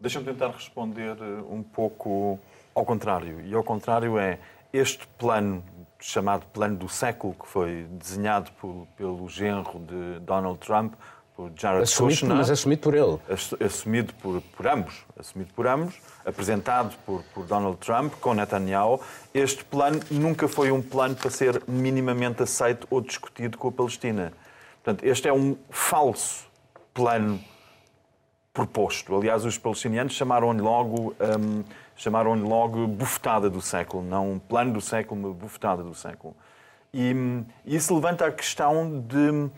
Deixa-me 0.00 0.24
tentar 0.24 0.50
responder 0.50 1.16
um 1.50 1.62
pouco 1.62 2.38
ao 2.74 2.84
contrário. 2.84 3.40
E 3.44 3.52
ao 3.52 3.64
contrário 3.64 4.18
é 4.18 4.38
este 4.72 5.06
plano 5.18 5.62
chamado 5.98 6.46
Plano 6.46 6.76
do 6.76 6.88
Século, 6.88 7.34
que 7.34 7.46
foi 7.46 7.86
desenhado 7.90 8.50
pelo 8.96 9.28
genro 9.28 9.80
de 9.80 10.20
Donald 10.20 10.58
Trump, 10.60 10.94
por 11.38 11.52
Jared 11.54 11.84
assumido, 11.84 12.14
Kushner. 12.16 12.36
Mas 12.36 12.50
assumido 12.50 12.82
por 12.82 12.94
ele. 12.96 13.18
Assumido 13.64 14.12
por, 14.14 14.40
por 14.40 14.66
ambos. 14.66 15.04
Assumido 15.16 15.54
por 15.54 15.68
ambos, 15.68 15.94
apresentado 16.26 16.96
por, 17.06 17.22
por 17.32 17.46
Donald 17.46 17.76
Trump, 17.76 18.12
com 18.14 18.34
Netanyahu. 18.34 19.00
Este 19.32 19.64
plano 19.64 20.00
nunca 20.10 20.48
foi 20.48 20.72
um 20.72 20.82
plano 20.82 21.14
para 21.14 21.30
ser 21.30 21.62
minimamente 21.68 22.42
aceito 22.42 22.88
ou 22.90 23.00
discutido 23.00 23.56
com 23.56 23.68
a 23.68 23.72
Palestina. 23.72 24.32
Portanto, 24.82 25.04
este 25.04 25.28
é 25.28 25.32
um 25.32 25.56
falso 25.70 26.44
plano 26.92 27.38
proposto. 28.52 29.14
Aliás, 29.14 29.44
os 29.44 29.56
palestinianos 29.56 30.14
chamaram-lhe 30.14 30.60
logo, 30.60 31.14
um, 31.20 31.62
chamaram 31.94 32.34
logo 32.34 32.88
bufetada 32.88 33.48
do 33.48 33.60
século, 33.60 34.02
não 34.02 34.40
plano 34.40 34.72
do 34.72 34.80
século, 34.80 35.20
mas 35.20 35.36
bufetada 35.36 35.84
do 35.84 35.94
século. 35.94 36.34
E 36.92 37.14
hum, 37.14 37.44
isso 37.64 37.94
levanta 37.94 38.26
a 38.26 38.32
questão 38.32 39.00
de, 39.06 39.48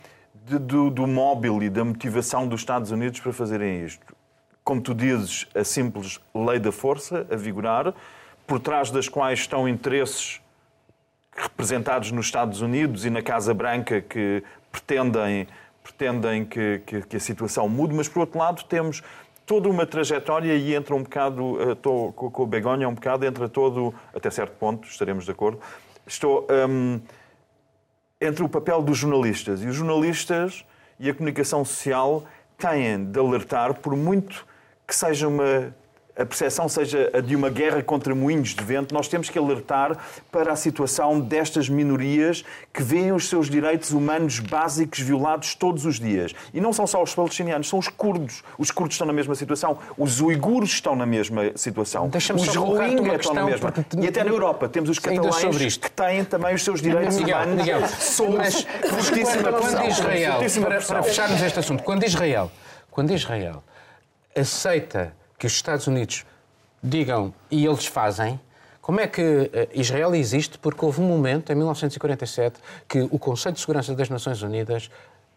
de, 0.47 0.59
do, 0.59 0.91
do 0.91 1.07
móvel 1.07 1.63
e 1.63 1.71
da 1.71 1.85
motivação 1.85 2.47
dos 2.47 2.61
Estados 2.61 2.91
Unidos 2.91 3.21
para 3.21 3.33
fazerem 3.33 3.85
isto. 3.85 4.05
Como 4.65 4.81
tu 4.81 4.95
dizes, 4.95 5.47
a 5.55 5.65
simples 5.65 6.21
lei 6.35 6.59
da 6.59 6.73
força 6.73 7.27
a 7.31 7.37
vigorar, 7.37 7.95
por 8.47 8.61
trás 8.61 8.91
das 8.91 9.09
quais 9.09 9.41
estão 9.41 9.69
interesses 9.69 10.41
representados 11.37 12.11
nos 12.11 12.27
Estados 12.27 12.61
Unidos 12.61 13.05
e 13.05 13.11
na 13.11 13.23
Casa 13.23 13.55
Branca 13.55 14.01
que 14.01 14.43
pretendem, 14.71 15.47
pretendem 15.83 16.45
que, 16.45 16.83
que, 16.85 17.03
que 17.03 17.17
a 17.17 17.21
situação 17.21 17.69
mude, 17.69 17.95
mas 17.95 18.09
por 18.09 18.21
outro 18.21 18.39
lado 18.39 18.65
temos 18.65 19.03
toda 19.47 19.69
uma 19.69 19.87
trajetória 19.87 20.55
e 20.55 20.75
entra 20.75 20.95
um 20.95 21.03
bocado, 21.03 21.73
estou 21.73 22.13
com 22.13 22.43
o 22.43 22.47
Begonha 22.47 22.89
um 22.89 22.95
bocado, 22.95 23.27
entra 23.27 23.49
todo, 23.49 23.95
até 24.15 24.31
certo 24.31 24.53
ponto, 24.53 24.87
estaremos 24.87 25.25
de 25.25 25.31
acordo, 25.31 25.59
estou 26.07 26.47
um, 26.69 27.01
entre 28.21 28.45
o 28.45 28.49
papel 28.49 28.83
dos 28.83 28.99
jornalistas. 28.99 29.63
E 29.63 29.67
os 29.67 29.77
jornalistas 29.77 30.65
e 30.99 31.09
a 31.09 31.15
comunicação 31.15 31.65
social 31.65 32.25
têm 32.59 33.05
de 33.05 33.19
alertar, 33.19 33.75
por 33.75 33.97
muito 33.97 34.47
que 34.87 34.95
seja 34.95 35.29
uma 35.29 35.75
a 36.17 36.27
percepção 36.27 36.69
seja 36.69 37.11
a 37.15 37.21
de 37.21 37.35
uma 37.35 37.49
guerra 37.49 37.83
contra 37.83 38.15
moinhos 38.15 38.51
de 38.51 38.63
vento, 38.63 38.95
nós 38.95 39.09
temos 39.09 39.31
que 39.31 39.39
alertar 39.39 39.97
para 40.31 40.53
a 40.53 40.57
situação 40.57 41.21
destas 41.21 41.69
minorias 41.69 42.45
que 42.73 42.83
veem 42.83 43.13
os 43.13 43.29
seus 43.29 43.49
direitos 43.49 43.91
humanos 43.91 44.39
básicos 44.39 45.01
violados 45.01 45.55
todos 45.55 45.87
os 45.87 45.99
dias. 45.99 46.35
E 46.53 46.61
não 46.61 46.73
são 46.73 46.87
só 46.87 47.03
os 47.03 47.15
palestinianos, 47.15 47.69
são 47.69 47.79
os 47.79 47.89
curdos. 47.89 48.43
Os 48.59 48.71
curdos 48.71 48.95
estão 48.95 49.07
na 49.07 49.13
mesma 49.13 49.35
situação, 49.35 49.79
os 49.97 50.21
uigures 50.21 50.71
estão 50.71 50.95
na 50.95 51.07
mesma 51.07 51.53
situação, 51.57 52.11
os 52.37 52.57
rohingyas 52.57 53.21
estão 53.21 53.35
na 53.35 53.45
mesma. 53.45 53.73
Porque... 53.73 53.97
E 54.01 54.09
até 54.09 54.25
na 54.25 54.31
Europa 54.31 54.69
temos 54.69 54.91
os 54.91 54.99
catalães 54.99 55.77
que 55.77 55.91
têm 55.91 56.25
também 56.25 56.55
os 56.55 56.65
seus 56.65 56.83
direitos 56.83 57.17
Miguel, 57.17 57.37
humanos 57.37 57.57
Miguel, 57.57 57.81
mas, 58.37 58.67
fortíssima 58.89 59.53
quando 59.53 59.85
Israel, 59.87 60.41
para, 60.63 60.81
para 60.81 61.03
fecharmos 61.03 61.43
este 61.43 61.59
assunto, 61.59 61.83
quando 61.83 62.05
Israel, 62.05 62.51
quando 62.91 63.13
Israel 63.13 63.63
aceita 64.37 65.13
que 65.41 65.47
os 65.47 65.55
Estados 65.55 65.87
Unidos 65.87 66.27
digam 66.83 67.33
e 67.51 67.65
eles 67.65 67.87
fazem, 67.87 68.39
como 68.83 69.01
é 69.01 69.07
que 69.07 69.51
eh, 69.55 69.69
Israel 69.73 70.15
existe? 70.15 70.59
Porque 70.59 70.85
houve 70.85 71.01
um 71.01 71.09
momento, 71.09 71.51
em 71.51 71.55
1947, 71.55 72.61
que 72.87 73.01
o 73.11 73.19
Conselho 73.19 73.55
de 73.55 73.61
Segurança 73.61 73.95
das 73.95 74.11
Nações 74.11 74.43
Unidas 74.43 74.91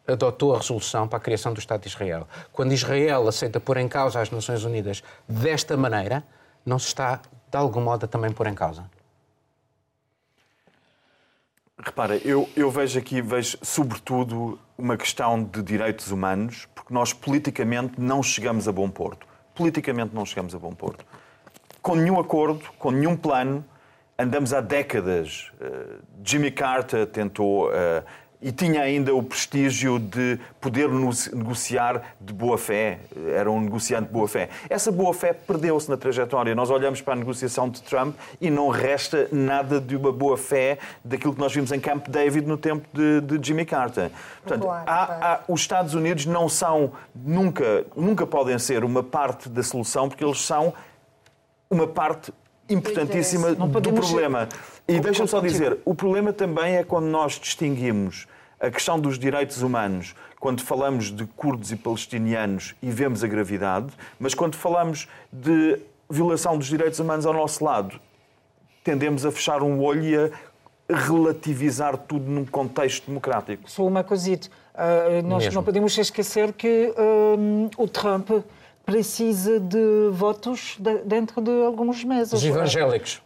adotou 0.05 0.53
a 0.53 0.57
resolução 0.57 1.07
para 1.07 1.17
a 1.17 1.21
criação 1.21 1.53
do 1.53 1.59
Estado 1.59 1.83
de 1.83 1.87
Israel. 1.87 2.27
Quando 2.51 2.73
Israel 2.73 3.25
aceita 3.29 3.61
pôr 3.61 3.77
em 3.77 3.87
causa 3.87 4.19
as 4.19 4.29
Nações 4.29 4.65
Unidas 4.65 5.01
desta 5.25 5.77
maneira, 5.77 6.21
não 6.65 6.77
se 6.77 6.87
está, 6.87 7.21
de 7.49 7.57
algum 7.57 7.79
modo, 7.79 8.03
a 8.03 8.07
também 8.07 8.31
pôr 8.31 8.47
em 8.47 8.55
causa? 8.55 8.83
Repara, 11.81 12.17
eu, 12.17 12.49
eu 12.57 12.69
vejo 12.69 12.99
aqui, 12.99 13.21
vejo 13.21 13.57
sobretudo 13.61 14.59
uma 14.77 14.97
questão 14.97 15.41
de 15.41 15.61
direitos 15.61 16.11
humanos, 16.11 16.67
porque 16.75 16.93
nós 16.93 17.13
politicamente 17.13 17.93
não 17.97 18.21
chegamos 18.21 18.67
a 18.67 18.71
bom 18.73 18.89
porto 18.89 19.31
politicamente 19.55 20.15
não 20.15 20.25
chegamos 20.25 20.53
a 20.55 20.59
bom 20.59 20.73
porto. 20.73 21.05
Com 21.81 21.95
nenhum 21.95 22.19
acordo, 22.19 22.63
com 22.77 22.91
nenhum 22.91 23.15
plano, 23.15 23.63
andamos 24.17 24.53
há 24.53 24.61
décadas. 24.61 25.51
Uh, 25.59 26.01
Jimmy 26.23 26.51
Carter 26.51 27.05
tentou 27.07 27.67
uh, 27.67 27.71
e 28.43 28.51
tinha 28.51 28.81
ainda 28.81 29.15
o 29.15 29.23
prestígio 29.23 29.97
de 29.97 30.37
poder 30.59 30.89
negociar 30.89 32.15
de 32.19 32.33
boa 32.33 32.57
fé, 32.57 32.99
era 33.33 33.49
um 33.49 33.61
negociante 33.61 34.07
de 34.07 34.13
boa 34.13 34.27
fé. 34.27 34.49
Essa 34.69 34.91
boa 34.91 35.13
fé 35.13 35.31
perdeu-se 35.31 35.89
na 35.89 35.95
trajetória. 35.95 36.53
Nós 36.53 36.69
olhamos 36.69 37.01
para 37.01 37.13
a 37.13 37.15
negociação 37.15 37.69
de 37.69 37.81
Trump 37.81 38.13
e 38.41 38.49
não 38.49 38.67
resta 38.67 39.29
nada 39.31 39.79
de 39.79 39.95
uma 39.95 40.11
boa 40.11 40.37
fé 40.37 40.77
daquilo 41.05 41.33
que 41.33 41.39
nós 41.39 41.53
vimos 41.53 41.71
em 41.71 41.79
Camp 41.79 42.09
David 42.09 42.45
no 42.45 42.57
tempo 42.57 42.85
de, 42.91 43.21
de 43.21 43.47
Jimmy 43.47 43.65
Carter. 43.65 44.11
Portanto, 44.43 44.69
há, 44.69 44.83
há, 44.85 45.39
os 45.47 45.61
Estados 45.61 45.93
Unidos 45.93 46.25
não 46.25 46.49
são, 46.49 46.91
nunca, 47.15 47.85
nunca 47.95 48.27
podem 48.27 48.59
ser 48.59 48.83
uma 48.83 49.01
parte 49.01 49.47
da 49.47 49.63
solução, 49.63 50.09
porque 50.09 50.23
eles 50.23 50.41
são 50.41 50.73
uma 51.69 51.87
parte 51.87 52.33
importantíssima 52.69 53.55
do 53.55 53.93
problema. 53.93 54.49
E 54.85 54.99
deixa-me 54.99 55.29
só 55.29 55.39
dizer, 55.39 55.77
o 55.85 55.95
problema 55.95 56.33
também 56.33 56.75
é 56.75 56.83
quando 56.83 57.05
nós 57.05 57.39
distinguimos 57.39 58.27
a 58.64 58.72
questão 58.72 58.97
dos 58.97 59.20
direitos 59.20 59.61
humanos, 59.61 60.16
quando 60.39 60.61
falamos 60.61 61.11
de 61.14 61.26
curdos 61.26 61.74
e 61.74 61.76
palestinianos 61.76 62.74
e 62.82 62.89
vemos 62.89 63.22
a 63.22 63.28
gravidade, 63.28 63.88
mas 64.18 64.34
quando 64.34 64.55
falamos 64.55 65.05
de 65.32 65.80
violação 66.09 66.57
dos 66.57 66.68
direitos 66.68 66.97
humanos 66.97 67.26
ao 67.26 67.34
nosso 67.34 67.61
lado, 67.61 67.99
tendemos 68.82 69.26
a 69.26 69.32
fechar 69.34 69.61
um 69.61 69.82
olho 69.82 70.05
e 70.05 70.16
a 70.16 70.95
relativizar 70.95 71.97
tudo 71.97 72.32
num 72.32 72.45
contexto 72.45 73.07
democrático. 73.07 73.70
Só 73.70 73.86
uma 73.86 74.01
coisita. 74.01 74.47
Uh, 74.74 75.28
nós 75.28 75.43
Mesmo. 75.43 75.55
não 75.55 75.64
podemos 75.64 75.97
esquecer 75.97 76.53
que 76.53 76.93
uh, 76.97 77.70
o 77.78 77.88
Trump 77.88 78.30
precisa 78.86 79.59
de 79.59 80.09
votos 80.11 80.78
de, 80.80 80.99
dentro 80.99 81.41
de 81.41 81.51
alguns 81.66 82.01
meses. 82.05 82.32
Os 82.32 82.45
evangélicos. 82.45 83.22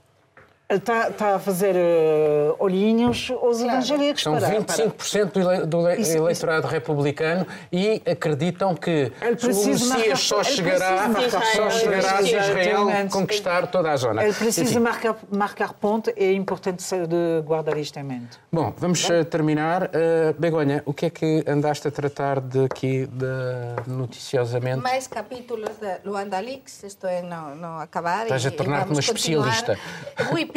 Está, 0.70 1.07
está 1.07 1.36
a 1.36 1.39
fazer 1.39 1.76
uh, 1.76 2.55
olhinhos 2.59 3.32
aos 3.32 3.59
claro. 3.59 3.72
evangélicos. 3.72 4.22
São 4.22 4.38
para, 4.38 4.49
25% 4.49 5.32
para... 5.32 5.65
do 5.65 5.89
eleitorado 5.89 6.68
republicano 6.68 7.47
e 7.72 8.01
acreditam 8.05 8.76
que 8.76 9.09
o 9.22 9.47
Messias 9.47 10.20
só 10.20 10.43
chegará, 10.43 11.09
só 11.55 11.70
chegará 11.70 12.18
se 12.18 12.36
Israel 12.36 12.88
conquistar 13.09 13.68
toda 13.68 13.91
a 13.91 13.95
zona. 13.95 14.26
Ele 14.26 14.34
precisa 14.34 14.78
marcar, 14.78 15.15
marcar 15.32 15.72
ponto 15.72 16.11
e 16.18 16.24
é 16.26 16.34
importante 16.34 16.84
de 16.84 17.41
guardar 17.45 17.78
isto 17.78 17.97
em 17.97 18.03
mente. 18.03 18.38
Bom, 18.51 18.74
vamos 18.78 19.07
Bem? 19.07 19.20
Eh, 19.20 19.24
terminar. 19.24 19.84
Uh, 19.84 20.34
Begonha, 20.38 20.84
o 20.86 20.93
que 20.93 21.05
é 21.05 21.09
que 21.09 21.45
andaste 21.47 21.88
a 21.88 21.91
tratar 21.91 22.41
de 22.41 22.65
aqui 22.65 23.05
de, 23.07 23.89
noticiosamente? 23.89 24.84
Mais 24.84 25.07
capítulos 25.07 25.78
de 25.78 25.99
Luanda 26.03 26.41
Leaks, 26.41 26.84
estou 26.84 27.09
a 27.09 27.22
não, 27.22 27.55
não 27.55 27.80
acabar. 27.80 28.24
Estás 28.24 28.45
a 28.45 28.51
tornar-te 28.51 28.91
uma 28.91 28.99
especialista. 28.99 29.80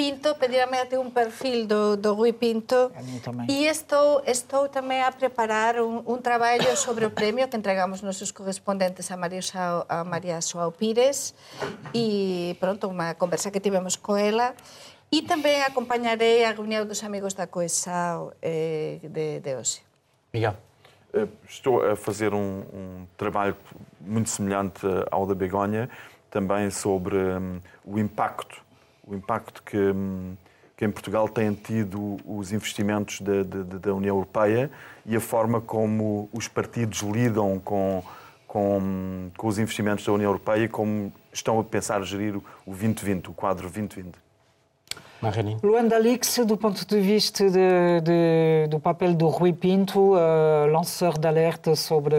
Pinto, 0.00 0.34
pedirme 0.36 0.78
até 0.80 0.98
un 0.98 1.12
perfil 1.12 1.68
do, 1.68 1.94
do 1.94 2.14
Rui 2.14 2.32
Pinto. 2.32 2.90
E 3.52 3.68
estou, 3.68 4.24
estou 4.24 4.72
tamén 4.72 5.04
a 5.04 5.12
preparar 5.12 5.76
un, 5.76 6.00
un 6.08 6.24
traballo 6.24 6.72
sobre 6.72 7.04
o 7.04 7.12
premio 7.12 7.52
que 7.52 7.60
entregamos 7.60 8.00
nosos 8.00 8.32
correspondentes 8.32 9.12
a 9.12 9.20
María, 9.20 9.44
Sao, 9.44 9.84
a 9.92 10.00
María 10.00 10.40
Soao 10.40 10.72
Pires 10.72 11.36
e 11.92 12.56
pronto, 12.56 12.88
unha 12.88 13.12
conversa 13.20 13.52
que 13.52 13.60
tivemos 13.60 14.00
co 14.00 14.16
ela 14.16 14.56
e 15.12 15.20
tamén 15.28 15.68
acompañarei 15.68 16.48
a 16.48 16.56
reunión 16.56 16.88
dos 16.88 17.04
amigos 17.04 17.36
da 17.36 17.52
Coesao 17.52 18.32
eh, 18.40 19.04
de, 19.04 19.44
de 19.44 19.52
hoxe. 19.52 19.84
Miguel. 20.32 20.56
Eh, 21.12 21.28
estou 21.44 21.84
a 21.84 21.92
fazer 21.92 22.32
um, 22.32 22.64
um 22.72 22.88
trabalho 23.20 23.52
muito 24.00 24.32
semelhante 24.32 24.80
ao 25.12 25.28
da 25.28 25.36
Begonha, 25.36 25.92
também 26.32 26.72
sobre 26.72 27.20
um, 27.20 27.60
o 27.84 28.00
impacto 28.00 28.69
o 29.10 29.16
impacto 29.16 29.62
que, 29.62 29.76
hum, 29.76 30.36
que 30.76 30.84
em 30.84 30.90
Portugal 30.90 31.28
têm 31.28 31.52
tido 31.52 32.16
os 32.24 32.52
investimentos 32.52 33.20
da, 33.20 33.42
da, 33.42 33.78
da, 33.78 33.94
União 33.94 34.16
Europeia 34.16 34.70
e 35.04 35.16
a 35.16 35.20
forma 35.20 35.60
como 35.60 36.28
os 36.32 36.48
partidos 36.48 37.00
lidam 37.00 37.58
com, 37.58 38.02
com, 38.46 39.30
com 39.36 39.46
os 39.46 39.58
investimentos 39.58 40.04
da 40.04 40.12
União 40.12 40.28
Europeia 40.28 40.64
e 40.64 40.68
como 40.68 41.12
estão 41.32 41.58
a 41.60 41.64
pensar 41.64 42.02
gerir 42.02 42.36
o 42.36 42.42
2020, 42.66 43.28
o 43.28 43.32
quadro 43.32 43.62
2020. 43.64 44.14
Luanda 45.62 45.98
Lix, 45.98 46.38
do 46.46 46.56
ponto 46.56 46.86
de 46.86 46.98
vista 46.98 47.44
de, 47.50 48.00
de, 48.02 48.68
do 48.70 48.80
papel 48.80 49.12
do 49.12 49.28
Rui 49.28 49.52
Pinto, 49.52 50.14
uh, 50.14 50.66
lanceur 50.72 51.18
d'alerta 51.18 51.76
sobre, 51.76 52.16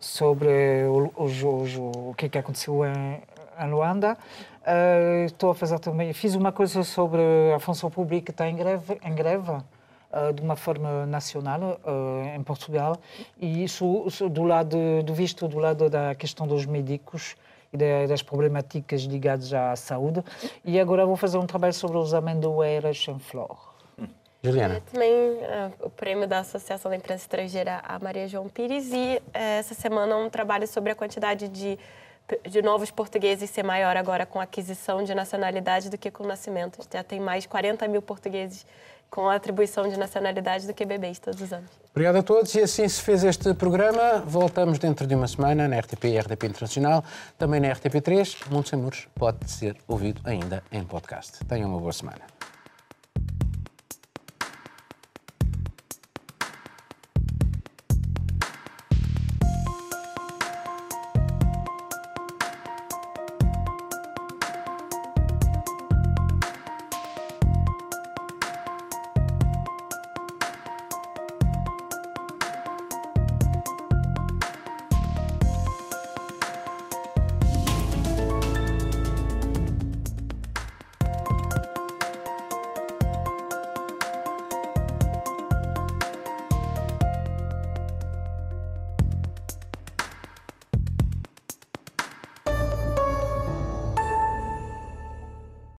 sobre 0.00 0.48
o, 0.88 1.12
o, 1.14 1.26
o, 1.26 2.10
o 2.10 2.14
que, 2.16 2.26
é 2.26 2.28
que 2.28 2.36
aconteceu 2.36 2.84
em, 2.84 3.22
em 3.64 3.70
Luanda. 3.70 4.18
Uh, 4.60 5.24
estou 5.24 5.50
a 5.50 5.54
fazer 5.54 5.78
também. 5.78 6.12
Fiz 6.12 6.34
uma 6.34 6.52
coisa 6.52 6.82
sobre 6.84 7.22
a 7.54 7.58
função 7.58 7.90
pública 7.90 8.26
que 8.26 8.30
está 8.30 8.46
em 8.46 8.54
greve, 8.54 8.98
em 9.02 9.14
greve 9.14 9.50
uh, 9.50 10.32
de 10.34 10.42
uma 10.42 10.54
forma 10.54 11.06
nacional 11.06 11.80
uh, 11.82 12.36
em 12.36 12.42
Portugal 12.42 12.96
e 13.38 13.64
isso, 13.64 14.04
isso, 14.06 14.28
do 14.28 14.42
lado 14.42 15.02
do 15.02 15.14
visto 15.14 15.48
do 15.48 15.58
lado 15.58 15.88
da 15.88 16.14
questão 16.14 16.46
dos 16.46 16.66
médicos 16.66 17.36
e 17.72 18.06
das 18.06 18.20
problemáticas 18.20 19.02
ligadas 19.02 19.54
à 19.54 19.74
saúde. 19.76 20.22
E 20.64 20.78
agora 20.78 21.06
vou 21.06 21.16
fazer 21.16 21.38
um 21.38 21.46
trabalho 21.46 21.72
sobre 21.72 21.96
os 21.96 22.12
amendoeiras 22.12 23.06
em 23.08 23.18
flor. 23.18 23.70
Juliana. 24.42 24.76
É, 24.76 24.80
também 24.80 25.10
o 25.80 25.90
prêmio 25.90 26.26
da 26.26 26.40
Associação 26.40 26.90
da 26.90 26.96
Imprensa 26.96 27.24
Estrangeira 27.24 27.80
a 27.84 27.98
Maria 27.98 28.26
João 28.26 28.48
Pires 28.48 28.90
e 28.90 29.22
essa 29.32 29.74
semana 29.74 30.16
um 30.16 30.28
trabalho 30.28 30.66
sobre 30.66 30.92
a 30.92 30.94
quantidade 30.94 31.48
de 31.48 31.78
de 32.48 32.62
novos 32.62 32.90
portugueses 32.90 33.50
ser 33.50 33.62
maior 33.62 33.96
agora 33.96 34.26
com 34.26 34.40
a 34.40 34.44
aquisição 34.44 35.02
de 35.02 35.14
nacionalidade 35.14 35.88
do 35.88 35.98
que 35.98 36.10
com 36.10 36.24
o 36.24 36.26
nascimento. 36.26 36.78
Já 36.92 37.02
tem 37.02 37.20
mais 37.20 37.44
de 37.44 37.48
40 37.48 37.86
mil 37.88 38.02
portugueses 38.02 38.66
com 39.10 39.28
a 39.28 39.34
atribuição 39.34 39.88
de 39.88 39.98
nacionalidade 39.98 40.66
do 40.66 40.72
que 40.72 40.84
bebês 40.84 41.18
todos 41.18 41.40
os 41.40 41.52
anos. 41.52 41.70
Obrigado 41.90 42.16
a 42.16 42.22
todos 42.22 42.54
e 42.54 42.60
assim 42.60 42.88
se 42.88 43.02
fez 43.02 43.24
este 43.24 43.52
programa. 43.54 44.22
Voltamos 44.24 44.78
dentro 44.78 45.06
de 45.06 45.14
uma 45.14 45.26
semana 45.26 45.66
na 45.66 45.78
RTP 45.80 46.04
e 46.04 46.18
RTP 46.18 46.44
Internacional, 46.44 47.04
também 47.36 47.60
na 47.60 47.68
RTP3. 47.74 48.48
Mundo 48.50 48.68
Sem 48.68 48.78
Muros 48.78 49.08
pode 49.14 49.50
ser 49.50 49.76
ouvido 49.88 50.20
ainda 50.24 50.62
em 50.70 50.84
podcast. 50.84 51.44
Tenham 51.46 51.68
uma 51.68 51.80
boa 51.80 51.92
semana. 51.92 52.39